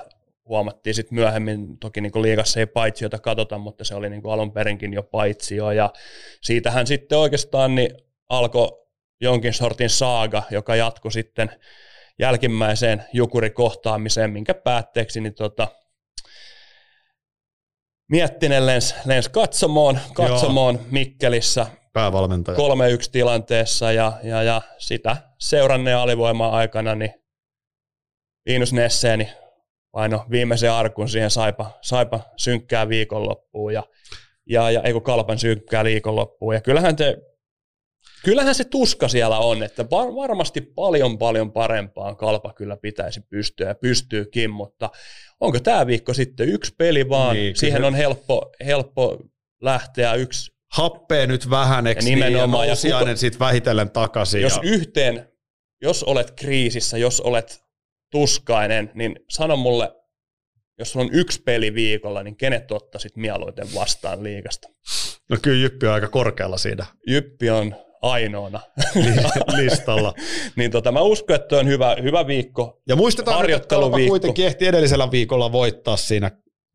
[0.48, 4.92] huomattiin sitten myöhemmin, toki niin liigassa ei paitsiota katsota, mutta se oli niin alun perinkin
[4.92, 5.92] jo paitsio, ja
[6.42, 7.90] siitähän sitten oikeastaan niin
[8.28, 8.68] alkoi
[9.20, 11.50] jonkin sortin saaga, joka jatkui sitten
[12.18, 15.68] jälkimmäiseen jukurikohtaamiseen, minkä päätteeksi niin tota,
[18.08, 21.66] Miettinen lens, lens katsomoon, katsomoon Mikkelissä.
[21.92, 22.58] päävalmentaja.
[22.58, 22.60] 3-1
[23.12, 27.14] tilanteessa ja, ja, ja sitä seuranneen alivoimaa aikana niin
[28.46, 29.32] Linus Nesseeni
[29.96, 33.82] paino viimeisen arkun siihen saipa, saipa synkkää viikonloppuun ja,
[34.46, 36.54] ja, ja eikö kalpan synkkää viikonloppuun.
[36.54, 37.18] Ja kyllähän, te,
[38.24, 43.68] kyllähän se tuska siellä on, että var, varmasti paljon paljon parempaan kalpa kyllä pitäisi pystyä
[43.68, 44.90] ja pystyykin, mutta
[45.40, 49.18] onko tämä viikko sitten yksi peli vaan, niin, siihen on helppo, helppo
[49.62, 52.18] lähteä yksi happee nyt vähän, eikö niin,
[52.68, 54.42] ja sitten sit vähitellen takaisin.
[54.42, 54.70] Jos ja...
[54.70, 55.28] yhteen,
[55.82, 57.65] jos olet kriisissä, jos olet
[58.10, 59.92] tuskainen, niin sano mulle,
[60.78, 64.68] jos sulla on yksi peli viikolla, niin kenet ottaisit mieluiten vastaan liikasta?
[65.30, 66.86] No kyllä Jyppi on aika korkealla siinä.
[67.06, 68.60] Jyppi on ainoana
[69.56, 70.14] listalla.
[70.56, 72.82] niin tota, mä uskon, että on hyvä, hyvä viikko.
[72.88, 73.76] Ja muistetaan, että
[74.08, 76.30] kuitenkin ehti edellisellä viikolla voittaa siinä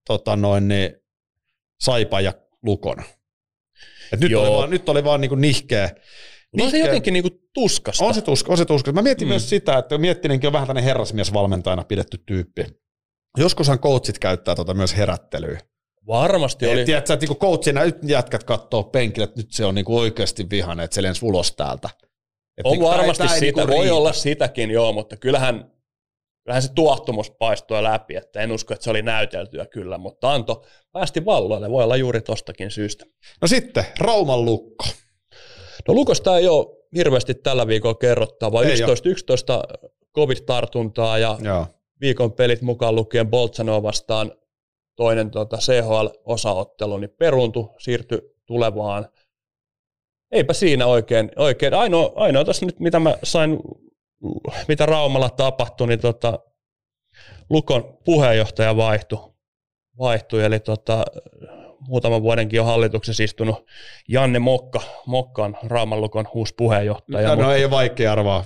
[0.07, 0.95] tota noin, niin,
[1.81, 2.97] Saipa ja Lukon.
[4.13, 5.89] Et nyt, oli vaan, nyt oli vaan niinku nihkeä.
[6.57, 8.05] No se jotenkin niinku tuskasta.
[8.05, 8.95] On se, tuska, on se tuskasta.
[8.95, 9.29] Mä mietin mm.
[9.29, 12.65] myös sitä, että Miettinenkin on vähän tämmöinen herrasmiesvalmentajana pidetty tyyppi.
[13.37, 15.59] Joskushan coachit käyttää tota myös herättelyä.
[16.07, 16.85] Varmasti oli.
[16.85, 20.83] Tiedätkö, että niinku coachina nyt jätkät katsoo penkille, että nyt se on niinku oikeasti vihane,
[20.83, 21.89] että se lensi ulos täältä.
[22.57, 23.93] Et on niinku, varmasti sitä, niinku voi riitä.
[23.93, 25.71] olla sitäkin joo, mutta kyllähän,
[26.43, 30.65] kyllähän se tuottumus paistoi läpi, että en usko, että se oli näyteltyä kyllä, mutta Anto
[30.91, 33.05] päästi valloille, voi olla juuri tostakin syystä.
[33.41, 34.85] No sitten, Rauman lukko.
[35.87, 38.63] No Lukosta ei ole hirveästi tällä viikolla kerrottavaa.
[38.63, 39.63] 11, 11
[40.15, 41.67] covid-tartuntaa ja Joo.
[42.01, 44.31] viikon pelit mukaan lukien Boltsanoa vastaan
[44.95, 49.07] toinen tota, CHL-osaottelu, niin peruntu, siirtyi tulevaan.
[50.31, 51.31] Eipä siinä oikein.
[51.35, 51.73] oikein.
[51.73, 53.59] Ainoa, ainoa tässä nyt, mitä mä sain,
[54.67, 56.39] mitä Raumalla tapahtui, niin tota,
[57.49, 59.19] Lukon puheenjohtaja vaihtui.
[59.99, 61.05] vaihtui eli tota,
[61.87, 63.65] muutaman vuodenkin jo hallituksessa istunut
[64.07, 64.81] Janne Mokka.
[65.05, 67.35] Mokka on Raamanlukon uusi puheenjohtaja.
[67.35, 68.45] No, no ei ole vaikea arvaa,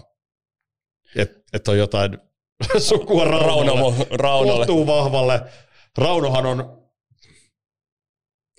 [1.15, 2.17] että et on jotain
[2.77, 4.07] sukua Raunolle.
[4.11, 4.65] Raunolle.
[4.87, 5.41] vahvalle.
[5.97, 6.89] Raunohan on,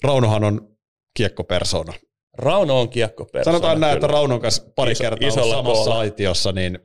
[0.05, 0.77] Raunohan on
[1.17, 1.93] kiekkopersona.
[2.39, 3.45] Rauno on kiekkopersona.
[3.55, 5.99] Sanotaan näin, että Raunon kanssa pari Iso, kertaa samassa koolla.
[5.99, 6.79] aitiossa, niin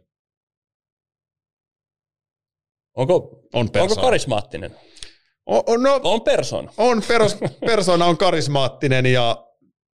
[2.98, 3.14] Onko,
[3.54, 4.76] on onko karismaattinen?
[5.46, 6.74] On, no, on persona.
[6.78, 9.48] On, peros, persona on karismaattinen ja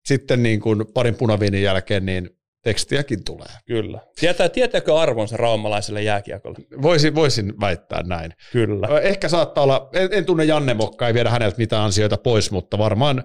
[0.08, 2.30] sitten niin kuin parin punaviinin jälkeen niin
[2.64, 3.48] tekstiäkin tulee.
[3.66, 4.00] Kyllä.
[4.20, 6.58] Tietää, tietääkö arvonsa raumalaiselle jääkiekolle?
[6.82, 8.34] Voisin, voisin väittää näin.
[8.52, 9.00] Kyllä.
[9.00, 12.78] Ehkä saattaa olla, en, en tunne Janne Mokka, ei viedä häneltä mitään ansioita pois, mutta
[12.78, 13.24] varmaan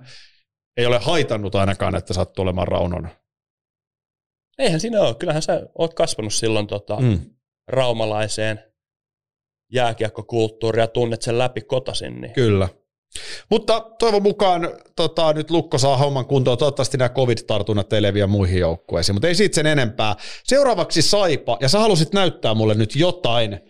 [0.77, 3.09] ei ole haitannut ainakaan, että sattuu olemaan Raunon.
[4.59, 5.15] Eihän siinä ole.
[5.15, 7.21] Kyllähän sä oot kasvanut silloin tota, mm.
[7.69, 8.72] raumalaiseen
[9.73, 12.21] jääkiekkokulttuuria, tunnet sen läpi kotasin.
[12.21, 12.33] Niin.
[12.33, 12.69] Kyllä.
[13.51, 16.59] Mutta toivon mukaan tota, nyt Lukko saa homman kuntoon.
[16.59, 20.17] Toivottavasti nämä covid-tartunnat ei leviä muihin joukkueisiin, mutta ei siitä sen enempää.
[20.45, 23.61] Seuraavaksi Saipa, ja sä halusit näyttää mulle nyt jotain.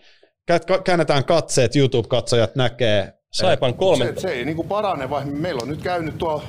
[0.83, 3.13] Käännetään katseet, YouTube-katsojat näkee.
[3.33, 4.05] Saipan kolme.
[4.05, 6.43] Se, se ei niin kuin parane, vaikka meillä on nyt käynyt tuo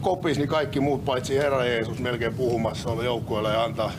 [0.00, 3.92] kopis, niin kaikki muut paitsi Herra Jeesus melkein puhumassa olla joukkueella ja antaa,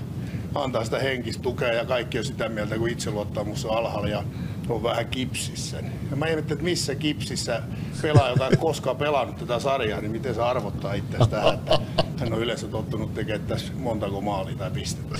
[0.55, 4.07] antaa sitä henkistä tukea ja kaikki on sitä mieltä, kun itseluottamus on alhaalla.
[4.07, 4.23] Ja
[4.69, 5.77] on vähän kipsissä.
[6.11, 7.61] Ja mä ihmettelin, että missä kipsissä
[8.01, 11.79] pelaa, joka ei koskaan pelannut tätä sarjaa, niin miten se arvottaa itsestä tähän, että
[12.19, 15.17] hän on yleensä tottunut tekemään tässä montako maalia tai pistettä.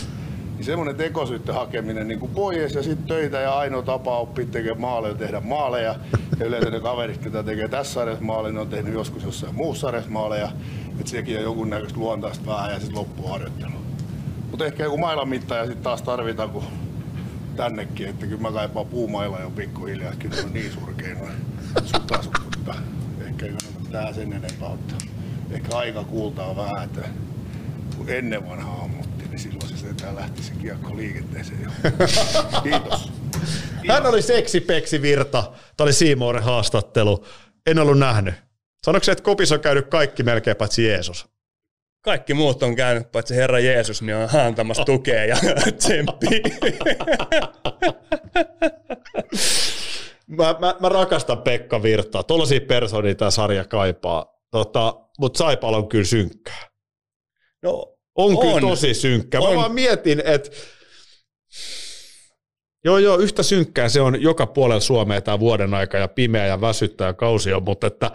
[0.56, 4.82] Niin semmoinen tekosyytten hakeminen niin kuin pois ja sitten töitä ja ainoa tapa oppia tekemään
[4.82, 5.96] maaleja tehdä maaleja.
[6.40, 9.82] Ja yleensä ne kaverit, jotka tekee tässä sarjassa maaleja, ne on tehnyt joskus jossain muussa
[9.82, 10.52] sarjassa maaleja.
[11.00, 13.72] Että sekin on jonkun näköistä luontaista vähän ja sitten loppuharjoittelu.
[14.52, 16.64] Mutta ehkä joku mailan mitta ja sitten taas tarvitaan, kun
[17.58, 21.36] tännekin, että kyllä mä kaipaan puumailla jo pikkuhiljaa, että kyllä on niin surkea noin
[21.86, 22.76] sutasut, mutta
[23.28, 24.98] ehkä ei kannata tähän sen enempää ottaa.
[25.52, 27.02] Ehkä aika kuultaa vähän, että
[27.98, 31.70] kun ennen vanha ammutti, niin silloin se sentään lähti se kiekko liikenteeseen jo.
[32.64, 33.12] Kiitos.
[33.88, 35.42] Hän oli seksipeksi Virta.
[35.78, 37.26] Tämä oli Siimooren haastattelu.
[37.66, 38.36] En ollut nähnyt.
[38.86, 41.37] Sanoiko että Kopis on käynyt kaikki melkein paitsi Jeesus?
[42.08, 45.38] Kaikki muut on käynyt, paitsi Herra Jeesus, niin on antamassa tukea ja
[45.78, 46.40] tsemppiä.
[50.28, 52.24] mä, mä, mä, rakastan Pekka Virtaa.
[52.24, 54.26] Tuollaisia persoonia tämä sarja kaipaa.
[54.52, 56.68] Tota, Mutta Saipal on kyllä synkkää.
[57.64, 57.72] No,
[58.16, 59.42] on, on kyllä tosi synkkää.
[59.42, 59.50] On.
[59.50, 60.50] Mä vaan mietin, että
[62.86, 66.62] Joo, joo, yhtä synkkää se on joka puolella Suomea tämä vuoden aika ja pimeä ja
[66.62, 68.12] väsyttää kausi on, mutta että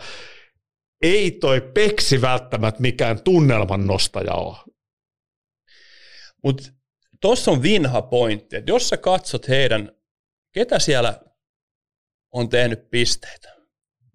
[1.03, 4.57] ei toi peksi välttämättä mikään tunnelman nostaja ole.
[6.45, 6.63] Mutta
[7.21, 9.93] tuossa on vinha pointti, että jos sä katsot heidän,
[10.53, 11.21] ketä siellä
[12.33, 13.53] on tehnyt pisteitä.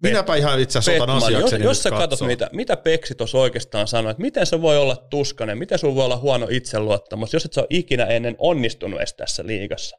[0.02, 1.16] Minäpä ihan itse asiassa otan.
[1.16, 4.62] Jos, asiakseni jos nyt sä katsot, mitä, mitä Peksi tuossa oikeastaan sanoi, että miten se
[4.62, 8.34] voi olla tuskanen, miten sulla voi olla huono itseluottamus, jos et sä ole ikinä ennen
[8.38, 9.96] onnistunut edes tässä liigassa.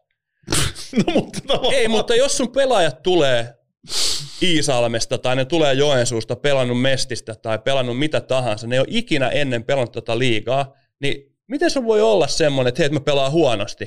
[1.07, 3.53] No, mutta tavallaan- Ei, mutta jos sun pelaajat tulee
[4.41, 9.29] Iisalmesta tai ne tulee Joensuusta, pelannut Mestistä tai pelannut mitä tahansa, ne ei ole ikinä
[9.29, 13.31] ennen pelannut tota liigaa, niin miten sun voi olla semmoinen, että hei, että mä pelaan
[13.31, 13.85] huonosti?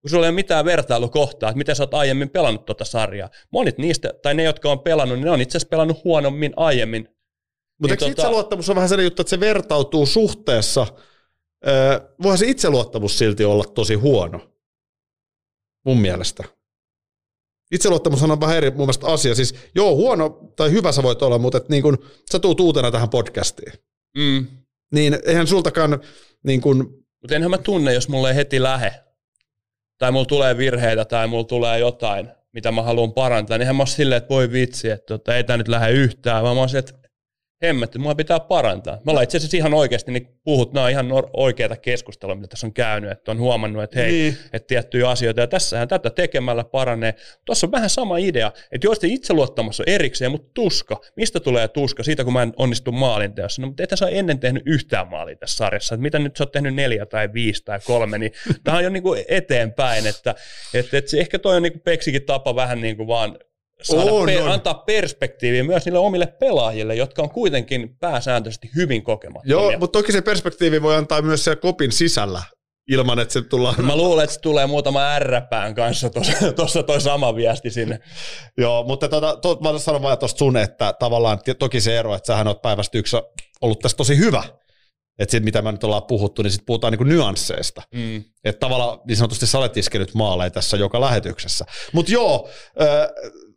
[0.00, 3.30] Kun sulla ei ole mitään vertailukohtaa, että miten sä oot aiemmin pelannut tota sarjaa.
[3.50, 7.02] Monit niistä, tai ne, jotka on pelannut, niin ne on itse asiassa pelannut huonommin aiemmin.
[7.02, 7.16] Mutta
[7.80, 10.86] Niin eikö tota- itseluottamus on vähän sellainen juttu, että se vertautuu suhteessa?
[11.66, 14.40] Öö, voihan se itseluottamus silti olla tosi huono.
[15.84, 16.44] Mun mielestä.
[17.72, 19.34] Itseluottamus on vähän eri mun mielestä asia.
[19.34, 21.98] Siis joo, huono tai hyvä sä voit olla, mutta et niin kun,
[22.32, 23.72] sä tuut uutena tähän podcastiin.
[24.18, 24.46] Mm.
[24.92, 26.00] Niin eihän sultakaan
[26.42, 28.94] niin kun, Mutta enhän mä tunne, jos mulle ei heti lähe.
[29.98, 33.58] Tai mulla tulee virheitä tai mulla tulee jotain, mitä mä haluan parantaa.
[33.58, 36.42] Niin mä ole silleen, että voi vitsi, että tota, ei tää nyt lähde yhtään.
[36.42, 36.92] Vaan mä oon että
[37.62, 38.98] hemmetti, mua pitää parantaa.
[39.04, 42.66] Me ollaan itse asiassa ihan oikeasti niin puhut, nämä on ihan oikeita keskustelua, mitä tässä
[42.66, 44.38] on käynyt, että on huomannut, että hei, Niin.
[44.52, 47.14] että tiettyjä asioita, ja tässähän tätä tekemällä paranee.
[47.44, 51.68] Tuossa on vähän sama idea, että jos te itseluottamus on erikseen, mutta tuska, mistä tulee
[51.68, 52.02] tuska?
[52.02, 53.62] Siitä, kun mä en onnistu maalinteossa.
[53.62, 55.94] No, mutta et sä ole ennen tehnyt yhtään maalia tässä sarjassa.
[55.94, 58.32] Että mitä nyt sä oot tehnyt neljä tai viisi tai kolme, niin
[58.64, 60.34] tämä on jo niinku eteenpäin, että,
[60.74, 63.38] että, että se ehkä toi on niinku Peksikin tapa vähän niin kuin vaan
[63.82, 64.52] saada On, per, on.
[64.52, 69.52] antaa perspektiiviä myös niille omille pelaajille, jotka on kuitenkin pääsääntöisesti hyvin kokemattomia.
[69.52, 72.42] joo, mutta toki se perspektiivi voi antaa myös siellä kopin sisällä,
[72.88, 73.84] ilman että se tullaan...
[73.84, 76.10] Mä luulen, että se tulee muutama ärräpään kanssa
[76.56, 78.00] tuossa toi sama viesti sinne.
[78.58, 82.26] Joo, mutta tota, to, mä sanon vaan tuosta sun, että tavallaan toki se ero, että
[82.26, 83.16] sähän oot päivästä yksi
[83.60, 84.42] ollut tässä tosi hyvä.
[85.18, 87.82] Että sit mitä me nyt ollaan puhuttu, niin sit puhutaan niinku nyansseista.
[87.94, 88.24] Mm.
[88.44, 91.64] Että tavallaan niin sanotusti sä olet iskenyt maaleja tässä joka lähetyksessä.
[91.92, 92.48] Mutta joo,
[92.80, 93.08] äh,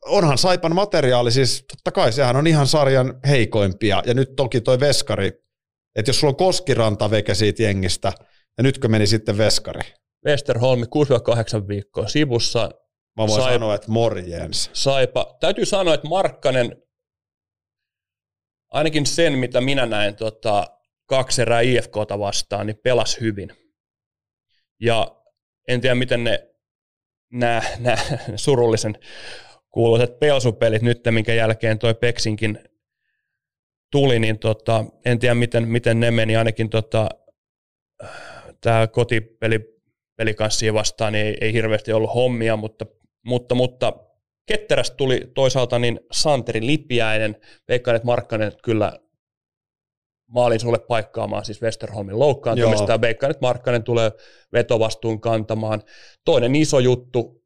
[0.05, 4.03] onhan Saipan materiaali siis, totta kai sehän on ihan sarjan heikoimpia.
[4.05, 5.27] Ja nyt toki toi veskari,
[5.95, 8.13] että jos sulla on Koskiranta veke siitä jengistä,
[8.57, 9.81] ja nytkö meni sitten veskari,
[10.25, 12.69] Westerholmi 6-8 viikkoa sivussa.
[13.17, 14.69] mä voin Sai- sanoa, että morjens.
[14.73, 15.37] Saipa.
[15.39, 16.83] Täytyy sanoa, että Markkanen,
[18.71, 20.67] ainakin sen mitä minä näin tota,
[21.05, 23.49] kaksi erää IFKta vastaan, niin pelasi hyvin.
[24.81, 25.21] Ja
[25.67, 26.49] en tiedä, miten ne
[27.31, 27.97] nämä, nämä
[28.35, 28.97] surullisen
[29.71, 32.59] kuuluisat pelsupelit nyt, minkä jälkeen toi Peksinkin
[33.91, 36.35] tuli, niin tota, en tiedä, miten, miten ne meni.
[36.35, 37.09] Ainakin tota,
[38.61, 39.79] tämä kotipeli
[40.15, 42.85] pelikanssiin vastaan niin ei, ei hirveästi ollut hommia, mutta,
[43.25, 43.93] mutta, mutta
[44.45, 47.35] ketterästä tuli toisaalta niin Santeri Lipiäinen,
[47.67, 48.99] veikkaan, että Markkanen kyllä
[50.27, 52.95] maalin sulle paikkaamaan siis Westerholmin loukkaantumista, Joo.
[52.95, 54.11] ja veikkaan, että Markkanen tulee
[54.53, 55.83] vetovastuun kantamaan.
[56.25, 57.38] Toinen iso juttu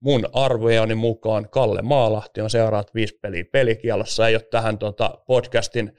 [0.00, 5.96] mun arvojeni mukaan Kalle Maalahti on seuraavat viisi peliä pelikielossa, ei ole tähän tota podcastin,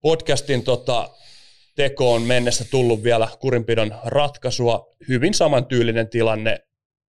[0.00, 1.10] podcastin tota,
[1.76, 4.96] tekoon mennessä tullut vielä kurinpidon ratkaisua.
[5.08, 6.58] Hyvin samantyylinen tilanne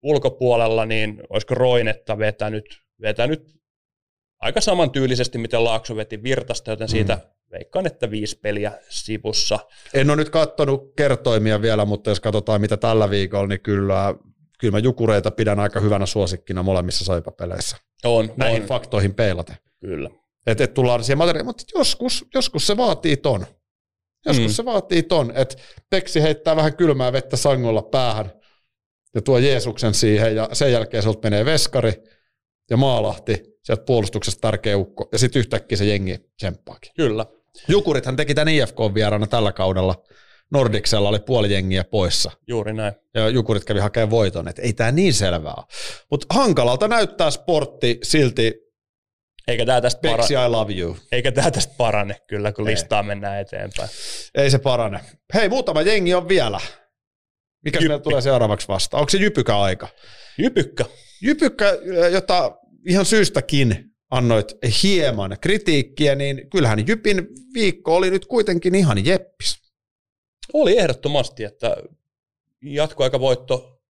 [0.04, 2.66] ulkopuolella, niin olisiko Roinetta vetänyt,
[3.02, 3.58] vetänyt
[4.40, 7.22] aika samantyylisesti, miten Laakso veti Virtasta, joten siitä Mm.
[7.52, 9.60] veikkaan, että viisi peliä sivussa.
[9.94, 14.16] En ole nyt katsonut kertoimia vielä, mutta jos katsotaan mitä tällä viikolla, niin kyllä,
[14.58, 17.78] kyllä mä Jukureita pidän aika hyvänä suosikkina molemmissa saipapeleissä.
[18.06, 19.56] On, Näihin on faktoihin peilaten.
[19.80, 20.10] kyllä.
[20.48, 23.46] Että et tullaan siihen materiaaliin, mutta joskus, joskus se vaatii ton.
[24.26, 24.50] Joskus Mm.
[24.50, 24.54] mm.
[24.54, 25.56] se vaatii ton, että
[25.90, 28.32] Peksi heittää vähän kylmää vettä sangolla päähän
[29.16, 31.94] ja tuo Jeesuksen siihen ja sen jälkeen sieltä menee veskari
[32.70, 36.92] ja maalahti, sieltä puolustuksesta tärkeä ukko ja sitten yhtäkkiä se jengi tsemppaakin.
[36.98, 37.26] Kyllä.
[37.68, 40.04] Jukurithan teki tämän IFK-vieraana tällä kaudella.
[40.52, 42.94] Nordiksella oli puoli jengiä poissa Juuri näin.
[43.14, 45.64] ja Jukurit kävi hakemaan voiton, että ei tämä niin selvää.
[46.11, 48.53] Mutta hankalalta näyttää sportti silti,
[49.48, 50.98] Eikä tämä tästä, para- Peksi I love you.
[51.11, 52.72] eikä tää tästä parane kyllä, kun Ei.
[52.74, 53.90] listaa mennään eteenpäin.
[54.36, 54.99] Ei se parane.
[55.34, 56.60] Hei, muutama jengi on vielä.
[57.65, 58.99] Mikä meillä tulee seuraavaksi vastaan?
[59.02, 59.88] Onko se Jypykä aika?
[60.38, 60.86] Jypykkä.
[61.22, 61.65] Jypykkä,
[62.11, 62.57] jota
[62.88, 64.53] ihan syystäkin annoit
[64.84, 69.66] hieman kritiikkiä, niin kyllähän Jypin viikko oli nyt kuitenkin ihan jeppis.
[70.53, 71.78] Oli ehdottomasti, että
[72.61, 73.82] jatkoaikavoitto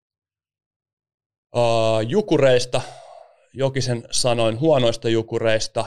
[1.55, 1.61] uh,
[2.07, 2.81] jukureista,
[3.53, 5.85] Jokisen sanoin huonoista jukureista,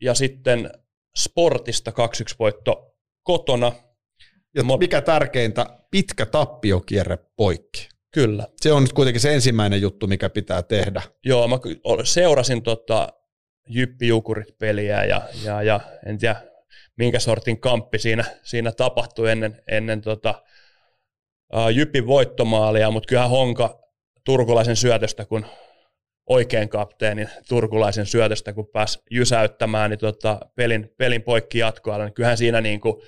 [0.00, 0.70] ja sitten
[1.18, 1.94] sportista 2-1
[2.38, 3.72] voitto kotona.
[4.54, 7.88] Ja mikä tärkeintä, pitkä tappiokierre poikki.
[8.10, 8.48] Kyllä.
[8.60, 11.02] Se on nyt kuitenkin se ensimmäinen juttu, mikä pitää tehdä.
[11.24, 11.58] Joo, mä
[12.04, 13.08] seurasin tota
[13.68, 16.42] Jyppi Jukurit peliä ja, ja, ja en tiedä
[16.96, 20.42] minkä sortin kamppi siinä, siinä tapahtui ennen, ennen tota,
[21.52, 23.80] ää, Jypin voittomaalia, mutta kyllähän Honka
[24.24, 25.46] turkulaisen syötöstä, kun
[26.26, 32.38] oikein kapteenin turkulaisen syötöstä, kun pääsi jysäyttämään niin tota, pelin, pelin poikki jatkoajalle, niin kyllähän
[32.38, 33.02] siinä niin kuin,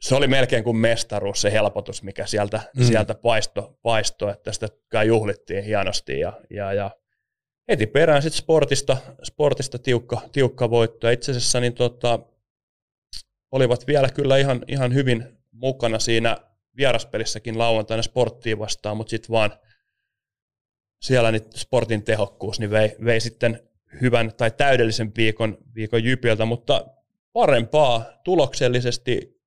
[0.00, 2.84] se oli melkein kuin mestaruus se helpotus, mikä sieltä, mm.
[2.84, 6.90] sieltä paisto, paisto, että sitä kai juhlittiin hienosti ja, ja, ja
[7.68, 11.10] heti perään sitten sportista, sportista tiukka, tiukka voitto.
[11.10, 12.18] Itse asiassa niin tota,
[13.52, 16.36] olivat vielä kyllä ihan, ihan hyvin mukana siinä
[16.76, 19.52] vieraspelissäkin lauantaina sporttiin vastaan, mutta sitten vaan
[21.02, 23.68] siellä niin sportin tehokkuus niin vei, vei sitten
[24.00, 26.86] hyvän tai täydellisen viikon, viikon Jypiltä, mutta
[27.32, 29.42] parempaa tuloksellisesti,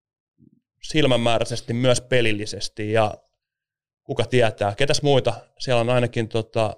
[0.84, 3.14] silmämääräisesti, myös pelillisesti ja
[4.04, 6.76] kuka tietää, ketäs muita, siellä on ainakin tota,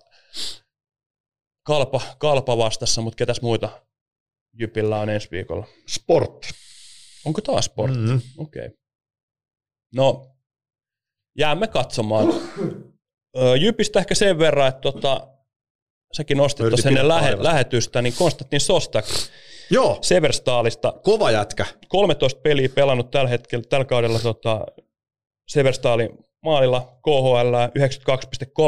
[1.64, 3.70] kalpa, kalpa vastassa, mutta ketäs muita
[4.54, 5.68] Jypillä on ensi viikolla?
[5.88, 6.67] Sportti.
[7.28, 8.00] Onko taas sportti?
[8.00, 8.22] Mm-hmm.
[8.38, 8.66] Okei.
[8.66, 8.78] Okay.
[9.96, 10.36] No,
[11.38, 12.28] jäämme katsomaan.
[13.60, 15.28] Jypistä ehkä sen verran, että tota,
[16.14, 19.06] säkin nostit tuossa ennen lähe, lähetystä, niin Konstantin Sostak
[19.70, 19.98] Joo.
[20.02, 20.94] Severstaalista.
[21.04, 21.66] Kova jätkä.
[21.88, 24.66] 13 peliä pelannut tällä hetkellä, tällä kaudella tota,
[25.48, 26.10] Severstaalin
[26.44, 27.56] maalilla KHL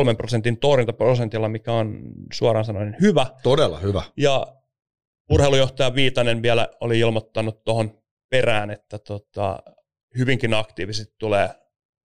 [0.10, 2.02] 92,3 prosentin torjuntaprosentilla, mikä on
[2.34, 3.26] suoraan sanoen hyvä.
[3.44, 4.04] Todella hyvä.
[4.18, 4.48] Ja
[5.32, 7.99] urheilujohtaja Viitanen vielä oli ilmoittanut tuohon
[8.30, 9.60] perään, että tota,
[10.18, 11.50] hyvinkin aktiivisesti tulee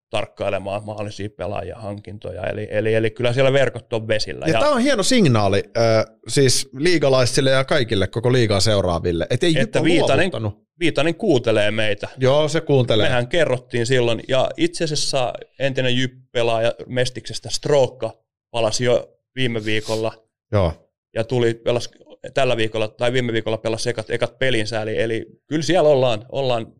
[0.09, 2.43] tarkkailemaan mahdollisia pelaajahankintoja.
[2.43, 4.45] Eli, eli, eli kyllä siellä verkot on vesillä.
[4.45, 9.43] Ja, ja tämä on hieno signaali äh, siis liigalaisille ja kaikille koko liigaa seuraaville, et
[9.43, 10.31] ei että Viitanen,
[10.79, 12.07] Viitanen kuuntelee meitä.
[12.17, 13.07] Joo, se kuuntelee.
[13.07, 18.13] Mehän kerrottiin silloin, ja itse asiassa entinen Jyp-pelaaja Mestiksestä Strookka
[18.51, 20.13] palasi jo viime viikolla.
[20.51, 20.73] Joo.
[21.15, 21.89] Ja tuli, pelasi
[22.33, 26.73] tällä viikolla, tai viime viikolla pelasi ekat, ekat pelinsä, eli, eli kyllä siellä ollaan, ollaan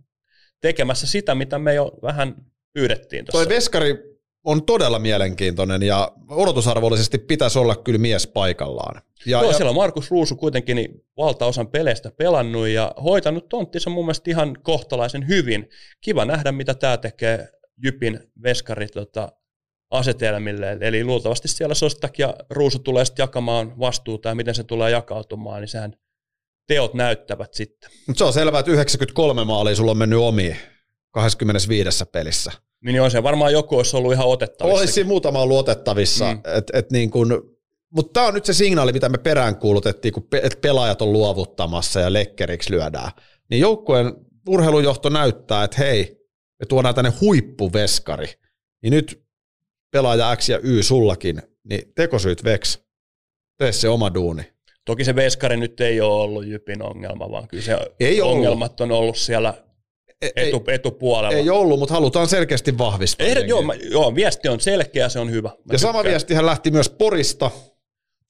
[0.62, 2.36] tekemässä sitä, mitä me jo vähän
[2.74, 3.46] pyydettiin tuossa.
[3.46, 9.02] Toi Veskari on todella mielenkiintoinen ja odotusarvollisesti pitäisi olla kyllä mies paikallaan.
[9.26, 9.58] Ja, Joo, ja...
[9.58, 14.58] siellä on Markus Ruusu kuitenkin niin valtaosan peleistä pelannut ja hoitanut tonttinsa mun mielestä ihan
[14.64, 15.70] kohtalaisen hyvin.
[16.02, 17.48] Kiva nähdä, mitä tämä tekee
[17.84, 19.32] Jypin Veskari tota,
[19.98, 20.78] asetelmille.
[20.82, 25.62] Eli luultavasti siellä Sostak ja Ruusu tulee sitten jakamaan vastuuta ja miten se tulee jakautumaan,
[25.62, 25.96] niin sehän
[26.68, 27.90] teot näyttävät sitten.
[28.08, 30.58] Mutta se on selvää, että 93 maalia sulla on mennyt omiin
[31.12, 32.52] 25 pelissä.
[32.86, 34.80] Niin on se varmaan joku olisi ollut ihan otettavissa.
[34.80, 36.34] Olisi muutama ollut otettavissa.
[36.34, 36.42] Mm.
[36.58, 37.58] Et, et niin kun,
[37.90, 42.00] mutta tämä on nyt se signaali, mitä me peräänkuulutettiin, kun pe- et pelaajat on luovuttamassa
[42.00, 43.12] ja lekkeriksi lyödään.
[43.50, 44.14] Niin joukkueen
[44.50, 46.26] urheilujohto näyttää, että hei,
[46.60, 48.28] me tuodaan tänne huippuveskari.
[48.82, 49.25] Niin nyt
[49.96, 52.80] pelaaja X ja Y sullakin, niin tekosyyt veks.
[53.58, 54.44] Tee se oma duuni.
[54.86, 58.92] Toki se veskari nyt ei ole ollut Jypin ongelma, vaan kyllä se ei ongelmat ollut.
[58.94, 59.54] on ollut siellä
[60.36, 61.38] etu, etupuolella.
[61.38, 63.28] Ei ollut, mutta halutaan selkeästi vahvistaa.
[63.28, 65.48] Ei, joo, mä, joo, viesti on selkeä, se on hyvä.
[65.48, 65.80] Mä ja tykkään.
[65.80, 67.52] sama viestihän lähti myös Porista.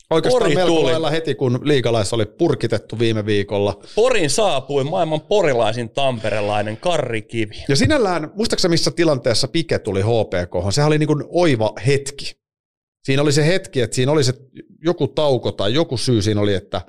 [0.10, 0.92] Oikeastaan Pori melko tuli.
[0.92, 3.80] lailla heti, kun liikalaissa oli purkitettu viime viikolla.
[3.96, 7.64] Porin saapui maailman porilaisin tamperelainen Karri Kivi.
[7.70, 12.38] Ja sinällään, muistaakseni missä tilanteessa Pike tuli HPK, sehän oli niin kuin oiva hetki.
[13.04, 14.34] Siinä oli se hetki, että siinä oli se
[14.84, 16.82] joku tauko tai joku syy siinä oli, että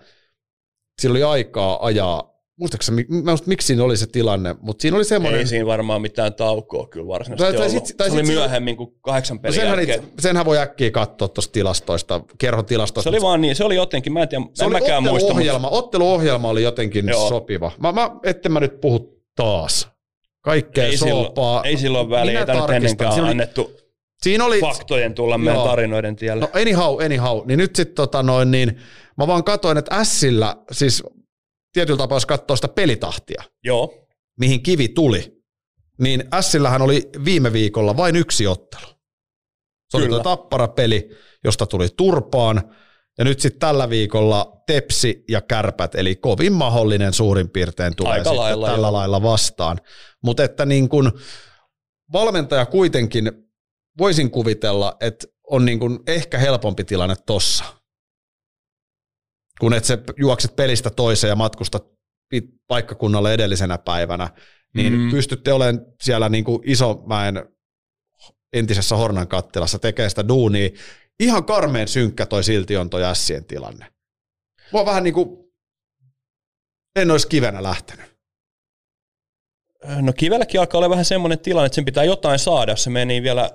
[1.02, 5.04] sillä oli aikaa ajaa muistaakseni, mä muista, miksi siinä oli se tilanne, mutta siinä oli
[5.04, 5.40] semmoinen...
[5.40, 8.76] Ei siinä varmaan mitään taukoa kyllä varsinaisesti tai, tai sit, tai se oli sit, myöhemmin
[8.76, 10.04] kuin kahdeksan pelin no senhän, jälkeen.
[10.04, 13.10] It, senhän voi äkkiä katsoa tuosta tilastoista, kerho tilastoista.
[13.10, 15.34] Se oli vaan niin, se oli jotenkin, mä en tiedä, se en oli mäkään muista.
[15.34, 15.68] Mutta...
[15.68, 17.28] Otteluohjelma oli jotenkin Joo.
[17.28, 17.72] sopiva.
[17.78, 19.88] Mä, mä, etten mä nyt puhu taas.
[20.40, 21.58] Kaikkea ei soopaa.
[21.58, 23.76] Silloin, ei silloin väliä, ei tämä ennenkään siinä oli, annettu
[24.22, 26.40] siinä oli, faktojen tulla meidän tarinoiden tielle.
[26.40, 27.46] No anyhow, anyhow.
[27.46, 28.76] Niin nyt sitten tota noin, niin
[29.18, 31.02] mä vaan katoin, että Sillä, siis
[31.76, 34.06] tietyllä tapaa, jos katsoo sitä pelitahtia, Joo.
[34.40, 35.42] mihin kivi tuli,
[36.00, 38.86] niin Sillähän oli viime viikolla vain yksi ottelu.
[38.86, 40.04] Se Kyllä.
[40.04, 41.10] oli tuo tappara-peli,
[41.44, 42.74] josta tuli turpaan,
[43.18, 48.36] ja nyt sitten tällä viikolla Tepsi ja Kärpät, eli kovin mahdollinen suurin piirtein tulee Aika
[48.36, 48.92] lailla, tällä jo.
[48.92, 49.80] lailla vastaan.
[50.22, 51.12] Mutta että niin kun
[52.12, 53.32] valmentaja kuitenkin,
[53.98, 57.64] voisin kuvitella, että on niin kun ehkä helpompi tilanne tossa
[59.60, 61.86] kun et se juokset pelistä toiseen ja matkustat
[62.66, 64.30] paikkakunnalle edellisenä päivänä,
[64.74, 65.10] niin mm.
[65.10, 67.48] pystytte olemaan siellä niin kuin Isomäen
[68.52, 70.70] entisessä Hornan kattilassa tekemään sitä duunia.
[71.20, 73.86] Ihan karmeen synkkä toi silti on toi Ässien tilanne.
[74.72, 75.52] Mua vähän niin kuin,
[76.96, 78.16] en olisi kivenä lähtenyt.
[80.00, 82.76] No kivelläkin alkaa olla vähän semmoinen tilanne, että sen pitää jotain saada.
[82.76, 83.50] Se meni vielä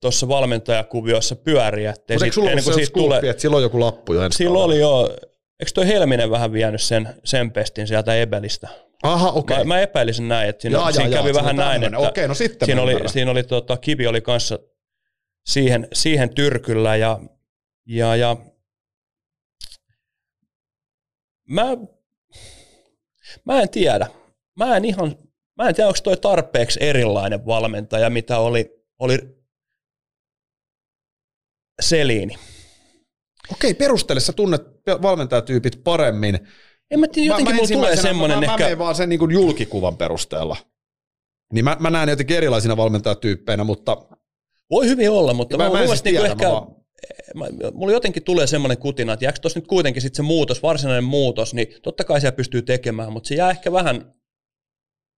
[0.00, 1.90] tuossa valmentajakuviossa pyöriä.
[1.90, 3.30] Mutta eikö sulla ollut se tulee...
[3.30, 5.16] että silloin joku lappu jo ensin Silloin oli jo,
[5.60, 8.68] eikö toi Helminen vähän vienyt sen, sen pestin sieltä Ebelistä?
[9.02, 9.54] Aha, okei.
[9.54, 9.64] Okay.
[9.64, 12.28] Mä, mä, epäilisin näin, että siinä, jaa, siinä jaa, kävi jaa, vähän näin, että okay,
[12.28, 14.58] no sitten siinä oli, siinä oli tota, Kivi oli kanssa
[15.46, 17.20] siihen, siihen tyrkyllä ja,
[17.86, 18.36] ja, ja
[21.48, 21.76] mä,
[23.44, 24.06] mä en tiedä.
[24.56, 25.16] Mä en ihan,
[25.56, 29.35] mä en tiedä, onko toi tarpeeksi erilainen valmentaja, mitä oli, oli
[31.80, 32.36] Seliini.
[33.52, 34.62] Okei, perustele, sä tunnet
[35.02, 36.38] valmentajatyypit paremmin.
[36.90, 38.70] En mä tiedä, jotenkin mä, mulla tulee semmoinen mä, ehkä...
[38.70, 40.56] Mä vaan sen niin julkikuvan perusteella.
[41.52, 43.96] Niin mä, mä näen jotenkin erilaisina valmentajatyyppeinä, mutta
[44.70, 46.76] Voi hyvin olla, mutta mä, mä, mä, en siis tiedä, ehkä, mä vaan,
[47.74, 51.54] mulla jotenkin tulee semmoinen kutina, että jääkö tuossa nyt kuitenkin sit se muutos, varsinainen muutos,
[51.54, 54.14] niin totta kai siellä pystyy tekemään, mutta se jää ehkä vähän,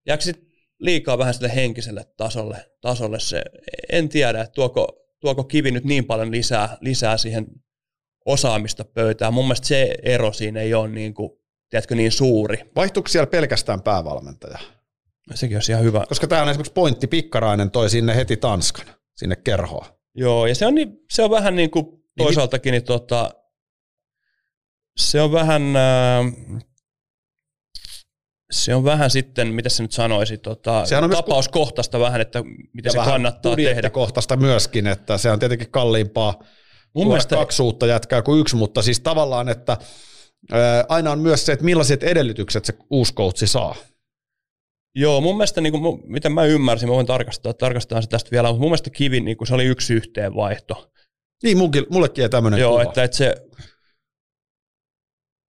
[0.07, 0.47] jääkö sit
[0.79, 3.43] liikaa vähän sille henkiselle tasolle, tasolle se,
[3.89, 7.47] en tiedä, että tuoko, tuoko kivi nyt niin paljon lisää, lisää siihen
[8.25, 9.33] osaamista pöytään.
[9.33, 11.31] Mun mielestä se ero siinä ei ole niin kuin,
[11.69, 12.57] tiedätkö, niin suuri.
[12.75, 14.57] vaihtuuko siellä pelkästään päävalmentaja?
[15.33, 16.05] Sekin olisi ihan hyvä.
[16.09, 18.85] Koska tämä on esimerkiksi pointti, Pikkarainen toi sinne heti Tanskan,
[19.15, 19.97] sinne kerhoa.
[20.15, 21.85] Joo, ja se on, niin, se on vähän niin kuin
[22.17, 23.31] toisaaltakin, niin tota,
[24.97, 26.23] se on vähän, ää,
[28.51, 32.43] se on vähän sitten, mitä se nyt sanoisi, tota, Sehän on tapauskohtaista vähän, että
[32.73, 33.69] miten se kannattaa tehdä.
[33.69, 36.39] budjettikohtaista myöskin, että se on tietenkin kalliimpaa
[36.93, 39.77] Mun mielestä, kaksi uutta jätkää kuin yksi, mutta siis tavallaan, että
[40.51, 43.75] ää, aina on myös se, että millaiset edellytykset se uusi coachi saa.
[44.95, 48.47] joo, mun mielestä, niin kuin, miten mä ymmärsin, mä voin tarkastaa, tarkastaa se tästä vielä,
[48.47, 50.91] mutta mun mielestä Kivi, niin kuin, se oli yksi yhteen vaihto.
[51.43, 52.83] Niin, munkin, mullekin jäi tämmöinen Joo, kuva.
[52.83, 53.35] että, että se,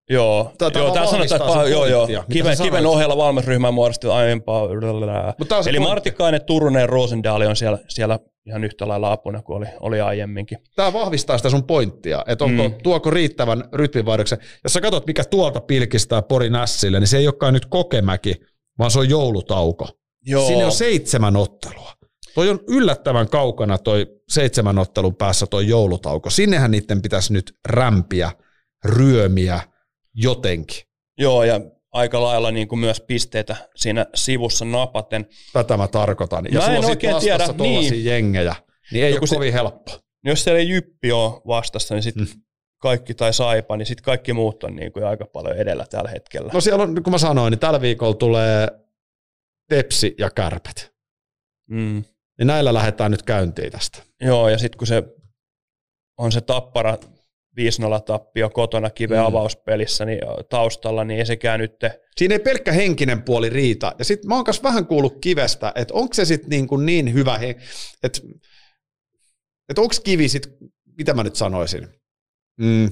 [0.09, 2.07] Joo, tää joo täällä sanotaan, että joo, joo.
[2.31, 4.65] Kiven, kiven ohella valmennusryhmä muodostui aiempaa.
[4.65, 5.79] Eli pointti.
[5.79, 10.57] Martikainen, Turunen ja Rosendaali on siellä, siellä ihan yhtä lailla apuna kuin oli, oli aiemminkin.
[10.75, 12.69] Tämä vahvistaa sitä sun pointtia, että onko, Mm.
[12.69, 12.75] mm.
[12.83, 14.39] tuoko riittävän rytminvaihdoksen.
[14.63, 18.35] Jos sä katsot, mikä tuolta pilkistää Porin ässille, niin se ei olekaan nyt kokemäki,
[18.79, 19.87] vaan se on joulutauko.
[20.25, 20.47] Joo.
[20.47, 21.91] Siinä on seitsemän ottelua.
[22.35, 26.29] Toi on yllättävän kaukana toi seitsemän ottelun päässä toi joulutauko.
[26.29, 28.31] Sinnehän niiden pitäisi nyt rämpiä,
[28.85, 29.59] ryömiä
[30.13, 30.83] jotenkin.
[31.17, 31.61] Joo, ja
[31.91, 35.27] aika lailla niin kuin myös pisteitä siinä sivussa napaten.
[35.53, 36.45] Tätä mä tarkoitan.
[36.51, 38.05] Ja Mä en oikein tiedä, niin.
[38.05, 38.55] jengejä,
[38.91, 39.91] niin ei Joku ole se- kovin helppo.
[40.23, 42.41] Jos siellä ei Jyppi ole vastassa, niin sitten Mm.
[42.81, 46.49] kaikki tai Saipa, niin sitten kaikki muut on niin kuin aika paljon edellä tällä hetkellä.
[46.53, 48.67] No siellä on, kun mä sanoin, niin tällä viikolla tulee
[49.69, 50.93] Tepsi ja Kärpät.
[51.69, 52.03] Mm.
[52.39, 54.03] Niin näillä lähdetään nyt käyntiin tästä.
[54.21, 55.03] Joo, ja sitten kun se
[56.17, 56.97] on se tappara
[57.57, 59.25] 5-0 tappio kotona kiven Mm.
[59.25, 60.19] avauspelissä niin
[60.49, 61.75] taustalla, niin ei sekään nyt
[62.17, 63.91] Siinä ei pelkkä henkinen puoli riitä.
[63.99, 67.37] Ja sitten mä oon vähän kuullut kivestä, että onko se sitten niin, kuin niin hyvä,
[67.37, 67.55] he,
[68.03, 68.19] että,
[69.69, 70.53] että onko kivi sitten,
[70.97, 71.87] mitä mä nyt sanoisin,
[72.59, 72.89] mm,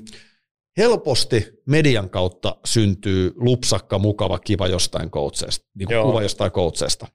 [0.77, 7.07] helposti median kautta syntyy lupsakka, mukava, kiva jostain coachesta, niin kuin kuva jostain coachesta.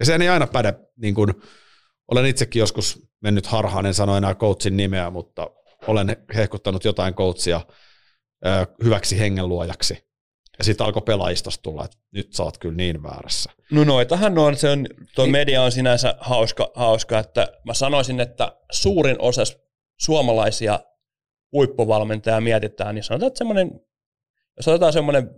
[0.00, 1.34] Ja sehän ei aina päde, niin kuin,
[2.10, 5.50] olen itsekin joskus mennyt harhaan, en sano enää coachin nimeä, mutta
[5.86, 7.60] olen hehkuttanut jotain coachia
[8.46, 10.10] ö, hyväksi hengenluojaksi.
[10.58, 13.50] Ja sitten alkoi pelaajistosta tulla, että nyt sä oot kyllä niin väärässä.
[13.70, 15.32] No noitahan on, se on, tuo Niin.
[15.32, 19.42] media on sinänsä hauska, hauska, että mä sanoisin, että suurin osa
[20.00, 20.80] suomalaisia
[21.52, 23.80] huippuvalmentajia mietitään, niin sanotaan, että semmoinen,
[24.56, 25.30] jos otetaan semmoinen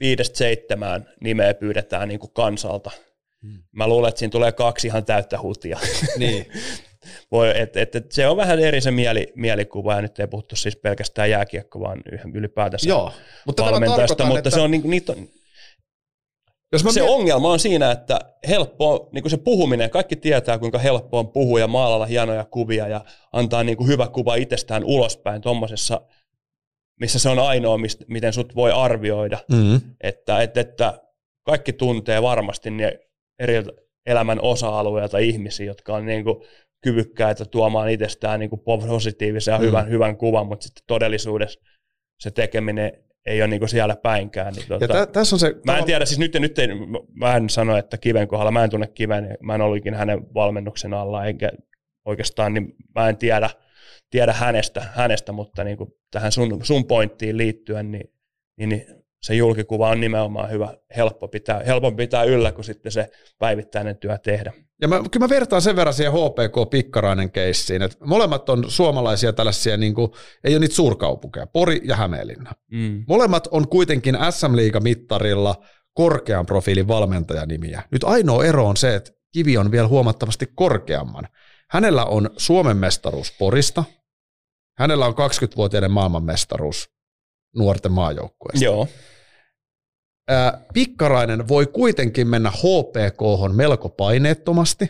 [0.00, 2.90] viidestä seitsemään nimeä pyydetään niin kuin kansalta.
[3.42, 3.62] Hmm.
[3.72, 5.78] Mä luulen, että siinä tulee kaksi ihan täyttä hutia.
[6.18, 6.46] Niin.
[7.32, 10.56] Voi, et, et, et se on vähän eri se mieli, mielikuva, ja nyt ei puhuttu
[10.56, 12.02] siis pelkästään jääkiekko, vaan
[12.34, 13.12] ylipäätänsä Joo,
[13.46, 15.28] mutta valmentajasta, mutta että se, on, niin, niitä on,
[16.72, 18.18] jos mä se miet- ongelma on siinä, että
[18.48, 22.88] helppo, niin kuin se puhuminen, kaikki tietää, kuinka helppo on puhua ja maalalla hienoja kuvia
[22.88, 26.00] ja antaa niin kuin hyvä kuva itsestään ulospäin tuommoisessa,
[27.00, 29.38] missä se on ainoa, mistä, miten sut voi arvioida.
[29.52, 29.80] mm.
[30.00, 31.00] Että, että, että
[31.46, 32.98] kaikki tuntee varmasti ne
[33.38, 33.54] eri
[34.06, 36.36] elämän osa-alueilta ihmisiä, jotka on niin kuin
[36.80, 39.64] kyvykkäitä tuomaan itsestään niin kuin positiivisen ja Mm.
[39.64, 41.60] hyvän, hyvän kuvan, mutta sitten todellisuudessa
[42.20, 42.92] se tekeminen
[43.26, 44.54] ei ole niin kuin siellä päinkään.
[44.54, 45.54] Niin Ja tota, tä, tässä on se...
[45.66, 46.68] Mä en tiedä, siis nyt, nyt ei,
[47.14, 50.34] mä en sano, että kiven kohdalla, mä en tunne kiven, mä en ollut ikinä hänen
[50.34, 51.50] valmennuksen alla, enkä
[52.04, 53.50] oikeastaan, niin mä en tiedä,
[54.10, 58.10] tiedä hänestä, hänestä mutta niin kuin tähän sun, sun pointtiin liittyen, niin,
[58.56, 58.86] niin, niin
[59.22, 64.18] se julkikuva on nimenomaan hyvä, helppo pitää, helpompi pitää yllä kuin sitten se päivittäinen työ
[64.18, 64.52] tehdä.
[64.80, 69.76] Ja mä, kyllä mä vertaan sen verran siihen HPK-pikkarainen keissiin, että molemmat on suomalaisia tällaisia,
[69.76, 70.10] niin kuin,
[70.44, 72.52] ei ole niitä suurkaupunkeja, Pori ja Hämeenlinna.
[72.72, 73.04] Mm.
[73.08, 75.54] Molemmat on kuitenkin SM-liiga-mittarilla
[75.92, 77.82] korkean profiilin valmentajanimiä.
[77.90, 81.28] Nyt ainoa ero on se, että Kivi on vielä huomattavasti korkeamman.
[81.70, 83.84] Hänellä on Suomen mestaruus Porista,
[84.78, 86.97] hänellä on 20-vuotiaiden maailmanmestaruus
[87.56, 88.64] nuorten maajoukkueesta.
[88.64, 88.88] Joo,
[90.74, 94.88] Pikkarainen voi kuitenkin mennä HPK melko paineettomasti,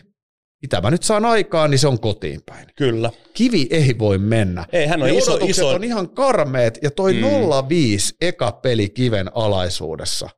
[0.61, 2.67] mitä mä nyt saan aikaan, niin se on kotiin päin.
[2.75, 3.11] Kyllä.
[3.33, 4.65] Kivi ei voi mennä.
[4.71, 5.69] Ei, hän on Ne iso, iso.
[5.69, 7.19] on ihan karmeet, ja toi Mm.
[7.19, 7.25] mm.
[7.25, 10.29] 0-5 eka peli kiven alaisuudessa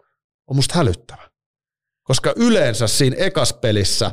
[0.47, 1.29] on musta hälyttävä.
[2.03, 4.11] Koska yleensä siinä ekas pelissä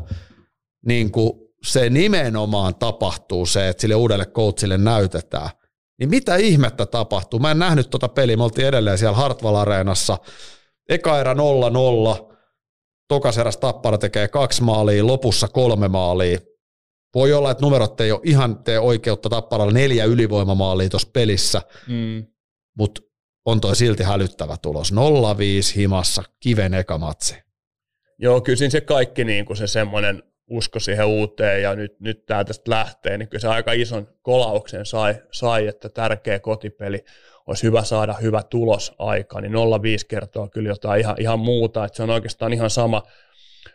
[0.87, 1.33] niin kuin
[1.63, 5.51] se nimenomaan tapahtuu se, että sille uudelle coachille näytetään.
[5.99, 7.41] Niin mitä ihmettä tapahtuu?
[7.41, 10.19] Mä en nähnyt tota peliä, me oltiin edelleen siellä Hartwall Areenassa.
[10.89, 12.35] Eka erä 0-0,
[13.09, 16.39] tokas eräs Tappara tekee kaksi maalia, lopussa kolme maalia.
[17.15, 22.27] Voi olla, että numerot ei ole ihan tee oikeutta Tapparalla neljä ylivoimamaalia tuossa pelissä, Mm.
[22.79, 23.01] mutta
[23.47, 24.93] on toi silti hälyttävä tulos.
[24.93, 24.97] 0-5
[25.77, 27.35] himassa, kiven eka matsi.
[28.19, 32.27] Joo, kyllä siinä se kaikki niin kuin se semmoinen usko siihen uuteen ja nyt, nyt
[32.27, 37.05] tämä tästä lähtee, niin kyllä se aika ison kolauksen sai, sai, että tärkeä kotipeli
[37.47, 39.59] olisi hyvä saada hyvä tulos aikaan, niin 0,5
[40.09, 43.03] kertoo kyllä jotain ihan, ihan muuta, että se on oikeastaan ihan sama,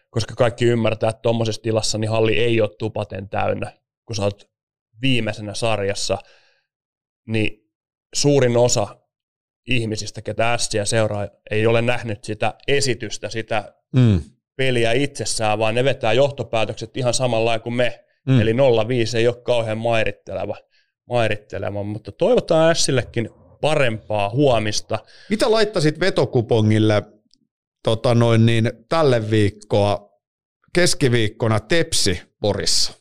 [0.09, 3.71] koska kaikki ymmärtää, että tuommoisessa tilassa niin halli ei ole tupaten täynnä,
[4.05, 4.49] kun sä oot
[5.01, 6.17] viimeisenä sarjassa,
[7.27, 7.71] niin
[8.15, 8.87] suurin osa
[9.67, 14.21] ihmisistä, ketä Ässiä seuraa, ei ole nähnyt sitä esitystä, sitä Mm.
[14.55, 18.05] Peliä itsessään, vaan ne vetää johtopäätökset ihan samalla kuin me.
[18.27, 18.41] Mm.
[18.41, 18.55] Eli 0-5
[19.17, 20.57] ei ole kauhean mairitteleva,
[21.09, 23.29] mairitteleva mutta toivotaan Ässillekin
[23.61, 24.99] parempaa huomista.
[25.29, 27.03] Mitä laittaisit vetokupongille
[27.83, 30.09] tota noin niin, tälle viikkoa
[30.73, 32.93] keskiviikkona Tepsi Porissa?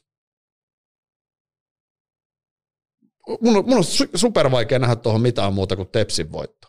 [3.41, 6.69] Mun on, mun on su- super vaikea nähdä tuohon mitään muuta kuin Tepsin voitto.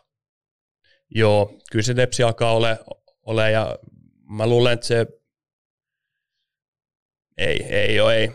[1.10, 2.78] Joo, kyllä se Tepsi alkaa ole,
[3.26, 3.78] ole ja
[4.30, 5.06] mä luulen, että se
[7.38, 8.30] ei, ei ole, ei,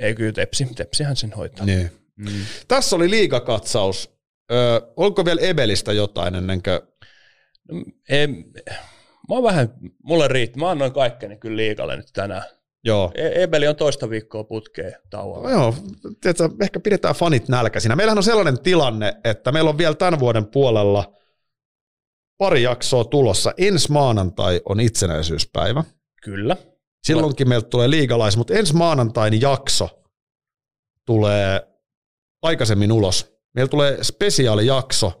[0.00, 1.66] ei kyllä Tepsi, Tepsihän sen hoitaa.
[1.66, 1.90] Niin.
[2.16, 2.28] Mm.
[2.68, 4.14] Tässä oli liigakatsaus.
[4.52, 6.80] Öö, onko vielä Ebelistä jotain ennen kuin...
[7.70, 8.26] No, ei,
[9.28, 12.42] mä oon vähän, mulle riittää, mä annoin kaikkeni kyllä liikalle nyt tänään.
[12.84, 13.12] Joo.
[13.14, 15.50] E- Ebeli on toista viikkoa putkeen tauolla.
[15.50, 15.74] Joo,
[16.20, 17.96] tiedätkö, ehkä pidetään fanit nälkäisinä.
[17.96, 21.14] Meillähän on sellainen tilanne, että meillä on vielä tämän vuoden puolella
[22.38, 23.52] pari jaksoa tulossa.
[23.56, 25.84] Ensi maanantai on itsenäisyyspäivä.
[26.22, 26.56] Kyllä.
[27.04, 30.02] Silloinkin meiltä tulee liigalais, mutta ensi maanantain jakso
[31.06, 31.60] tulee
[32.42, 33.34] aikaisemmin ulos.
[33.54, 35.12] Meillä tulee spesiaalijakso,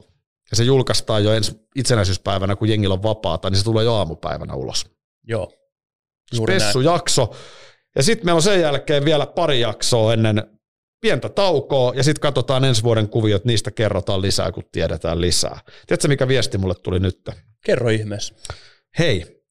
[0.50, 4.54] ja se julkaistaan jo ensi itsenäisyyspäivänä, kun jengillä on vapaata, niin se tulee jo aamupäivänä
[4.54, 4.86] ulos.
[5.26, 5.52] Joo.
[6.34, 7.34] Spessujakso.
[7.96, 10.53] Ja sitten meillä on sen jälkeen vielä pari jaksoa ennen
[11.04, 15.60] pientä taukoa, ja sitten katsotaan ensi vuoden kuviot, niistä kerrotaan lisää, kun tiedetään lisää.
[15.86, 17.30] Tiedätkö, mikä viesti mulle tuli nyt?
[17.64, 18.34] Kerro ihmeessä.
[18.98, 19.42] Hei,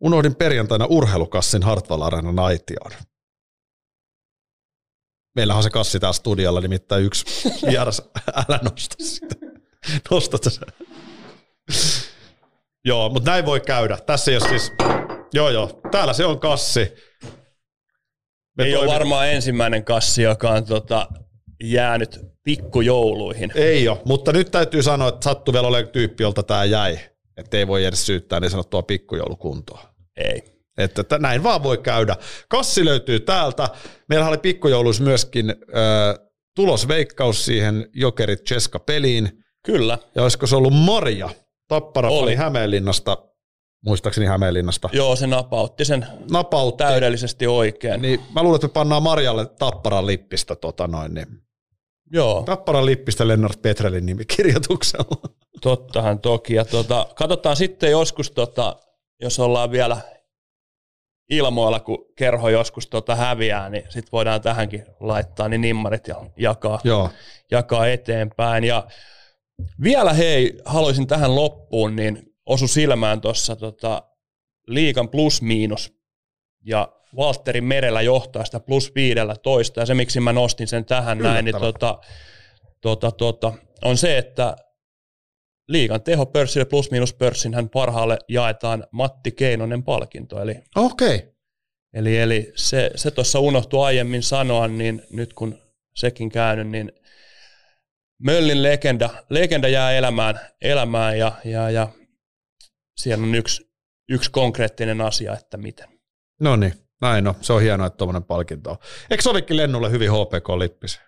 [0.00, 2.92] unohdin perjantaina urheilukassin Hartwall Areenan aitioon.
[5.34, 7.24] Meillähän on se kassi täällä studiolla, nimittäin yksi
[7.66, 8.02] vieras.
[8.48, 9.34] Älä nosta sitä.
[10.10, 10.60] Nostat sä.
[12.84, 13.98] joo, mutta näin voi käydä.
[14.06, 14.72] Tässä ei ole siis...
[15.34, 15.80] Joo, joo.
[15.90, 16.92] Täällä se on kassi.
[18.56, 21.08] Me Ei ole varmaan ensimmäinen kassi, joka on tota,
[21.64, 23.52] jäänyt pikkujouluihin.
[23.54, 26.98] Ei ole, mutta nyt täytyy sanoa, että sattui vielä olemaan tyyppi, jolta tämä jäi.
[27.36, 29.82] Että ei voi edes syyttää niin sanottua pikkujoulukuntoa.
[30.16, 30.42] Ei.
[30.78, 32.16] Että näin vaan voi käydä.
[32.48, 33.68] Kassi löytyy täältä.
[34.08, 36.26] Meillä oli pikkujouluissa myöskin äh,
[36.56, 39.44] tulosveikkaus siihen Jokerit Cheska peliin.
[39.66, 39.98] Kyllä.
[40.14, 41.30] Ja olisiko se ollut Maria?
[41.68, 42.22] Tappara Oli.
[42.22, 43.16] oli Hämeenlinnasta,
[43.84, 46.84] muistaakseni Hämeenlinnasta, Joo, se napautti sen napautti.
[46.84, 48.02] täydellisesti oikein.
[48.02, 51.26] Niin mä luulen, että me pannaan Marjalle Tapparan lippistä tota noin, niin
[52.12, 55.28] Joo, Tapparan lippistä Lennart Petrelin nimikirjoituksella.
[55.60, 56.54] tottahan toki.
[56.54, 58.76] Ja tota, katsotaan sitten joskus, tota,
[59.20, 59.96] jos ollaan vielä
[61.30, 66.80] ilmoilla, kun kerho joskus tota häviää, niin sitten voidaan tähänkin laittaa niin nimmarit ja jakaa,
[66.84, 67.10] Joo.
[67.50, 68.64] jakaa eteenpäin.
[68.64, 68.86] Ja
[69.82, 74.02] vielä hei, haluaisin tähän loppuun, niin osu silmään tuossa tota,
[74.66, 75.94] liikan plus-miinus
[76.64, 81.44] ja Valtteri Merellä johtaa sitä plus 15 ja se miksi mä nostin sen tähän näin,
[81.44, 81.98] niin tota,
[82.80, 83.52] tota, tota,
[83.84, 84.56] on se, että
[85.68, 91.16] liikan tehopörssille plus miinus pörssin hän parhaalle jaetaan Matti Keinonen palkinto, eli Okei.
[91.16, 91.32] Okay.
[91.94, 95.58] Eli, eli se, se tuossa unohtui aiemmin sanoa, niin nyt kun
[95.94, 96.92] sekin käynyt, niin
[98.18, 101.88] Möllin legenda, legenda jää elämään, elämään ja, ja, ja
[102.96, 103.72] siellä on yksi,
[104.08, 105.88] yksi konkreettinen asia, että miten.
[106.40, 107.34] No niin, näin on.
[107.40, 108.76] Se on hienoa, että tuommoinen palkinto on.
[109.10, 111.00] Eikö sovikin Lennulle hyvin HPK-lippis?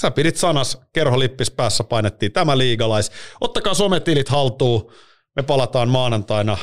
[0.00, 3.12] Sä pidit sanas, kerholippis päässä painettiin tämä liigalais.
[3.40, 4.92] Ottakaa sometilit haltuun.
[5.36, 6.56] Me palataan maanantaina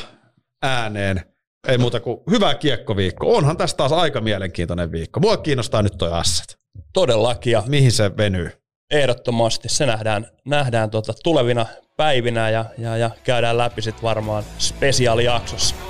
[0.62, 1.22] ääneen.
[1.68, 3.36] Ei muuta kuin hyvää kiekkoviikko.
[3.36, 5.20] Onhan tästä taas aika mielenkiintoinen viikko.
[5.20, 6.58] Mua kiinnostaa nyt toi asset.
[6.92, 8.59] Todellakin ja Mihin se venyy?
[8.90, 15.89] Ehdottomasti se nähdään, nähdään tota tulevina päivinä ja, ja, ja käydään läpi sitten varmaan spesiaalijaksossa.